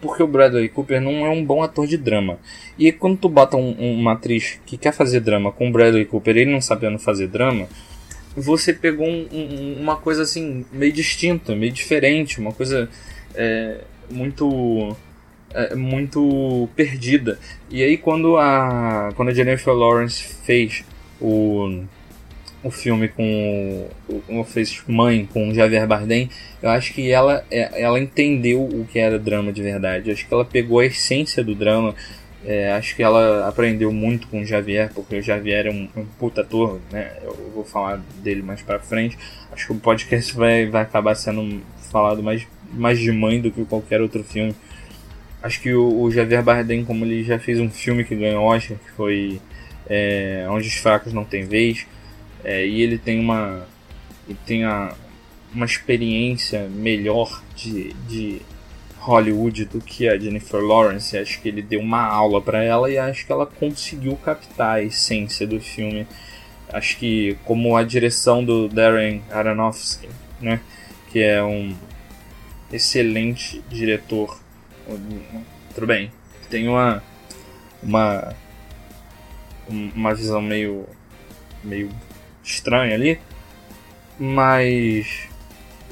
Porque 0.00 0.22
o 0.22 0.26
Bradley 0.26 0.68
Cooper 0.68 1.00
não 1.00 1.26
é 1.26 1.30
um 1.30 1.44
bom 1.44 1.62
ator 1.62 1.86
de 1.86 1.96
drama. 1.96 2.38
E 2.78 2.92
quando 2.92 3.16
tu 3.18 3.28
bota 3.28 3.56
um, 3.56 3.72
uma 3.98 4.12
atriz 4.12 4.60
que 4.66 4.76
quer 4.76 4.92
fazer 4.92 5.20
drama 5.20 5.50
com 5.50 5.68
o 5.68 5.72
Bradley 5.72 6.04
Cooper 6.04 6.36
e 6.36 6.40
ele 6.40 6.52
não 6.52 6.60
sabendo 6.60 6.98
fazer 6.98 7.28
drama, 7.28 7.66
você 8.36 8.72
pegou 8.72 9.06
um, 9.06 9.26
um, 9.32 9.76
uma 9.80 9.96
coisa 9.96 10.22
assim, 10.22 10.64
meio 10.72 10.92
distinta, 10.92 11.54
meio 11.54 11.72
diferente, 11.72 12.40
uma 12.40 12.52
coisa 12.52 12.88
é, 13.34 13.78
muito. 14.10 14.96
É, 15.50 15.74
muito 15.74 16.68
perdida. 16.76 17.38
E 17.70 17.82
aí 17.82 17.96
quando 17.96 18.36
a. 18.36 19.10
Quando 19.16 19.30
a 19.30 19.34
Jennifer 19.34 19.72
Lawrence 19.72 20.22
fez 20.44 20.84
o. 21.20 21.84
O 22.62 22.70
filme 22.70 23.08
com. 23.08 23.88
O, 24.28 24.42
fez 24.42 24.82
Mãe 24.88 25.28
com 25.32 25.54
Javier 25.54 25.86
Bardem, 25.86 26.28
eu 26.60 26.70
acho 26.70 26.92
que 26.92 27.10
ela, 27.10 27.44
é, 27.50 27.82
ela 27.82 28.00
entendeu 28.00 28.62
o 28.62 28.84
que 28.90 28.98
era 28.98 29.18
drama 29.18 29.52
de 29.52 29.62
verdade. 29.62 30.10
Eu 30.10 30.14
acho 30.14 30.26
que 30.26 30.34
ela 30.34 30.44
pegou 30.44 30.80
a 30.80 30.86
essência 30.86 31.44
do 31.44 31.54
drama, 31.54 31.94
é, 32.44 32.72
acho 32.72 32.96
que 32.96 33.02
ela 33.02 33.48
aprendeu 33.48 33.92
muito 33.92 34.26
com 34.28 34.40
o 34.40 34.44
Javier, 34.44 34.90
porque 34.92 35.16
o 35.16 35.22
Javier 35.22 35.66
é 35.66 35.70
um, 35.70 35.88
um 35.96 36.04
puta 36.18 36.40
ator, 36.40 36.80
né? 36.90 37.12
Eu 37.22 37.52
vou 37.54 37.64
falar 37.64 38.00
dele 38.22 38.42
mais 38.42 38.62
pra 38.62 38.78
frente. 38.78 39.16
Acho 39.52 39.66
que 39.66 39.72
o 39.72 39.76
podcast 39.76 40.34
vai, 40.34 40.66
vai 40.66 40.82
acabar 40.82 41.14
sendo 41.14 41.60
falado 41.90 42.22
mais, 42.22 42.46
mais 42.72 42.98
de 42.98 43.10
mãe 43.12 43.40
do 43.40 43.50
que 43.50 43.64
qualquer 43.64 44.00
outro 44.00 44.24
filme. 44.24 44.54
Acho 45.42 45.60
que 45.60 45.72
o, 45.72 46.02
o 46.02 46.10
Javier 46.10 46.42
Bardem, 46.42 46.84
como 46.84 47.04
ele 47.04 47.22
já 47.22 47.38
fez 47.38 47.60
um 47.60 47.70
filme 47.70 48.04
que 48.04 48.16
ganhou 48.16 48.44
Oscar, 48.44 48.76
que 48.76 48.90
foi 48.92 49.40
é, 49.88 50.46
Onde 50.48 50.68
os 50.68 50.74
Fracos 50.74 51.12
Não 51.12 51.24
Tem 51.24 51.44
Vez, 51.44 51.86
é, 52.44 52.66
e 52.66 52.82
ele 52.82 52.98
tem 52.98 53.20
uma, 53.20 53.66
ele 54.28 54.38
tem 54.46 54.64
a, 54.64 54.94
uma 55.52 55.66
experiência 55.66 56.68
melhor 56.68 57.42
de, 57.56 57.92
de 58.08 58.42
Hollywood 58.98 59.64
do 59.64 59.80
que 59.80 60.08
a 60.08 60.18
Jennifer 60.18 60.60
Lawrence. 60.60 61.16
Acho 61.16 61.40
que 61.40 61.48
ele 61.48 61.62
deu 61.62 61.80
uma 61.80 62.02
aula 62.02 62.40
para 62.40 62.62
ela 62.62 62.90
e 62.90 62.98
acho 62.98 63.24
que 63.24 63.32
ela 63.32 63.46
conseguiu 63.46 64.16
captar 64.16 64.76
a 64.76 64.82
essência 64.82 65.46
do 65.46 65.60
filme. 65.60 66.06
Acho 66.70 66.98
que 66.98 67.38
como 67.44 67.76
a 67.76 67.82
direção 67.82 68.44
do 68.44 68.68
Darren 68.68 69.22
Aronofsky, 69.30 70.08
né, 70.40 70.60
que 71.10 71.20
é 71.20 71.42
um 71.42 71.74
excelente 72.70 73.62
diretor. 73.70 74.38
Tudo 75.74 75.86
bem, 75.86 76.12
tem 76.50 76.68
uma 76.68 77.02
uma 77.82 78.34
uma 79.68 80.14
visão 80.14 80.42
meio 80.42 80.86
meio 81.62 81.90
estranha 82.48 82.94
ali, 82.94 83.20
mas 84.18 85.28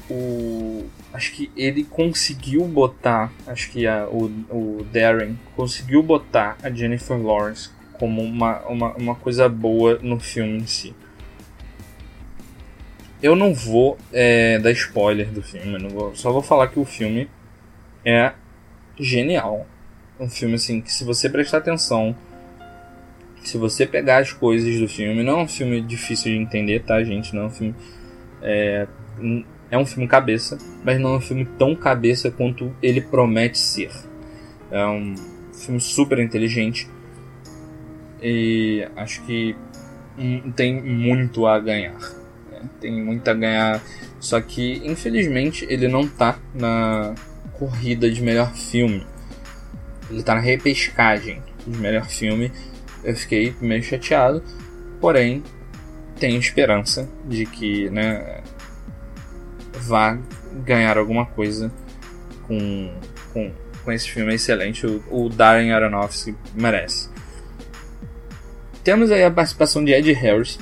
o 0.09 0.85
acho 1.13 1.31
que 1.31 1.51
ele 1.55 1.83
conseguiu 1.83 2.65
botar, 2.65 3.31
acho 3.47 3.71
que 3.71 3.87
a, 3.87 4.07
o, 4.07 4.25
o 4.49 4.85
Darren 4.91 5.37
conseguiu 5.55 6.03
botar 6.03 6.57
a 6.61 6.69
Jennifer 6.69 7.17
Lawrence 7.17 7.69
como 7.93 8.21
uma, 8.21 8.59
uma, 8.67 8.93
uma 8.93 9.15
coisa 9.15 9.49
boa 9.49 9.97
no 10.01 10.19
filme 10.19 10.57
em 10.57 10.67
si. 10.67 10.95
Eu 13.21 13.35
não 13.35 13.51
vou 13.53 13.97
é, 14.13 14.59
dar 14.59 14.71
spoiler 14.71 15.31
do 15.31 15.41
filme, 15.41 15.87
vou, 15.89 16.15
só 16.15 16.31
vou 16.31 16.43
falar 16.43 16.67
que 16.67 16.79
o 16.79 16.85
filme 16.85 17.27
é 18.05 18.33
genial. 18.99 19.65
Um 20.19 20.29
filme 20.29 20.55
assim 20.55 20.81
que 20.81 20.93
se 20.93 21.03
você 21.03 21.27
prestar 21.27 21.57
atenção, 21.57 22.15
se 23.47 23.57
você 23.57 23.85
pegar 23.85 24.17
as 24.17 24.33
coisas 24.33 24.77
do 24.77 24.89
filme, 24.89 25.23
não 25.23 25.39
é 25.39 25.43
um 25.43 25.47
filme 25.47 25.81
difícil 25.81 26.33
de 26.33 26.37
entender, 26.37 26.83
tá, 26.83 27.01
gente? 27.01 27.33
Não 27.33 27.43
é 27.43 27.45
um 27.45 27.49
filme 27.49 27.75
é, 28.41 28.87
é 29.71 29.77
um 29.77 29.85
filme 29.85 30.05
cabeça, 30.05 30.57
mas 30.83 30.99
não 30.99 31.13
é 31.13 31.17
um 31.17 31.21
filme 31.21 31.45
tão 31.57 31.73
cabeça 31.73 32.29
quanto 32.29 32.75
ele 32.83 32.99
promete 32.99 33.57
ser. 33.57 33.89
É 34.69 34.85
um 34.85 35.15
filme 35.53 35.79
super 35.79 36.19
inteligente 36.19 36.89
e 38.21 38.85
acho 38.97 39.23
que 39.23 39.55
tem 40.53 40.81
muito 40.81 41.47
a 41.47 41.57
ganhar. 41.57 41.97
Né? 42.51 42.69
Tem 42.81 43.01
muito 43.01 43.25
a 43.29 43.33
ganhar. 43.33 43.81
Só 44.19 44.41
que, 44.41 44.81
infelizmente, 44.83 45.65
ele 45.69 45.87
não 45.87 46.05
tá 46.05 46.37
na 46.53 47.15
corrida 47.53 48.11
de 48.11 48.21
melhor 48.21 48.53
filme. 48.53 49.07
Ele 50.11 50.21
tá 50.21 50.35
na 50.35 50.41
repescagem 50.41 51.41
de 51.65 51.77
melhor 51.77 52.09
filme. 52.09 52.51
Eu 53.07 53.15
fiquei 53.15 53.55
meio 53.61 53.81
chateado. 53.81 54.43
Porém, 54.99 55.41
tenho 56.19 56.37
esperança 56.37 57.07
de 57.23 57.45
que 57.45 57.89
né, 57.89 58.41
vá 59.79 60.19
ganhar 60.65 60.97
alguma 60.97 61.25
coisa 61.25 61.71
com, 62.45 62.93
com, 63.31 63.49
com 63.85 63.91
esse 63.93 64.11
filme 64.11 64.35
excelente. 64.35 64.85
O, 64.85 65.01
o 65.09 65.29
Darren 65.29 65.71
Aronofsky 65.71 66.35
merece. 66.53 67.09
Temos 68.83 69.09
aí 69.09 69.23
a 69.23 69.31
participação 69.31 69.85
de 69.85 69.93
Ed 69.93 70.11
Harris, 70.11 70.59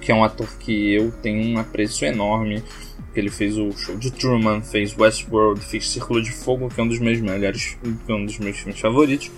que 0.00 0.12
é 0.12 0.14
um 0.14 0.22
ator 0.22 0.48
que 0.60 0.94
eu 0.94 1.10
tenho 1.10 1.52
um 1.52 1.58
apreço 1.58 2.04
enorme. 2.04 2.62
Ele 3.12 3.28
fez 3.30 3.58
o 3.58 3.72
show 3.72 3.96
de 3.96 4.12
Truman, 4.12 4.62
fez 4.62 4.96
Westworld, 4.96 5.60
fez 5.64 5.90
Círculo 5.90 6.22
de 6.22 6.30
Fogo, 6.30 6.68
que 6.68 6.80
é 6.80 6.84
um 6.84 6.88
dos 6.88 7.00
meus 7.00 7.20
melhores, 7.20 7.76
que 8.06 8.12
é 8.12 8.14
um 8.14 8.24
dos 8.24 8.38
meus 8.38 8.56
filmes 8.56 8.78
favoritos. 8.78 9.32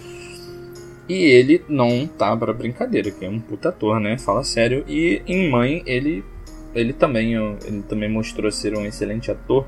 E 1.11 1.25
ele 1.25 1.61
não 1.69 2.07
tá 2.07 2.37
pra 2.37 2.53
brincadeira, 2.53 3.11
que 3.11 3.25
é 3.25 3.29
um 3.29 3.41
puta 3.41 3.71
ator, 3.71 3.99
né? 3.99 4.17
Fala 4.17 4.45
sério. 4.45 4.85
E 4.87 5.21
em 5.27 5.51
Mãe, 5.51 5.83
ele 5.85 6.25
ele 6.73 6.93
também, 6.93 7.35
ele 7.35 7.83
também 7.89 8.09
mostrou 8.09 8.49
ser 8.53 8.79
um 8.79 8.87
excelente 8.87 9.29
ator. 9.29 9.67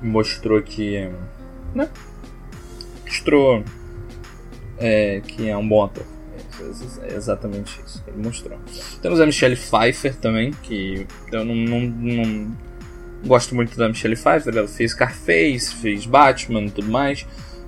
Mostrou 0.00 0.62
que. 0.62 1.10
Né? 1.74 1.90
Mostrou 3.04 3.64
é, 4.78 5.20
que 5.26 5.48
é 5.48 5.56
um 5.56 5.68
bom 5.68 5.82
ator. 5.82 6.04
É 7.02 7.16
exatamente 7.16 7.80
isso 7.84 8.00
que 8.04 8.10
ele 8.10 8.22
mostrou. 8.22 8.56
Temos 9.02 9.20
a 9.20 9.26
Michelle 9.26 9.56
Pfeiffer 9.56 10.14
também, 10.14 10.52
que 10.62 11.08
eu 11.32 11.44
não, 11.44 11.56
não, 11.56 11.80
não 11.80 12.56
gosto 13.26 13.52
muito 13.52 13.76
da 13.76 13.88
Michelle 13.88 14.14
Pfeiffer. 14.14 14.56
Ela 14.56 14.68
fez 14.68 14.94
Carface, 14.94 15.74
fez 15.74 16.06
Batman 16.06 16.66
e 16.66 16.70
tudo 16.70 16.88
mais. 16.88 17.26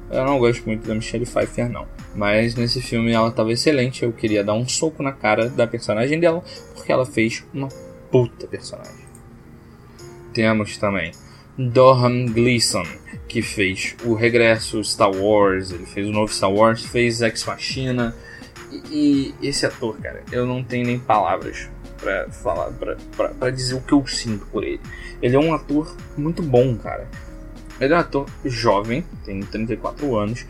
Eu 0.09 0.25
não 0.25 0.39
gosto 0.39 0.65
muito 0.65 0.87
da 0.87 0.95
Michelle 0.95 1.27
Pfeiffer, 1.27 1.69
não. 1.69 1.89
Mas 2.15 2.55
nesse 2.55 2.81
filme 2.81 3.13
ela 3.13 3.29
estava 3.29 3.53
excelente. 3.53 4.03
Eu 4.03 4.13
queria 4.13 4.45
dar 4.45 4.55
um 4.55 4.69
soco 4.69 5.03
na 5.03 5.13
cara 5.13 5.49
da 5.49 5.67
personagem 5.67 6.21
dela, 6.21 6.43
porque 6.75 6.93
ela 6.93 7.07
fez 7.07 7.45
uma 7.53 7.69
puta 8.11 8.47
personagem. 8.47 9.03
Temos 10.33 10.77
também 10.77 11.13
Dohan 11.57 12.27
Gleason, 12.27 12.85
que 13.29 13.43
fez 13.43 13.95
o 14.05 14.15
regresso 14.15 14.83
Star 14.83 15.11
Wars, 15.11 15.71
ele 15.71 15.87
fez 15.87 16.09
o 16.09 16.13
novo 16.13 16.33
Star 16.33 16.53
Wars, 16.53 16.85
fez 16.85 17.21
Ex 17.21 17.45
Machina. 17.45 18.15
E, 18.91 19.35
e 19.41 19.49
esse 19.49 19.67
ator, 19.67 19.99
cara, 19.99 20.23
eu 20.33 20.47
não 20.47 20.65
tenho 20.65 20.87
nem 20.87 20.99
palavras 20.99 21.69
para 21.99 22.31
falar, 22.31 22.73
para 23.39 23.51
dizer 23.51 23.75
o 23.75 23.81
que 23.81 23.93
eu 23.93 24.07
sinto 24.07 24.47
por 24.47 24.65
ele. 24.65 24.81
Ele 25.21 25.37
é 25.37 25.39
um 25.39 25.55
ator 25.55 25.95
muito 26.17 26.43
bom, 26.43 26.77
cara. 26.77 27.07
Ele 27.81 27.93
é 27.93 27.97
um 27.97 28.01
ator 28.01 28.27
jovem, 28.45 29.05
tem 29.25 29.41
34 29.41 30.17
anos, 30.17 30.47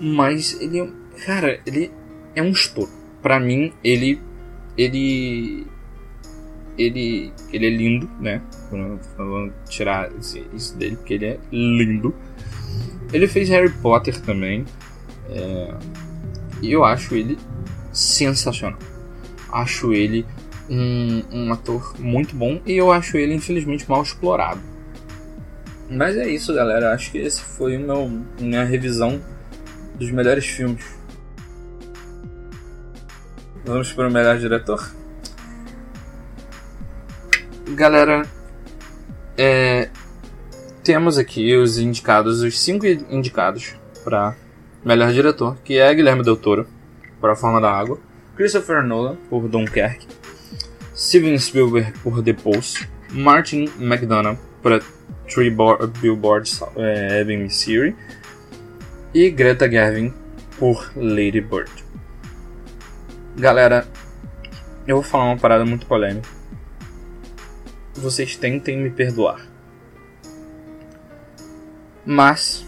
mas 0.00 0.60
ele, 0.60 0.92
cara, 1.24 1.60
ele 1.66 1.90
é 2.34 2.42
um 2.42 2.50
estouro. 2.50 2.90
Para 3.22 3.40
mim, 3.40 3.72
ele 3.82 4.20
ele 4.76 5.66
ele, 6.76 7.32
ele 7.52 7.66
é 7.66 7.70
lindo, 7.70 8.10
né? 8.20 8.42
Vamos 9.16 9.52
tirar 9.68 10.10
isso 10.18 10.76
dele, 10.76 10.96
porque 10.96 11.14
ele 11.14 11.26
é 11.26 11.38
lindo. 11.52 12.14
Ele 13.12 13.28
fez 13.28 13.48
Harry 13.48 13.70
Potter 13.70 14.20
também. 14.20 14.64
É, 15.30 15.74
e 16.60 16.72
eu 16.72 16.84
acho 16.84 17.14
ele 17.14 17.38
sensacional. 17.92 18.78
Acho 19.52 19.92
ele 19.92 20.26
um, 20.68 21.22
um 21.30 21.52
ator 21.52 21.94
muito 21.98 22.34
bom 22.34 22.60
e 22.66 22.72
eu 22.72 22.90
acho 22.90 23.16
ele, 23.16 23.34
infelizmente, 23.34 23.88
mal 23.88 24.02
explorado. 24.02 24.60
Mas 25.88 26.16
é 26.16 26.28
isso, 26.28 26.52
galera. 26.52 26.92
Acho 26.92 27.12
que 27.12 27.18
esse 27.18 27.40
foi 27.40 27.76
o 27.76 27.80
meu, 27.80 28.10
minha 28.40 28.64
revisão 28.64 29.20
dos 29.94 30.10
melhores 30.10 30.46
filmes. 30.46 30.84
Vamos 33.64 33.92
para 33.92 34.08
o 34.08 34.12
melhor 34.12 34.38
diretor? 34.38 34.92
Galera, 37.70 38.26
é, 39.38 39.88
temos 40.82 41.16
aqui 41.16 41.56
os 41.56 41.78
indicados, 41.78 42.42
os 42.42 42.60
cinco 42.60 42.86
indicados 42.86 43.74
para 44.04 44.36
melhor 44.84 45.12
diretor, 45.12 45.56
que 45.64 45.78
é 45.78 45.94
Guilherme 45.94 46.22
Del 46.22 46.36
Toro, 46.36 46.66
por 47.20 47.30
A 47.30 47.36
Forma 47.36 47.60
da 47.60 47.72
Água, 47.72 47.98
Christopher 48.36 48.82
Nolan, 48.82 49.16
por 49.30 49.48
Dunkerque, 49.48 50.06
Steven 50.94 51.38
Spielberg, 51.38 51.92
por 52.00 52.22
The 52.22 52.34
Post, 52.34 52.86
Martin 53.10 53.70
McDonagh, 53.78 54.38
por 54.62 54.82
Three 55.26 55.50
Billboards 56.02 56.60
é, 56.76 57.20
Ebbing, 57.20 57.38
Missouri, 57.38 57.96
e 59.14 59.30
Greta 59.30 59.70
Gerwig, 59.70 60.12
por 60.58 60.92
Lady 60.96 61.40
Bird. 61.40 61.70
Galera, 63.36 63.86
eu 64.86 64.96
vou 64.96 65.04
falar 65.04 65.24
uma 65.24 65.38
parada 65.38 65.64
muito 65.64 65.86
polêmica 65.86 66.28
vocês 68.04 68.36
tentem 68.36 68.76
me 68.76 68.90
perdoar. 68.90 69.40
Mas, 72.04 72.66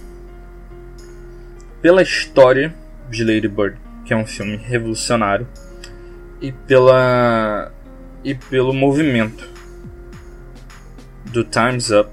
pela 1.82 2.02
história 2.02 2.74
de 3.10 3.22
Lady 3.22 3.48
Bird, 3.48 3.78
que 4.04 4.14
é 4.14 4.16
um 4.16 4.26
filme 4.26 4.56
revolucionário, 4.56 5.46
e 6.40 6.52
pela 6.52 7.72
e 8.22 8.34
pelo 8.34 8.72
movimento 8.72 9.48
do 11.26 11.44
Times 11.44 11.90
Up, 11.90 12.10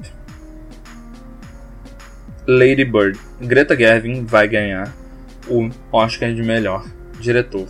Lady 2.45 2.84
Bird, 2.84 3.17
Greta 3.39 3.73
Gerwig 3.73 4.21
vai 4.25 4.49
ganhar 4.49 4.93
o 5.47 5.69
Oscar 5.93 6.34
de 6.34 6.43
melhor 6.43 6.86
diretor 7.17 7.69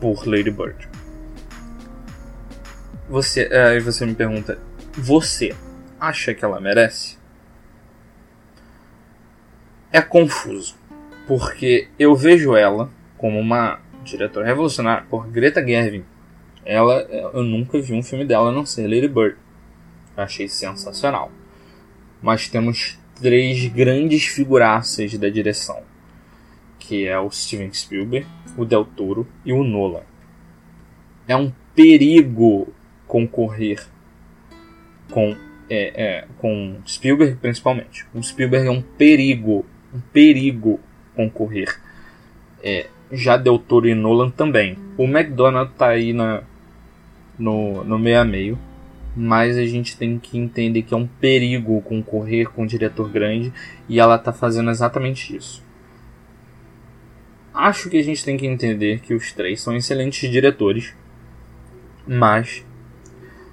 por 0.00 0.26
Lady 0.26 0.50
Bird. 0.50 0.88
Você, 3.08 3.42
aí 3.42 3.78
você 3.78 4.04
me 4.04 4.14
pergunta, 4.14 4.58
você 4.94 5.54
acha 6.00 6.34
que 6.34 6.44
ela 6.44 6.60
merece? 6.60 7.16
É 9.92 10.02
confuso, 10.02 10.74
porque 11.28 11.86
eu 11.96 12.16
vejo 12.16 12.56
ela 12.56 12.90
como 13.16 13.38
uma 13.38 13.78
diretora 14.02 14.44
revolucionária 14.44 15.06
por 15.08 15.28
Greta 15.28 15.64
Gerwig. 15.64 16.04
Ela, 16.64 17.02
eu 17.02 17.44
nunca 17.44 17.80
vi 17.80 17.92
um 17.92 18.02
filme 18.02 18.24
dela 18.24 18.48
a 18.48 18.52
não 18.52 18.66
ser 18.66 18.88
Lady 18.88 19.06
Bird. 19.06 19.36
Eu 20.16 20.24
achei 20.24 20.48
sensacional. 20.48 21.30
Mas 22.20 22.48
temos 22.48 22.98
três 23.20 23.66
grandes 23.66 24.24
figuraças 24.26 25.16
da 25.18 25.28
direção, 25.28 25.82
que 26.78 27.06
é 27.06 27.18
o 27.18 27.30
Steven 27.30 27.72
Spielberg, 27.72 28.26
o 28.56 28.64
Del 28.64 28.84
Toro 28.84 29.26
e 29.44 29.52
o 29.52 29.62
Nolan. 29.62 30.02
É 31.26 31.36
um 31.36 31.52
perigo 31.74 32.72
concorrer 33.06 33.84
com, 35.10 35.36
é, 35.68 35.92
é, 36.04 36.24
com 36.38 36.76
Spielberg 36.86 37.36
principalmente. 37.36 38.06
O 38.14 38.22
Spielberg 38.22 38.66
é 38.66 38.70
um 38.70 38.82
perigo, 38.82 39.64
um 39.94 40.00
perigo 40.00 40.80
concorrer. 41.14 41.80
É, 42.62 42.88
já 43.12 43.36
Del 43.36 43.58
Toro 43.58 43.88
e 43.88 43.94
Nolan 43.94 44.30
também. 44.30 44.76
O 44.96 45.04
McDonald 45.04 45.72
tá 45.76 45.88
aí 45.88 46.12
na, 46.12 46.42
no, 47.38 47.84
no 47.84 47.98
meio 47.98 48.20
a 48.20 48.24
meio. 48.24 48.58
Mas 49.16 49.56
a 49.56 49.64
gente 49.64 49.96
tem 49.96 50.18
que 50.18 50.36
entender 50.36 50.82
que 50.82 50.92
é 50.92 50.96
um 50.96 51.06
perigo 51.06 51.80
concorrer 51.82 52.50
com 52.50 52.62
um 52.62 52.66
diretor 52.66 53.08
grande 53.08 53.52
e 53.88 54.00
ela 54.00 54.18
tá 54.18 54.32
fazendo 54.32 54.70
exatamente 54.70 55.36
isso. 55.36 55.62
Acho 57.52 57.88
que 57.88 57.96
a 57.96 58.02
gente 58.02 58.24
tem 58.24 58.36
que 58.36 58.46
entender 58.46 59.00
que 59.00 59.14
os 59.14 59.32
três 59.32 59.60
são 59.60 59.76
excelentes 59.76 60.28
diretores, 60.28 60.92
mas 62.04 62.66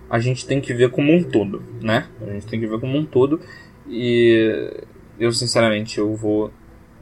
a 0.10 0.19
gente 0.19 0.45
tem 0.45 0.60
que 0.60 0.74
ver 0.74 0.89
como 0.89 1.13
um 1.13 1.24
todo, 1.24 1.63
né? 1.82 2.10
A 2.19 2.32
gente 2.32 2.47
tem 2.47 2.60
que 2.60 2.65
ver 2.65 2.80
como 2.80 2.97
um 2.97 3.06
todo 3.06 3.39
e 3.88 4.74
eu 5.19 5.32
sinceramente 5.32 6.00
eu 6.00 6.15
vou 6.15 6.52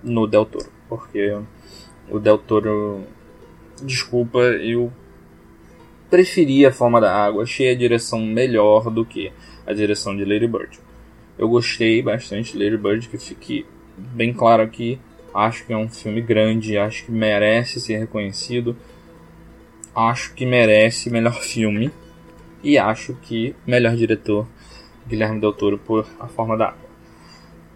no 0.04 0.28
Del 0.28 0.46
Toro, 0.46 0.70
porque 0.90 1.38
o 2.10 2.20
Del 2.20 2.38
Toro, 2.38 3.04
desculpa, 3.82 4.40
eu 4.40 4.92
preferia 6.10 6.70
a 6.70 6.72
forma 6.72 7.00
da 7.00 7.14
água, 7.14 7.44
achei 7.44 7.72
a 7.72 7.76
direção 7.76 8.20
melhor 8.20 8.90
do 8.90 9.06
que 9.06 9.32
a 9.66 9.74
direção 9.74 10.16
de 10.16 10.26
Lady 10.26 10.48
Bird. 10.48 10.80
Eu 11.38 11.48
gostei 11.48 12.02
bastante 12.02 12.54
de 12.54 12.64
Lady 12.64 12.78
Bird, 12.78 13.08
que 13.08 13.18
fique 13.18 13.66
bem 13.98 14.34
claro 14.34 14.64
aqui. 14.64 15.00
Acho 15.34 15.66
que 15.66 15.72
é 15.72 15.78
um 15.78 15.88
filme 15.88 16.22
grande, 16.22 16.78
acho 16.78 17.06
que 17.06 17.12
merece 17.12 17.80
ser 17.80 17.98
reconhecido. 17.98 18.76
Acho 19.96 20.34
que 20.34 20.46
merece 20.46 21.10
melhor 21.10 21.40
filme. 21.42 21.92
E 22.62 22.78
acho 22.78 23.14
que 23.22 23.56
melhor 23.66 23.96
diretor, 23.96 24.46
Guilherme 25.08 25.40
Del 25.40 25.54
Toro 25.54 25.78
por 25.78 26.06
A 26.20 26.28
Forma 26.28 26.58
da 26.58 26.70
Água. 26.70 26.90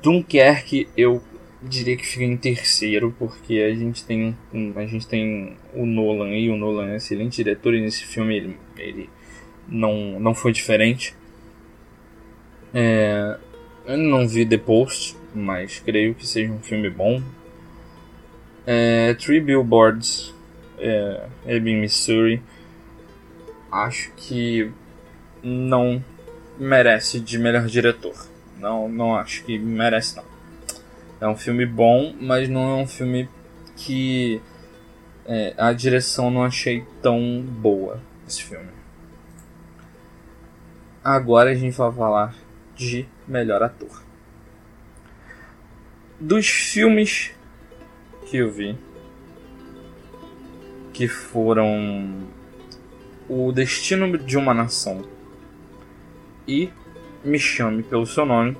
Dunkerque, 0.01 0.89
eu 0.97 1.21
diria 1.63 1.95
que 1.95 2.05
fica 2.05 2.23
em 2.23 2.37
terceiro, 2.37 3.15
porque 3.17 3.59
a 3.59 3.73
gente 3.73 4.05
tem 4.05 4.35
a 4.75 4.85
gente 4.85 5.07
tem 5.07 5.55
o 5.73 5.85
Nolan 5.85 6.31
e 6.31 6.49
o 6.49 6.57
Nolan 6.57 6.89
é 6.89 6.93
um 6.93 6.95
excelente 6.95 7.37
diretor 7.37 7.73
e 7.73 7.81
nesse 7.81 8.05
filme 8.05 8.35
ele, 8.35 8.57
ele 8.77 9.09
não, 9.67 10.19
não 10.19 10.35
foi 10.35 10.51
diferente. 10.51 11.15
É, 12.73 13.37
eu 13.85 13.97
não 13.97 14.27
vi 14.27 14.45
The 14.45 14.57
Post, 14.57 15.15
mas 15.33 15.79
creio 15.79 16.15
que 16.15 16.27
seja 16.27 16.51
um 16.51 16.59
filme 16.59 16.89
bom. 16.89 17.21
É, 18.65 19.13
Three 19.15 19.39
Billboards, 19.39 20.33
é, 20.77 21.27
Ebbing, 21.45 21.81
Missouri. 21.81 22.41
Acho 23.71 24.11
que 24.15 24.71
não 25.41 26.03
merece 26.59 27.19
de 27.19 27.37
melhor 27.37 27.65
diretor. 27.65 28.15
Não, 28.59 28.87
não 28.87 29.15
acho 29.15 29.43
que 29.43 29.57
merece 29.57 30.15
não. 30.15 30.32
É 31.19 31.27
um 31.27 31.35
filme 31.35 31.65
bom, 31.65 32.15
mas 32.19 32.49
não 32.49 32.79
é 32.79 32.81
um 32.81 32.87
filme 32.87 33.29
que 33.75 34.41
é, 35.25 35.53
a 35.57 35.71
direção 35.71 36.29
não 36.29 36.43
achei 36.43 36.85
tão 37.01 37.41
boa 37.41 38.01
esse 38.27 38.43
filme. 38.43 38.69
Agora 41.03 41.51
a 41.51 41.55
gente 41.55 41.77
vai 41.77 41.91
falar 41.91 42.35
de 42.75 43.05
melhor 43.27 43.61
ator. 43.61 44.03
Dos 46.19 46.47
filmes 46.47 47.31
que 48.25 48.37
eu 48.37 48.51
vi, 48.51 48.77
que 50.93 51.07
foram 51.07 52.27
O 53.27 53.51
Destino 53.51 54.17
de 54.17 54.37
uma 54.37 54.53
Nação 54.53 55.03
e 56.47 56.69
Me 57.23 57.39
Chame 57.39 57.83
pelo 57.83 58.05
Seu 58.05 58.25
Nome, 58.25 58.55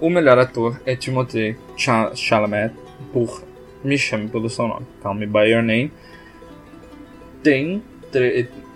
o 0.00 0.10
melhor 0.10 0.38
ator 0.38 0.80
é 0.84 0.94
Timothée 0.94 1.56
Chalamet 2.14 2.74
por 3.12 3.42
Me 3.84 3.96
Chame 3.96 4.28
pelo 4.28 4.48
Seu 4.50 4.66
Nome, 4.66 4.86
Call 5.02 5.14
Me 5.14 5.26
By 5.26 5.50
Your 5.50 5.62
Name. 5.62 5.92
Tem 7.42 7.82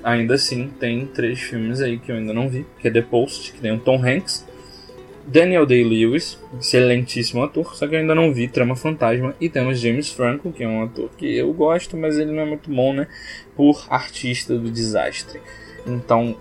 ainda 0.02 0.34
assim, 0.34 0.68
tem 0.78 1.06
três 1.06 1.40
filmes 1.40 1.80
aí 1.80 1.98
que 1.98 2.10
eu 2.10 2.16
ainda 2.16 2.32
não 2.32 2.48
vi, 2.48 2.66
que 2.78 2.88
é 2.88 2.90
The 2.90 3.02
Post, 3.02 3.52
que 3.52 3.60
tem 3.60 3.72
o 3.72 3.78
Tom 3.78 3.96
Hanks, 4.04 4.46
Daniel 5.26 5.66
Day-Lewis, 5.66 6.38
excelentíssimo 6.58 7.42
ator, 7.42 7.74
só 7.74 7.86
que 7.86 7.94
eu 7.94 8.00
ainda 8.00 8.14
não 8.14 8.32
vi 8.32 8.48
Trama 8.48 8.74
Fantasma, 8.74 9.34
e 9.40 9.48
temos 9.48 9.78
James 9.78 10.10
Franco, 10.10 10.52
que 10.52 10.64
é 10.64 10.68
um 10.68 10.82
ator 10.82 11.10
que 11.16 11.36
eu 11.36 11.52
gosto, 11.52 11.96
mas 11.96 12.18
ele 12.18 12.32
não 12.32 12.42
é 12.42 12.46
muito 12.46 12.70
bom, 12.70 12.92
né, 12.92 13.06
por 13.54 13.86
artista 13.88 14.56
do 14.58 14.70
desastre. 14.70 15.40
Então, 15.86 16.36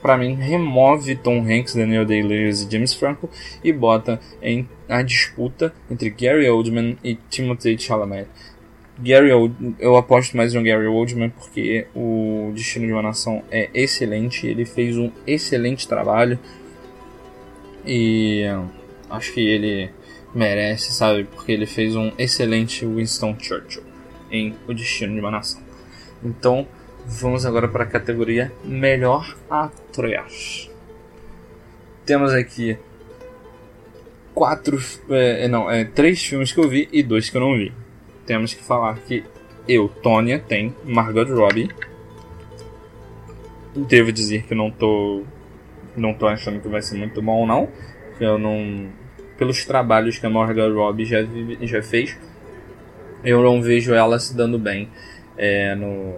para 0.00 0.16
mim, 0.16 0.34
remove 0.34 1.16
Tom 1.16 1.40
Hanks, 1.40 1.74
Daniel 1.74 2.04
Day-Lewis 2.04 2.62
e 2.62 2.70
James 2.70 2.94
Franco 2.94 3.28
e 3.62 3.72
bota 3.72 4.20
em 4.42 4.68
a 4.88 5.02
disputa 5.02 5.72
entre 5.90 6.10
Gary 6.10 6.48
Oldman 6.48 6.96
e 7.04 7.14
Timothée 7.28 7.78
Chalamet. 7.78 8.28
Gary 8.98 9.32
Old, 9.32 9.76
eu 9.78 9.96
aposto 9.96 10.36
mais 10.36 10.52
no 10.52 10.62
Gary 10.62 10.86
Oldman 10.86 11.30
porque 11.30 11.86
o 11.94 12.52
Destino 12.54 12.86
de 12.86 12.92
uma 12.92 13.02
Nação 13.02 13.42
é 13.50 13.70
excelente, 13.72 14.46
ele 14.46 14.66
fez 14.66 14.96
um 14.96 15.10
excelente 15.26 15.88
trabalho 15.88 16.38
e 17.86 18.42
acho 19.08 19.32
que 19.32 19.40
ele 19.40 19.90
merece, 20.34 20.92
sabe? 20.92 21.24
Porque 21.24 21.52
ele 21.52 21.66
fez 21.66 21.96
um 21.96 22.12
excelente 22.18 22.84
Winston 22.84 23.36
Churchill 23.38 23.82
em 24.30 24.54
O 24.68 24.74
Destino 24.74 25.14
de 25.14 25.20
uma 25.20 25.30
Nação. 25.30 25.62
Então, 26.22 26.66
vamos 27.06 27.44
agora 27.46 27.68
para 27.68 27.84
a 27.84 27.86
categoria 27.86 28.52
Melhor 28.64 29.36
Atriz. 29.48 30.70
Temos 32.04 32.32
aqui 32.32 32.78
quatro, 34.34 34.78
é, 35.10 35.48
não, 35.48 35.70
é, 35.70 35.84
três 35.84 36.22
filmes 36.24 36.52
que 36.52 36.60
eu 36.60 36.68
vi 36.68 36.88
e 36.92 37.02
dois 37.02 37.28
que 37.28 37.36
eu 37.36 37.40
não 37.40 37.56
vi 37.56 37.72
temos 38.30 38.54
que 38.54 38.62
falar 38.62 38.96
que 39.08 39.24
eu, 39.66 39.88
Tônia, 39.88 40.38
tem 40.38 40.72
Margot 40.84 41.24
Robbie. 41.24 41.68
Devo 43.74 44.12
dizer 44.12 44.44
que 44.44 44.54
não 44.54 44.70
tô 44.70 45.24
não 45.96 46.14
tô 46.14 46.28
achando 46.28 46.60
que 46.60 46.68
vai 46.68 46.80
ser 46.80 46.96
muito 46.96 47.20
bom 47.20 47.44
não, 47.44 47.68
eu 48.20 48.38
não 48.38 48.88
pelos 49.36 49.64
trabalhos 49.64 50.16
que 50.16 50.24
a 50.26 50.30
Margot 50.30 50.72
Robbie 50.72 51.04
já 51.04 51.18
já 51.62 51.82
fez, 51.82 52.16
eu 53.24 53.42
não 53.42 53.60
vejo 53.60 53.92
ela 53.92 54.16
se 54.20 54.36
dando 54.36 54.60
bem 54.60 54.88
é, 55.36 55.74
no 55.74 56.14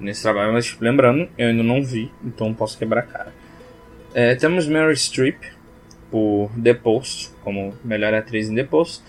nesse 0.00 0.22
trabalho, 0.22 0.52
mas 0.52 0.76
lembrando, 0.80 1.28
eu 1.36 1.48
ainda 1.48 1.62
não 1.62 1.82
vi, 1.82 2.10
então 2.24 2.52
posso 2.54 2.78
quebrar 2.78 3.00
a 3.00 3.04
cara. 3.04 3.32
É, 4.12 4.34
temos 4.34 4.66
Mary 4.66 4.96
Streep 4.96 5.42
por 6.10 6.50
The 6.60 6.74
Post 6.74 7.30
como 7.44 7.74
melhor 7.84 8.12
atriz 8.12 8.48
em 8.48 8.54
The 8.54 8.64
Post 8.64 9.02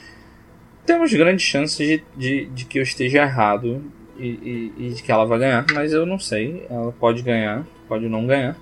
temos 0.85 1.13
grandes 1.13 1.45
chances 1.45 1.77
de, 1.77 2.03
de, 2.15 2.45
de 2.47 2.65
que 2.65 2.79
eu 2.79 2.83
esteja 2.83 3.19
errado 3.19 3.83
e, 4.17 4.27
e, 4.27 4.73
e, 4.77 4.93
de 4.93 5.03
que 5.03 5.11
ela 5.11 5.25
vai 5.25 5.39
ganhar, 5.39 5.65
mas 5.73 5.93
eu 5.93 6.05
não 6.05 6.19
sei. 6.19 6.65
Ela 6.69 6.91
pode 6.91 7.21
ganhar, 7.21 7.65
pode 7.87 8.07
não 8.07 8.25
ganhar. 8.25 8.55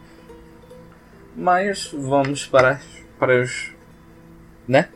Mas 1.35 1.91
vamos 1.91 2.45
para, 2.45 2.79
para 3.17 3.41
os. 3.41 3.71
né? 4.67 4.89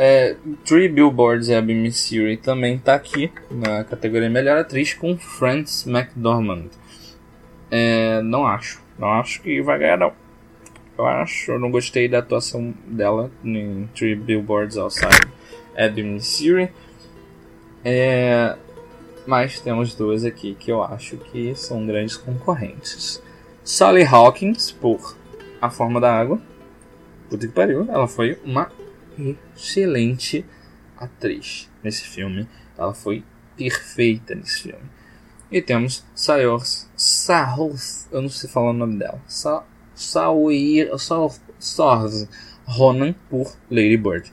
É, 0.00 0.36
Three 0.64 0.88
Billboards 0.88 1.50
Abby 1.50 1.74
Missouri 1.74 2.36
também 2.36 2.76
está 2.76 2.94
aqui 2.94 3.32
na 3.50 3.82
categoria 3.82 4.30
Melhor 4.30 4.56
Atriz 4.56 4.94
com 4.94 5.18
Frances 5.18 5.84
McDormand. 5.88 6.68
É, 7.68 8.22
não 8.22 8.46
acho, 8.46 8.80
não 8.96 9.08
acho 9.14 9.42
que 9.42 9.60
vai 9.60 9.76
ganhar 9.76 9.96
não. 9.96 10.12
Eu 10.96 11.04
acho, 11.04 11.50
eu 11.50 11.58
não 11.58 11.68
gostei 11.68 12.08
da 12.08 12.20
atuação 12.20 12.72
dela 12.86 13.28
em 13.44 13.88
Three 13.92 14.14
Billboards 14.14 14.76
Outside 14.76 15.28
Ebbing, 15.76 16.12
Missouri. 16.12 16.70
É, 17.84 18.56
mas 19.26 19.58
temos 19.58 19.96
duas 19.96 20.24
aqui 20.24 20.54
que 20.54 20.70
eu 20.70 20.80
acho 20.80 21.16
que 21.16 21.56
são 21.56 21.84
grandes 21.84 22.16
concorrentes. 22.16 23.20
Sally 23.64 24.04
Hawkins, 24.04 24.70
por 24.70 25.16
A 25.60 25.68
Forma 25.68 26.00
da 26.00 26.12
Água. 26.12 26.40
Puta 27.28 27.48
que 27.48 27.52
pariu, 27.52 27.84
ela 27.90 28.06
foi 28.06 28.38
uma 28.44 28.70
excelente 29.18 30.44
atriz 30.96 31.70
nesse 31.82 32.04
filme. 32.04 32.48
Ela 32.76 32.94
foi 32.94 33.24
perfeita 33.56 34.34
nesse 34.34 34.62
filme. 34.62 34.98
E 35.50 35.62
temos 35.62 36.04
Sayor 36.14 36.62
Saros, 36.94 38.06
eu 38.12 38.20
não 38.20 38.28
sei 38.28 38.48
falar 38.50 38.70
o 38.70 38.74
nome 38.74 38.98
dela. 38.98 39.20
Sa 39.26 39.64
Saoir 39.94 40.90
Sorz 41.58 42.28
Ronan 42.64 43.14
por 43.28 43.56
Lady 43.70 43.96
Bird. 43.96 44.30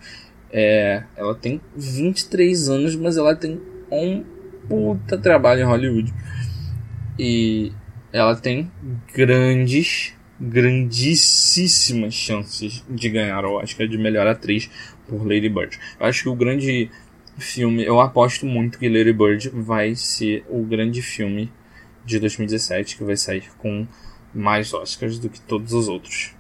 É, 0.52 1.04
ela 1.15 1.34
tem 1.34 1.60
23 1.76 2.69
anos, 2.69 2.95
mas 2.95 3.17
ela 3.17 3.36
tem 3.36 3.60
um 3.89 4.24
puta 4.67 5.17
trabalho 5.17 5.62
em 5.62 5.65
Hollywood. 5.65 6.13
E 7.17 7.71
ela 8.12 8.36
tem 8.36 8.71
grandes, 9.13 10.13
grandíssimas 10.39 12.13
chances 12.13 12.84
de 12.89 13.10
ganhar 13.10 13.45
o 13.45 13.54
Oscar 13.54 13.88
de 13.88 13.98
melhor 13.98 14.28
atriz 14.28 14.69
por 15.08 15.24
Lady 15.24 15.50
Bird. 15.50 15.80
Eu 16.00 16.06
acho 16.06 16.24
que 16.24 16.30
o 16.30 16.36
grande 16.36 16.91
filme, 17.38 17.84
eu 17.84 18.00
aposto 18.00 18.45
muito 18.45 18.80
que 18.80 18.89
Lady 18.89 19.13
Bird 19.13 19.50
vai 19.50 19.95
ser 19.95 20.45
o 20.50 20.63
grande 20.63 21.02
filme 21.02 21.52
de 22.06 22.19
2017 22.19 22.98
que 22.98 23.04
vai 23.04 23.17
sair 23.17 23.50
com 23.58 23.88
mais 24.34 24.74
Oscars 24.74 25.17
do 25.17 25.30
que 25.30 25.39
todos 25.41 25.74
os 25.74 25.88
outros. 25.88 26.34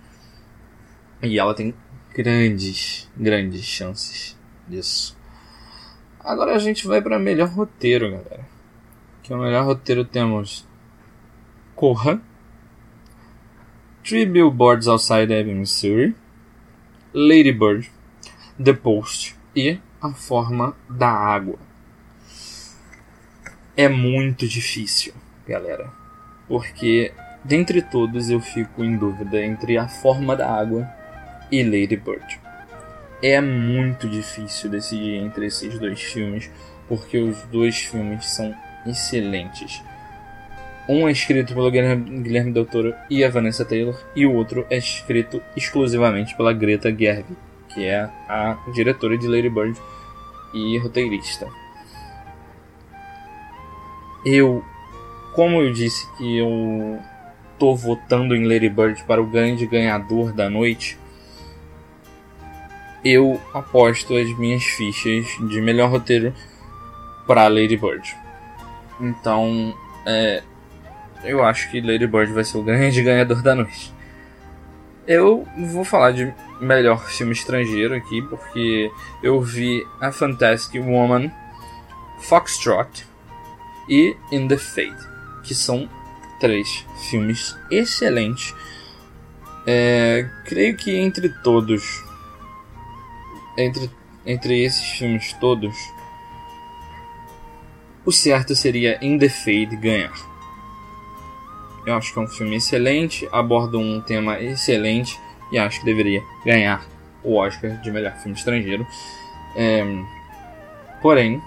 E 1.21 1.39
ela 1.39 1.53
tem 1.53 1.73
grandes, 2.13 3.09
grandes 3.15 3.63
chances 3.63 4.37
disso. 4.67 5.17
Agora 6.19 6.55
a 6.55 6.59
gente 6.59 6.87
vai 6.87 7.01
para 7.01 7.19
melhor 7.19 7.49
roteiro, 7.49 8.11
galera. 8.11 8.45
Que 9.23 9.31
é 9.31 9.35
o 9.35 9.39
melhor 9.39 9.65
roteiro 9.65 10.03
temos 10.03 10.67
Corra, 11.75 12.21
Three 14.07 14.27
Billboards 14.27 14.87
Outside 14.87 15.33
Ebbing, 15.33 15.55
Missouri, 15.55 16.15
Lady 17.11 17.51
Bird, 17.51 17.89
The 18.63 18.73
Post 18.73 19.35
e 19.55 19.79
A 19.99 20.13
Forma 20.13 20.77
da 20.87 21.09
Água. 21.09 21.57
É 23.75 23.89
muito 23.89 24.47
difícil, 24.47 25.11
galera, 25.47 25.91
porque 26.47 27.15
dentre 27.43 27.81
todos 27.81 28.29
eu 28.29 28.39
fico 28.39 28.83
em 28.83 28.95
dúvida 28.95 29.43
entre 29.43 29.75
A 29.75 29.87
Forma 29.87 30.35
da 30.35 30.55
Água 30.55 30.87
e 31.51 31.63
Lady 31.63 31.95
Bird. 31.95 32.39
É 33.23 33.41
muito 33.41 34.07
difícil 34.07 34.69
decidir 34.69 35.15
entre 35.15 35.47
esses 35.47 35.79
dois 35.79 35.99
filmes, 35.99 36.47
porque 36.87 37.17
os 37.17 37.41
dois 37.45 37.75
filmes 37.79 38.27
são 38.27 38.55
excelentes. 38.85 39.81
Um 40.87 41.07
é 41.07 41.11
escrito 41.11 41.53
pelo 41.53 41.71
Guilherme 41.71 42.53
Toro 42.65 42.93
e 43.09 43.23
a 43.23 43.29
Vanessa 43.29 43.65
Taylor, 43.65 43.99
e 44.15 44.25
o 44.25 44.33
outro 44.33 44.65
é 44.69 44.77
escrito 44.77 45.41
exclusivamente 45.55 46.35
pela 46.37 46.53
Greta 46.53 46.95
Gerwig, 46.95 47.35
que 47.69 47.85
é 47.85 48.09
a 48.29 48.57
diretora 48.71 49.17
de 49.17 49.27
Lady 49.27 49.49
Bird 49.49 49.79
e 50.53 50.77
roteirista. 50.77 51.47
Eu, 54.23 54.63
como 55.33 55.61
eu 55.61 55.73
disse 55.73 56.07
que 56.17 56.37
eu 56.37 56.99
tô 57.57 57.75
votando 57.75 58.35
em 58.35 58.47
Lady 58.47 58.69
Bird 58.69 59.03
para 59.05 59.21
o 59.21 59.25
grande 59.25 59.65
ganhador 59.65 60.33
da 60.33 60.49
noite, 60.51 60.99
eu 63.03 63.41
aposto 63.53 64.15
as 64.15 64.35
minhas 64.37 64.63
fichas 64.63 65.25
de 65.49 65.61
melhor 65.61 65.89
roteiro 65.89 66.33
para 67.25 67.47
Lady 67.47 67.77
Bird. 67.77 68.15
Então, 68.99 69.75
é, 70.05 70.43
eu 71.25 71.43
acho 71.43 71.69
que 71.69 71.81
Lady 71.81 72.07
Bird 72.07 72.31
vai 72.31 72.43
ser 72.43 72.57
o 72.57 72.63
grande 72.63 73.01
ganhador 73.03 73.41
da 73.41 73.55
noite. 73.55 73.93
Eu 75.07 75.47
vou 75.71 75.83
falar 75.83 76.11
de 76.11 76.33
melhor 76.59 77.05
filme 77.07 77.33
estrangeiro 77.33 77.93
aqui, 77.93 78.21
porque 78.23 78.91
eu 79.21 79.39
vi 79.41 79.85
A 80.01 80.11
Fantastic 80.11 80.81
Woman, 80.81 81.31
Foxtrot 82.21 83.05
e 83.87 84.15
In 84.31 84.47
the 84.47 84.57
Fade, 84.57 84.97
que 85.43 85.53
são 85.53 85.87
três 86.39 86.85
filmes 87.09 87.55
excelentes. 87.69 88.55
É, 89.67 90.27
creio 90.45 90.75
que 90.75 90.95
entre 90.95 91.29
todos, 91.29 92.03
entre, 93.57 93.91
entre 94.25 94.63
esses 94.63 94.85
filmes 94.97 95.33
todos, 95.33 95.75
o 98.03 98.11
certo 98.11 98.55
seria 98.55 98.97
In 99.03 99.19
the 99.19 99.29
Fade 99.29 99.75
ganhar. 99.75 100.34
Eu 101.85 101.95
acho 101.95 102.11
que 102.11 102.19
é 102.19 102.21
um 102.21 102.27
filme 102.27 102.55
excelente, 102.55 103.27
aborda 103.31 103.77
um 103.77 104.01
tema 104.01 104.39
excelente 104.41 105.19
e 105.51 105.57
acho 105.57 105.79
que 105.79 105.85
deveria 105.85 106.23
ganhar 106.43 106.85
o 107.23 107.35
Oscar 107.35 107.79
de 107.81 107.91
melhor 107.91 108.15
filme 108.17 108.37
estrangeiro. 108.37 108.85
É, 109.55 109.83
porém, 111.01 111.41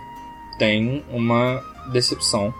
tem 0.59 1.05
uma 1.11 1.62
decepção. 1.93 2.55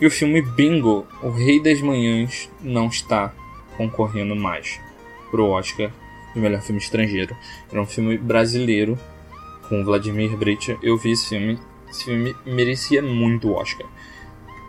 E 0.00 0.06
o 0.06 0.10
filme 0.10 0.40
Bingo, 0.40 1.06
O 1.22 1.30
Rei 1.30 1.62
das 1.62 1.80
Manhãs, 1.80 2.50
não 2.60 2.86
está 2.86 3.32
concorrendo 3.76 4.34
mais 4.34 4.80
pro 5.30 5.46
Oscar 5.46 5.90
de 6.34 6.40
melhor 6.40 6.62
filme 6.62 6.80
estrangeiro. 6.80 7.36
Era 7.70 7.80
um 7.80 7.86
filme 7.86 8.16
brasileiro 8.16 8.98
com 9.68 9.84
Vladimir 9.84 10.36
Brita. 10.36 10.76
Eu 10.82 10.96
vi 10.96 11.12
esse 11.12 11.28
filme. 11.28 11.58
Esse 11.88 12.04
filme 12.04 12.34
merecia 12.46 13.02
muito 13.02 13.48
o 13.48 13.54
Oscar. 13.54 13.86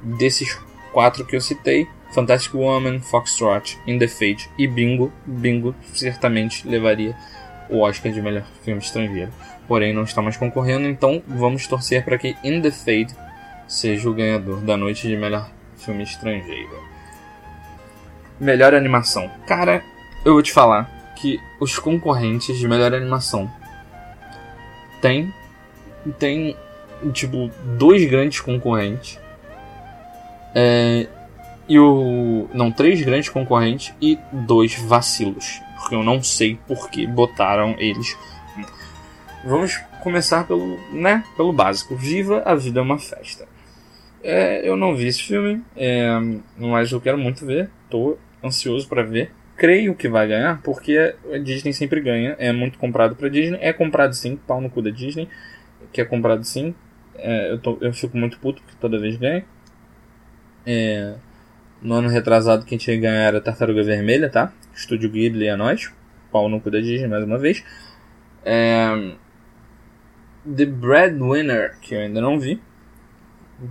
Desses 0.01 0.59
quatro 0.91 1.25
que 1.25 1.35
eu 1.35 1.41
citei, 1.41 1.87
Fantastic 2.13 2.53
Woman, 2.53 2.99
Foxtrot, 2.99 3.77
In 3.87 3.97
the 3.97 4.07
Fate 4.07 4.49
e 4.57 4.67
Bingo, 4.67 5.11
Bingo 5.25 5.73
certamente 5.93 6.67
levaria 6.67 7.15
o 7.69 7.79
Oscar 7.79 8.11
de 8.11 8.21
melhor 8.21 8.45
filme 8.63 8.81
estrangeiro. 8.81 9.31
Porém, 9.67 9.93
não 9.93 10.03
está 10.03 10.21
mais 10.21 10.35
concorrendo, 10.35 10.87
então 10.87 11.23
vamos 11.25 11.65
torcer 11.67 12.03
para 12.03 12.17
que 12.17 12.35
In 12.43 12.61
the 12.61 12.71
Fate 12.71 13.15
seja 13.67 14.09
o 14.09 14.13
ganhador 14.13 14.59
da 14.61 14.75
noite 14.75 15.07
de 15.07 15.15
melhor 15.15 15.49
filme 15.77 16.03
estrangeiro. 16.03 16.91
Melhor 18.39 18.73
animação. 18.73 19.31
Cara, 19.47 19.81
eu 20.25 20.33
vou 20.33 20.43
te 20.43 20.51
falar 20.51 21.13
que 21.15 21.39
os 21.59 21.79
concorrentes 21.79 22.57
de 22.57 22.67
melhor 22.67 22.93
animação 22.93 23.49
tem 25.01 25.33
tem 26.19 26.55
tipo 27.13 27.49
dois 27.77 28.03
grandes 28.09 28.39
concorrentes. 28.39 29.19
É, 30.53 31.07
e 31.71 31.79
o. 31.79 32.49
Não, 32.53 32.69
três 32.69 33.01
grandes 33.01 33.29
concorrentes 33.29 33.95
e 34.01 34.19
dois 34.33 34.75
vacilos. 34.75 35.61
Porque 35.77 35.95
eu 35.95 36.03
não 36.03 36.21
sei 36.21 36.59
por 36.67 36.89
que 36.89 37.07
botaram 37.07 37.77
eles. 37.79 38.17
Vamos 39.45 39.77
começar 40.03 40.45
pelo, 40.45 40.77
né, 40.91 41.23
pelo 41.37 41.53
básico. 41.53 41.95
Viva 41.95 42.43
a 42.45 42.53
vida 42.55 42.81
é 42.81 42.83
uma 42.83 42.99
festa. 42.99 43.47
É, 44.21 44.67
eu 44.67 44.75
não 44.75 44.93
vi 44.93 45.07
esse 45.07 45.23
filme, 45.23 45.63
é, 45.77 46.09
mas 46.57 46.91
eu 46.91 46.99
quero 46.99 47.17
muito 47.17 47.45
ver. 47.45 47.69
Tô 47.89 48.17
ansioso 48.43 48.89
para 48.89 49.01
ver. 49.01 49.31
Creio 49.55 49.95
que 49.95 50.09
vai 50.09 50.27
ganhar, 50.27 50.61
porque 50.63 51.15
a 51.33 51.37
Disney 51.37 51.71
sempre 51.71 52.01
ganha. 52.01 52.35
É 52.37 52.51
muito 52.51 52.77
comprado 52.77 53.15
pra 53.15 53.29
Disney. 53.29 53.59
É 53.61 53.71
comprado 53.71 54.13
sim, 54.13 54.35
pau 54.35 54.59
no 54.59 54.69
cu 54.69 54.81
da 54.81 54.89
Disney. 54.89 55.29
Que 55.93 56.01
é 56.01 56.05
comprado 56.05 56.43
sim. 56.43 56.75
É, 57.15 57.49
eu, 57.49 57.59
tô, 57.59 57.77
eu 57.79 57.93
fico 57.93 58.17
muito 58.17 58.37
puto 58.39 58.61
porque 58.61 58.75
toda 58.77 58.99
vez 58.99 59.15
ganha. 59.15 59.45
É, 60.65 61.15
no 61.81 61.95
ano 61.95 62.09
retrasado, 62.09 62.65
quem 62.65 62.77
tinha 62.77 62.99
ganhado 62.99 63.37
era 63.37 63.41
Tartaruga 63.41 63.83
Vermelha, 63.83 64.29
tá? 64.29 64.53
Estúdio 64.73 65.09
Ghibli 65.09 65.47
é 65.47 65.55
nós. 65.55 65.91
Pau 66.31 66.47
no 66.47 66.61
cu 66.61 66.69
da 66.69 66.79
Disney, 66.79 67.07
mais 67.07 67.23
uma 67.23 67.37
vez. 67.37 67.63
É... 68.45 69.15
The 70.55 70.65
Breadwinner, 70.65 71.77
que 71.81 71.95
eu 71.95 71.99
ainda 71.99 72.21
não 72.21 72.39
vi. 72.39 72.61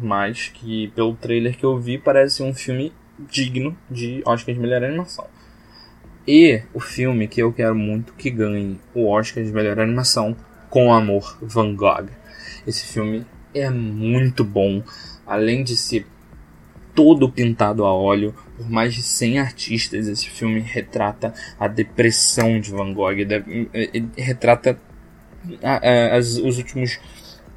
Mas 0.01 0.49
que 0.49 0.89
pelo 0.89 1.15
trailer 1.15 1.57
que 1.57 1.65
eu 1.65 1.79
vi 1.79 1.99
parece 1.99 2.43
um 2.43 2.55
filme 2.55 2.93
digno 3.19 3.77
de 3.91 4.23
Oscar 4.25 4.55
de 4.55 4.61
melhor 4.61 4.83
animação. 4.85 5.27
E 6.27 6.63
o 6.73 6.81
filme 6.81 7.27
que 7.27 7.43
eu 7.43 7.53
quero 7.53 7.75
muito 7.75 8.13
que 8.15 8.31
ganhe 8.31 8.79
o 8.95 9.09
Oscar 9.09 9.43
de 9.43 9.53
melhor 9.53 9.81
animação, 9.81 10.37
Com 10.69 10.93
Amor, 10.93 11.39
Van 11.43 11.75
Gogh. 11.75 12.09
Esse 12.67 12.87
filme 12.87 13.27
é 13.55 13.69
muito 13.71 14.45
bom. 14.45 14.83
Além 15.27 15.65
de 15.65 15.77
ser 15.77 16.07
todo 16.95 17.31
pintado 17.31 17.85
a 17.85 17.93
óleo 17.93 18.35
por 18.57 18.69
mais 18.69 18.95
de 18.95 19.03
100 19.03 19.39
artistas. 19.39 20.09
Esse 20.09 20.29
filme 20.29 20.61
retrata 20.61 21.33
a 21.59 21.69
depressão 21.69 22.61
de 22.61 22.71
Van 22.71 22.93
Gogh, 22.93 23.17
retrata 24.17 24.79
as, 26.13 26.37
os 26.37 26.59
últimos 26.59 26.99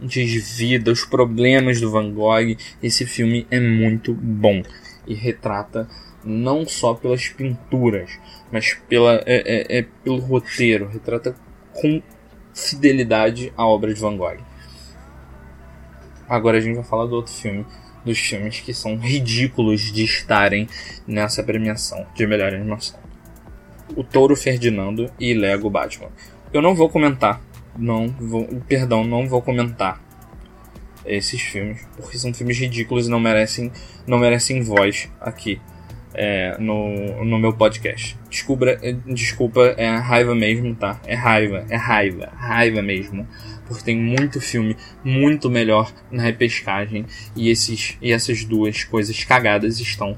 dias 0.02 0.30
de 0.30 0.40
vida, 0.40 0.92
os 0.92 1.06
problemas 1.06 1.80
do 1.80 1.92
Van 1.92 2.12
Gogh. 2.12 2.56
Esse 2.82 3.06
filme 3.06 3.48
é 3.50 3.60
muito 3.60 4.14
bom 4.14 4.62
e 5.08 5.14
retrata 5.14 5.88
não 6.24 6.66
só 6.66 6.94
pelas 6.94 7.28
pinturas, 7.28 8.18
mas 8.52 8.74
pela, 8.88 9.16
é, 9.26 9.76
é, 9.76 9.80
é 9.80 9.86
pelo 10.04 10.20
roteiro, 10.20 10.88
retrata 10.88 11.36
com 11.74 12.02
fidelidade 12.54 13.52
a 13.58 13.66
obra 13.66 13.94
de 13.94 14.00
Van 14.00 14.16
Gogh. 14.16 14.40
Agora 16.30 16.58
a 16.58 16.62
gente 16.62 16.76
vai 16.76 16.84
falar 16.84 17.06
do 17.06 17.16
outro 17.16 17.34
filme 17.34 17.66
dos 18.06 18.18
filmes 18.18 18.60
que 18.60 18.74
são 18.74 18.98
ridículos 18.98 19.92
de 19.92 20.04
estarem 20.04 20.68
nessa 21.08 21.44
premiação 21.44 22.06
de 22.16 22.26
melhor 22.28 22.54
animação. 22.54 23.00
O 23.96 24.04
Touro 24.04 24.36
Ferdinando 24.36 25.12
e 25.20 25.34
Lego 25.34 25.70
Batman. 25.70 26.10
Eu 26.52 26.62
não 26.62 26.76
vou 26.76 26.90
comentar, 26.90 27.42
não 27.78 28.08
vou, 28.08 28.48
perdão, 28.68 29.04
não 29.04 29.28
vou 29.28 29.42
comentar 29.42 30.02
esses 31.06 31.42
filmes, 31.42 31.86
porque 31.98 32.18
são 32.18 32.34
filmes 32.34 32.58
ridículos 32.58 33.08
e 33.08 33.10
não 33.10 33.20
merecem, 33.20 33.72
não 34.08 34.18
merecem 34.18 34.62
voz 34.62 35.10
aqui 35.20 35.60
é, 36.14 36.56
no, 36.60 37.24
no 37.26 37.40
meu 37.40 37.54
podcast. 37.54 38.18
Desculpa, 38.30 38.66
desculpa, 39.06 39.74
é 39.78 39.96
raiva 39.96 40.36
mesmo, 40.36 40.76
tá? 40.76 41.00
É 41.06 41.16
raiva, 41.16 41.66
é 41.70 41.76
raiva, 41.76 42.32
raiva 42.36 42.82
mesmo 42.82 43.28
porque 43.66 43.84
tem 43.84 43.98
muito 43.98 44.40
filme 44.40 44.76
muito 45.04 45.50
melhor 45.50 45.92
na 46.12 46.24
repescagem 46.24 47.06
e, 47.36 47.50
esses, 47.50 47.98
e 48.02 48.12
essas 48.12 48.44
duas 48.44 48.84
coisas 48.84 49.24
cagadas 49.24 49.80
estão 49.80 50.18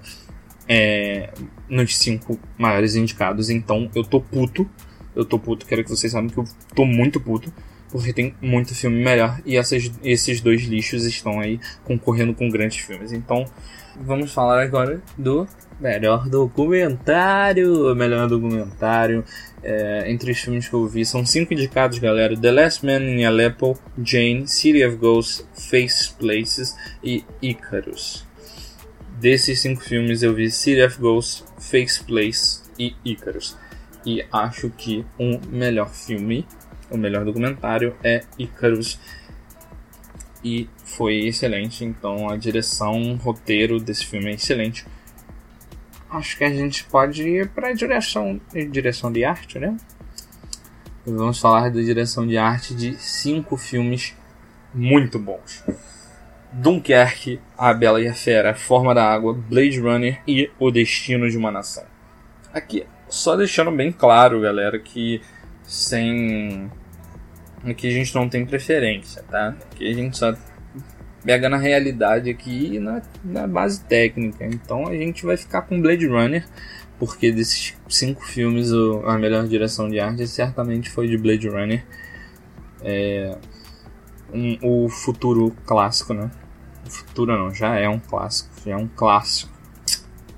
é, 0.67 1.31
nos 1.69 1.97
cinco 1.97 2.39
maiores 2.57 2.95
indicados. 2.95 3.49
Então 3.49 3.89
eu 3.95 4.03
tô 4.03 4.19
puto, 4.19 4.69
eu 5.15 5.25
tô 5.25 5.39
puto, 5.39 5.65
quero 5.65 5.83
que 5.83 5.89
vocês 5.89 6.11
saibam 6.11 6.29
que 6.29 6.37
eu 6.37 6.45
tô 6.73 6.85
muito 6.85 7.19
puto, 7.19 7.53
porque 7.89 8.13
tem 8.13 8.35
muito 8.41 8.73
filme 8.75 9.03
melhor 9.03 9.39
e 9.45 9.57
essas, 9.57 9.91
esses 10.03 10.41
dois 10.41 10.63
lixos 10.63 11.05
estão 11.05 11.39
aí 11.39 11.59
concorrendo 11.83 12.33
com 12.33 12.49
grandes 12.49 12.79
filmes. 12.79 13.11
Então 13.11 13.45
vamos 13.99 14.31
falar 14.31 14.61
agora 14.61 15.01
do 15.17 15.47
melhor 15.79 16.27
documentário. 16.29 17.95
Melhor 17.95 18.27
documentário 18.27 19.23
é, 19.63 20.11
entre 20.11 20.31
os 20.31 20.39
filmes 20.39 20.67
que 20.67 20.73
eu 20.73 20.87
vi. 20.87 21.05
São 21.05 21.25
cinco 21.25 21.53
indicados, 21.53 21.97
galera: 21.99 22.37
The 22.37 22.51
Last 22.51 22.85
Man 22.85 23.03
in 23.03 23.25
Aleppo, 23.25 23.77
Jane, 24.01 24.47
City 24.47 24.83
of 24.85 24.97
Ghosts, 24.97 25.45
Face 25.53 26.13
Places 26.13 26.75
e 27.03 27.23
Icarus. 27.41 28.25
Desses 29.19 29.59
cinco 29.61 29.81
filmes 29.81 30.21
eu 30.21 30.33
vi 30.33 30.51
City 30.51 30.81
of 30.81 30.99
Ghosts, 30.99 31.43
Face 31.57 32.03
Place 32.03 32.61
e 32.77 32.95
Icarus. 33.03 33.57
E 34.05 34.23
acho 34.31 34.69
que 34.69 35.03
um 35.19 35.39
melhor 35.49 35.89
filme, 35.89 36.45
o 36.89 36.97
melhor 36.97 37.25
documentário 37.25 37.95
é 38.03 38.23
Icarus. 38.37 38.99
E 40.43 40.69
foi 40.83 41.25
excelente, 41.25 41.83
então 41.83 42.29
a 42.29 42.37
direção, 42.37 43.15
roteiro 43.15 43.79
desse 43.79 44.05
filme 44.05 44.29
é 44.29 44.33
excelente 44.33 44.85
acho 46.17 46.37
que 46.37 46.43
a 46.43 46.49
gente 46.49 46.83
pode 46.85 47.23
ir 47.23 47.49
para 47.49 47.73
direção, 47.73 48.39
direção 48.71 49.11
de 49.11 49.23
arte, 49.23 49.59
né? 49.59 49.75
Vamos 51.05 51.39
falar 51.39 51.69
da 51.69 51.81
direção 51.81 52.25
de 52.25 52.37
arte 52.37 52.73
de 52.73 52.95
cinco 52.97 53.57
filmes 53.57 54.15
muito 54.73 55.19
bons. 55.19 55.63
Dunkerque, 56.51 57.39
A 57.57 57.73
Bela 57.73 58.01
e 58.01 58.07
a 58.07 58.13
Fera, 58.13 58.55
Forma 58.55 58.95
da 58.95 59.05
Água, 59.05 59.33
Blade 59.33 59.79
Runner 59.79 60.21
e 60.27 60.49
O 60.57 60.71
Destino 60.71 61.29
de 61.29 61.37
uma 61.37 61.51
Nação. 61.51 61.83
Aqui, 62.53 62.85
só 63.09 63.35
deixando 63.35 63.71
bem 63.71 63.91
claro, 63.91 64.41
galera, 64.41 64.79
que 64.79 65.21
sem. 65.67 66.69
Aqui 67.63 67.87
a 67.87 67.91
gente 67.91 68.13
não 68.13 68.29
tem 68.29 68.45
preferência, 68.45 69.23
tá? 69.23 69.55
Aqui 69.71 69.89
a 69.89 69.93
gente 69.93 70.17
só 70.17 70.35
pega 71.23 71.49
na 71.49 71.57
realidade 71.57 72.29
aqui 72.29 72.75
e 72.75 72.79
na, 72.79 73.01
na 73.23 73.47
base 73.47 73.83
técnica. 73.83 74.45
Então 74.45 74.87
a 74.87 74.95
gente 74.95 75.25
vai 75.25 75.35
ficar 75.35 75.63
com 75.63 75.81
Blade 75.81 76.05
Runner, 76.05 76.45
porque 76.99 77.31
desses 77.31 77.75
cinco 77.89 78.23
filmes 78.23 78.71
a 79.05 79.17
melhor 79.17 79.47
direção 79.47 79.89
de 79.89 79.99
arte 79.99 80.27
certamente 80.27 80.89
foi 80.89 81.07
de 81.07 81.17
Blade 81.17 81.49
Runner. 81.49 81.83
É, 82.81 83.35
um, 84.31 84.57
o 84.61 84.89
futuro 84.89 85.55
clássico, 85.65 86.13
né? 86.13 86.29
O 86.85 86.89
futuro 86.91 87.35
não, 87.35 87.51
já 87.51 87.75
é 87.75 87.89
um 87.89 87.99
clássico, 87.99 88.49
já 88.63 88.73
é 88.73 88.77
um 88.77 88.87
clássico. 88.87 89.51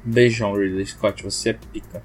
Beijão, 0.04 0.54
Ridley 0.54 0.86
Scott, 0.86 1.22
você 1.22 1.50
é 1.50 1.54
pica. 1.54 2.02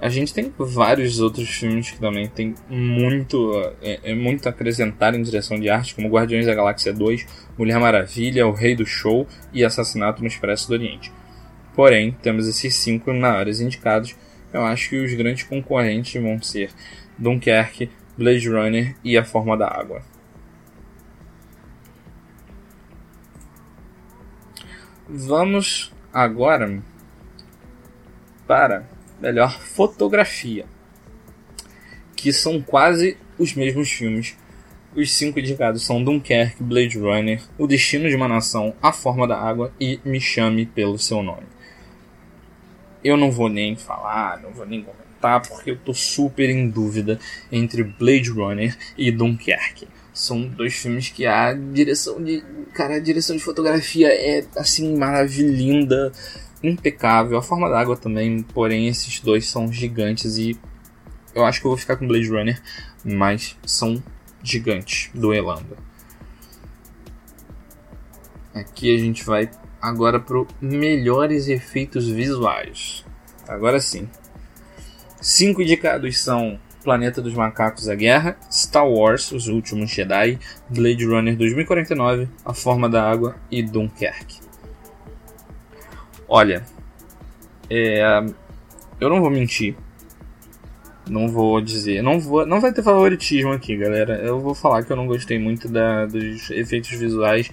A 0.00 0.08
gente 0.08 0.34
tem 0.34 0.52
vários 0.58 1.20
outros 1.20 1.48
filmes 1.48 1.90
que 1.90 1.98
também 1.98 2.28
tem 2.28 2.54
muito, 2.68 3.52
é, 3.80 4.10
é 4.10 4.14
muito 4.14 4.46
a 4.46 4.50
acrescentar 4.50 5.14
em 5.14 5.22
direção 5.22 5.58
de 5.58 5.70
arte, 5.70 5.94
como 5.94 6.08
Guardiões 6.08 6.46
da 6.46 6.54
Galáxia 6.54 6.92
2, 6.92 7.26
Mulher 7.56 7.78
Maravilha, 7.78 8.46
O 8.46 8.52
Rei 8.52 8.74
do 8.74 8.84
Show 8.84 9.26
e 9.52 9.64
Assassinato 9.64 10.20
no 10.20 10.26
Expresso 10.26 10.68
do 10.68 10.74
Oriente. 10.74 11.12
Porém, 11.74 12.12
temos 12.22 12.46
esses 12.46 12.74
cinco 12.74 13.12
maiores 13.12 13.60
indicados. 13.60 14.14
Eu 14.52 14.62
acho 14.64 14.90
que 14.90 14.96
os 14.96 15.14
grandes 15.14 15.44
concorrentes 15.44 16.20
vão 16.20 16.40
ser 16.42 16.70
Dunkerque, 17.18 17.90
Blade 18.16 18.48
Runner 18.48 18.96
e 19.02 19.16
A 19.16 19.24
Forma 19.24 19.56
da 19.56 19.68
Água. 19.68 20.02
Vamos 25.08 25.92
agora 26.12 26.82
para 28.46 28.93
melhor 29.24 29.58
fotografia, 29.58 30.66
que 32.14 32.32
são 32.32 32.60
quase 32.60 33.16
os 33.38 33.54
mesmos 33.54 33.90
filmes. 33.90 34.36
Os 34.94 35.10
cinco 35.12 35.40
indicados 35.40 35.84
são 35.84 36.04
Dunkerque, 36.04 36.62
Blade 36.62 36.98
Runner, 36.98 37.42
O 37.58 37.66
Destino 37.66 38.08
de 38.08 38.14
uma 38.14 38.28
Nação, 38.28 38.74
A 38.80 38.92
Forma 38.92 39.26
da 39.26 39.36
Água 39.36 39.72
e 39.80 39.98
Me 40.04 40.20
Chame 40.20 40.66
pelo 40.66 40.98
Seu 40.98 41.22
Nome. 41.22 41.46
Eu 43.02 43.16
não 43.16 43.32
vou 43.32 43.48
nem 43.48 43.74
falar, 43.74 44.40
não 44.40 44.50
vou 44.52 44.64
nem 44.64 44.82
comentar, 44.82 45.42
porque 45.48 45.72
eu 45.72 45.76
tô 45.76 45.92
super 45.92 46.48
em 46.48 46.68
dúvida 46.68 47.18
entre 47.50 47.82
Blade 47.82 48.30
Runner 48.30 48.76
e 48.96 49.10
Dunkerque. 49.10 49.88
São 50.12 50.42
dois 50.42 50.74
filmes 50.74 51.08
que 51.08 51.26
a 51.26 51.52
direção 51.52 52.22
de. 52.22 52.42
Cara, 52.72 52.94
a 52.94 53.00
direção 53.00 53.36
de 53.36 53.42
fotografia 53.42 54.08
é 54.08 54.44
assim, 54.56 54.96
maravilhosa 54.96 56.12
impecável. 56.68 57.38
A 57.38 57.42
forma 57.42 57.68
da 57.68 57.78
água 57.78 57.96
também, 57.96 58.42
porém, 58.42 58.88
esses 58.88 59.20
dois 59.20 59.48
são 59.48 59.72
gigantes 59.72 60.36
e 60.38 60.58
eu 61.34 61.44
acho 61.44 61.60
que 61.60 61.66
eu 61.66 61.70
vou 61.70 61.78
ficar 61.78 61.96
com 61.96 62.06
Blade 62.06 62.28
Runner, 62.28 62.60
mas 63.04 63.56
são 63.66 64.02
gigantes, 64.42 65.10
duelando. 65.14 65.76
Aqui 68.54 68.94
a 68.94 68.98
gente 68.98 69.24
vai 69.24 69.50
agora 69.82 70.20
para 70.20 70.44
melhores 70.60 71.48
efeitos 71.48 72.08
visuais. 72.08 73.04
Agora 73.48 73.80
sim. 73.80 74.08
Cinco 75.20 75.60
indicados 75.60 76.18
são 76.18 76.58
Planeta 76.84 77.20
dos 77.20 77.34
Macacos 77.34 77.88
A 77.88 77.94
Guerra, 77.94 78.36
Star 78.50 78.86
Wars 78.86 79.32
Os 79.32 79.48
Últimos 79.48 79.90
Jedi, 79.90 80.38
Blade 80.68 81.04
Runner 81.04 81.36
2049, 81.36 82.28
A 82.44 82.54
Forma 82.54 82.88
da 82.88 83.10
Água 83.10 83.36
e 83.50 83.62
Dunkerque. 83.62 84.43
Olha, 86.28 86.64
é, 87.70 88.02
eu 89.00 89.08
não 89.08 89.20
vou 89.20 89.30
mentir. 89.30 89.76
Não 91.08 91.28
vou 91.28 91.60
dizer. 91.60 92.02
Não, 92.02 92.18
vou, 92.18 92.46
não 92.46 92.60
vai 92.60 92.72
ter 92.72 92.82
favoritismo 92.82 93.52
aqui, 93.52 93.76
galera. 93.76 94.16
Eu 94.16 94.40
vou 94.40 94.54
falar 94.54 94.82
que 94.82 94.90
eu 94.90 94.96
não 94.96 95.06
gostei 95.06 95.38
muito 95.38 95.68
da, 95.68 96.06
dos 96.06 96.50
efeitos 96.50 96.90
visuais 96.90 97.50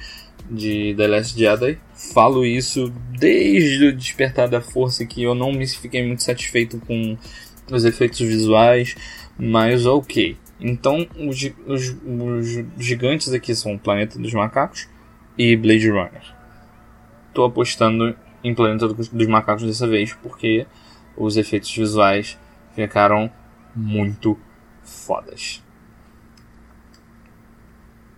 de 0.49 0.95
The 0.95 1.07
Last 1.07 1.38
Jedi. 1.38 1.78
Falo 2.13 2.45
isso 2.45 2.91
desde 3.17 3.88
o 3.88 3.95
Despertar 3.95 4.47
da 4.47 4.61
Força, 4.61 5.05
que 5.05 5.24
eu 5.24 5.36
não 5.36 5.51
me 5.51 5.67
fiquei 5.67 6.05
muito 6.05 6.24
satisfeito 6.24 6.80
com 6.80 7.17
os 7.69 7.86
efeitos 7.86 8.19
visuais, 8.19 8.95
mas 9.38 9.86
ok. 9.86 10.38
Então, 10.59 11.07
os, 11.17 11.51
os, 11.65 11.97
os 12.05 12.86
gigantes 12.86 13.34
aqui 13.34 13.55
são 13.55 13.78
Planeta 13.78 14.19
dos 14.19 14.34
Macacos 14.34 14.88
e 15.38 15.55
Blade 15.55 15.89
Runner. 15.89 16.24
Tô 17.34 17.45
apostando 17.45 18.15
em 18.44 18.54
Planeta 18.54 18.88
dos 18.88 19.28
Macacos 19.28 19.64
dessa 19.64 19.88
vez, 19.88 20.14
porque 20.14 20.66
os 21.16 21.38
efeitos 21.38 21.76
visuais 21.76 22.38
ficaram 22.74 23.32
muito 23.76 24.38
fodas. 24.84 25.64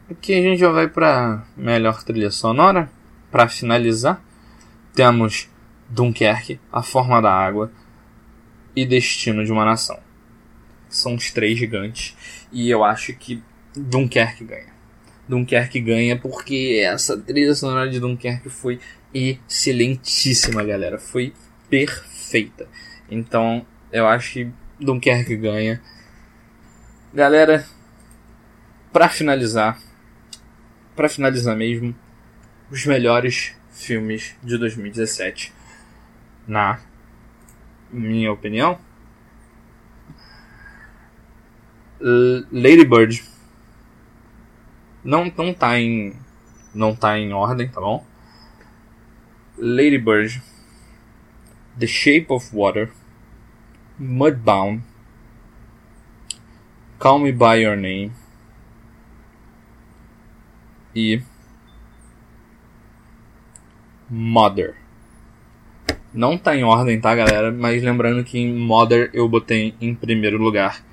Aqui 0.09 0.33
a 0.33 0.41
gente 0.41 0.59
já 0.59 0.69
vai 0.69 0.87
para 0.87 1.43
melhor 1.55 2.03
trilha 2.03 2.29
sonora. 2.29 2.89
Para 3.31 3.47
finalizar, 3.47 4.23
temos 4.93 5.49
Dunkerque, 5.89 6.59
A 6.71 6.83
Forma 6.83 7.21
da 7.21 7.31
Água 7.31 7.71
e 8.75 8.85
Destino 8.85 9.43
de 9.43 9.51
uma 9.51 9.65
Nação. 9.65 9.99
São 10.87 11.15
os 11.15 11.31
três 11.31 11.57
gigantes 11.57 12.15
e 12.51 12.69
eu 12.69 12.83
acho 12.83 13.13
que 13.15 13.41
Dunkerque 13.75 14.43
ganha. 14.43 14.72
Dunkerque 15.27 15.79
ganha 15.79 16.17
porque 16.17 16.81
essa 16.83 17.17
trilha 17.17 17.55
sonora 17.55 17.89
de 17.89 17.99
Dunkerque 17.99 18.49
foi 18.49 18.79
excelentíssima, 19.13 20.63
galera. 20.63 20.99
Foi 20.99 21.33
perfeita. 21.69 22.67
Então, 23.09 23.65
eu 23.91 24.07
acho 24.07 24.33
que 24.33 24.51
Dunkerque 24.79 25.35
ganha. 25.35 25.81
Galera, 27.13 27.65
para 28.91 29.07
finalizar, 29.07 29.79
para 30.95 31.07
finalizar 31.07 31.55
mesmo, 31.55 31.95
os 32.69 32.85
melhores 32.85 33.55
filmes 33.71 34.35
de 34.43 34.57
2017, 34.57 35.53
na 36.47 36.79
minha 37.91 38.31
opinião, 38.31 38.79
Lady 42.51 42.83
Bird 42.83 43.23
não 45.03 45.31
não 45.37 45.53
tá 45.53 45.79
em 45.79 46.13
não 46.73 46.95
tá 46.95 47.17
em 47.19 47.33
ordem, 47.33 47.67
tá 47.67 47.79
bom? 47.79 48.05
Lady 49.57 49.97
Bird, 49.97 50.41
The 51.77 51.85
Shape 51.85 52.27
of 52.29 52.49
Water, 52.55 52.91
Mudbound, 53.99 54.81
Call 56.97 57.19
Me 57.19 57.31
By 57.31 57.61
Your 57.61 57.75
Name 57.75 58.11
e 60.95 61.21
Mother. 64.09 64.75
Não 66.13 66.37
tá 66.37 66.55
em 66.55 66.63
ordem, 66.63 66.99
tá, 66.99 67.15
galera? 67.15 67.51
Mas 67.51 67.81
lembrando 67.81 68.23
que 68.23 68.37
em 68.37 68.53
Mother 68.53 69.09
eu 69.13 69.27
botei 69.27 69.75
em 69.81 69.93
primeiro 69.95 70.37
lugar. 70.37 70.83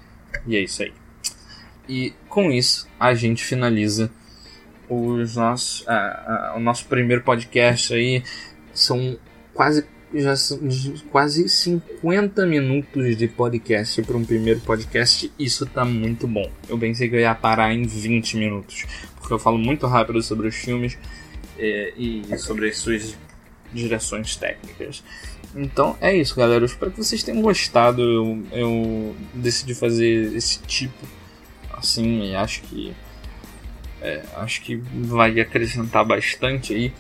E 0.47 0.57
é 0.57 0.61
isso 0.61 0.83
aí. 0.83 1.00
E 1.91 2.15
com 2.29 2.53
isso 2.53 2.89
a 3.01 3.13
gente 3.15 3.43
finaliza 3.43 4.09
os 4.89 5.35
nossos, 5.35 5.85
o 6.55 6.61
nosso 6.61 6.87
primeiro 6.87 7.23
podcast 7.23 7.93
aí. 7.93 8.23
São 8.73 9.19
quase 9.53 9.85
já 10.15 10.35
são 10.37 10.59
quase 11.11 11.49
50 11.49 12.47
minutos 12.47 13.17
de 13.17 13.27
podcast 13.27 14.03
para 14.03 14.17
um 14.17 14.25
primeiro 14.25 14.61
podcast. 14.61 15.33
Isso 15.37 15.67
tá 15.67 15.85
muito 15.85 16.29
bom. 16.29 16.49
Eu 16.69 16.79
pensei 16.79 17.09
que 17.09 17.17
eu 17.17 17.21
ia 17.21 17.35
parar 17.35 17.75
em 17.75 17.85
20 17.85 18.37
minutos, 18.37 18.87
porque 19.19 19.35
eu 19.35 19.39
falo 19.39 19.59
muito 19.59 19.87
rápido 19.89 20.23
sobre 20.23 20.47
os 20.47 20.55
filmes 20.55 20.97
é, 21.59 21.93
e 21.97 22.25
sobre 22.39 22.69
as 22.69 22.79
suas 22.79 23.17
direções 23.73 24.37
técnicas. 24.37 25.03
Então 25.57 25.97
é 26.01 26.15
isso, 26.15 26.37
galera. 26.37 26.63
Eu 26.63 26.67
espero 26.67 26.93
que 26.93 26.99
vocês 26.99 27.25
tenham 27.25 27.43
gostado. 27.43 28.01
Eu, 28.01 28.43
eu 28.53 29.17
decidi 29.35 29.75
fazer 29.75 30.37
esse 30.37 30.61
tipo 30.61 31.20
assim 31.81 32.31
e 32.31 32.35
acho 32.35 32.63
que 32.63 32.95
é, 34.01 34.23
acho 34.37 34.63
que 34.63 34.77
vai 34.77 35.39
acrescentar 35.41 36.05
bastante 36.05 36.73
aí. 36.73 36.93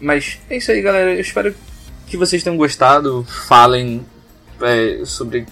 Mas 0.00 0.38
é 0.50 0.56
isso 0.56 0.70
aí, 0.70 0.82
galera. 0.82 1.14
Eu 1.14 1.20
espero 1.20 1.54
que 2.06 2.16
vocês 2.16 2.42
tenham 2.42 2.56
gostado. 2.56 3.24
Falem 3.24 4.04
é, 4.60 5.04
sobre 5.04 5.46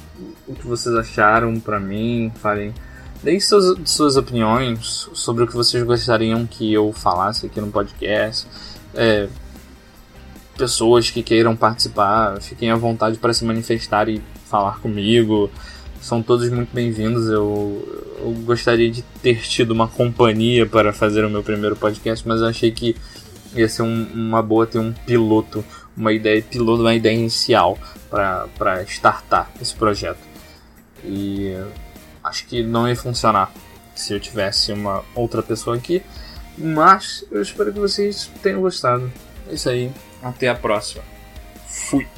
o 0.47 0.55
que 0.55 0.67
vocês 0.67 0.95
acharam 0.95 1.59
pra 1.59 1.81
mim. 1.81 2.31
Falem. 2.41 2.75
Deem 3.23 3.41
suas, 3.41 3.79
suas 3.89 4.17
opiniões 4.17 5.09
sobre 5.15 5.45
o 5.45 5.47
que 5.47 5.55
vocês 5.55 5.83
gostariam 5.85 6.45
que 6.45 6.73
eu 6.73 6.93
falasse 6.93 7.47
aqui 7.47 7.61
no 7.61 7.71
podcast. 7.71 8.47
É, 8.95 9.29
pessoas 10.57 11.09
que 11.09 11.23
queiram 11.23 11.57
participar, 11.57 12.41
fiquem 12.43 12.71
à 12.71 12.77
vontade 12.77 13.19
para 13.19 13.33
se 13.33 13.45
manifestar 13.45 14.09
e 14.09 14.21
falar 14.47 14.81
comigo. 14.81 15.51
São 16.03 16.21
todos 16.21 16.51
muito 16.51 16.75
bem-vindos. 16.75 17.29
Eu, 17.29 18.17
eu 18.19 18.33
gostaria 18.45 18.91
de 18.91 19.03
ter 19.23 19.41
tido 19.43 19.71
uma 19.71 19.87
companhia 19.87 20.67
para 20.67 20.93
fazer 20.93 21.25
o 21.25 21.31
meu 21.31 21.45
primeiro 21.45 21.77
podcast, 21.77 22.27
mas 22.27 22.41
eu 22.41 22.49
achei 22.49 22.73
que 22.73 22.97
ia 23.55 23.69
ser 23.69 23.83
um, 23.83 24.09
uma 24.13 24.43
boa 24.43 24.67
ter 24.67 24.81
um 24.81 24.93
piloto, 24.93 25.65
uma 25.97 26.13
ideia 26.13 26.43
piloto, 26.43 26.83
uma 26.83 26.93
ideia 26.93 27.15
inicial 27.15 27.79
para 28.11 28.83
startar 28.83 29.49
esse 29.61 29.77
projeto. 29.77 30.19
E 31.05 31.57
acho 32.25 32.47
que 32.47 32.65
não 32.65 32.89
ia 32.89 32.97
funcionar 32.97 33.53
se 33.95 34.13
eu 34.13 34.19
tivesse 34.19 34.73
uma 34.73 35.05
outra 35.15 35.41
pessoa 35.41 35.77
aqui, 35.77 36.03
Mas 36.59 37.25
eu 37.31 37.41
espero 37.41 37.73
que 37.73 37.79
vocês 37.79 38.29
tenham 38.43 38.61
gostado. 38.61 39.11
É 39.49 39.55
isso 39.55 39.69
aí. 39.69 39.89
Até 40.21 40.49
a 40.49 40.55
próxima. 40.57 41.05
Fui. 41.69 42.09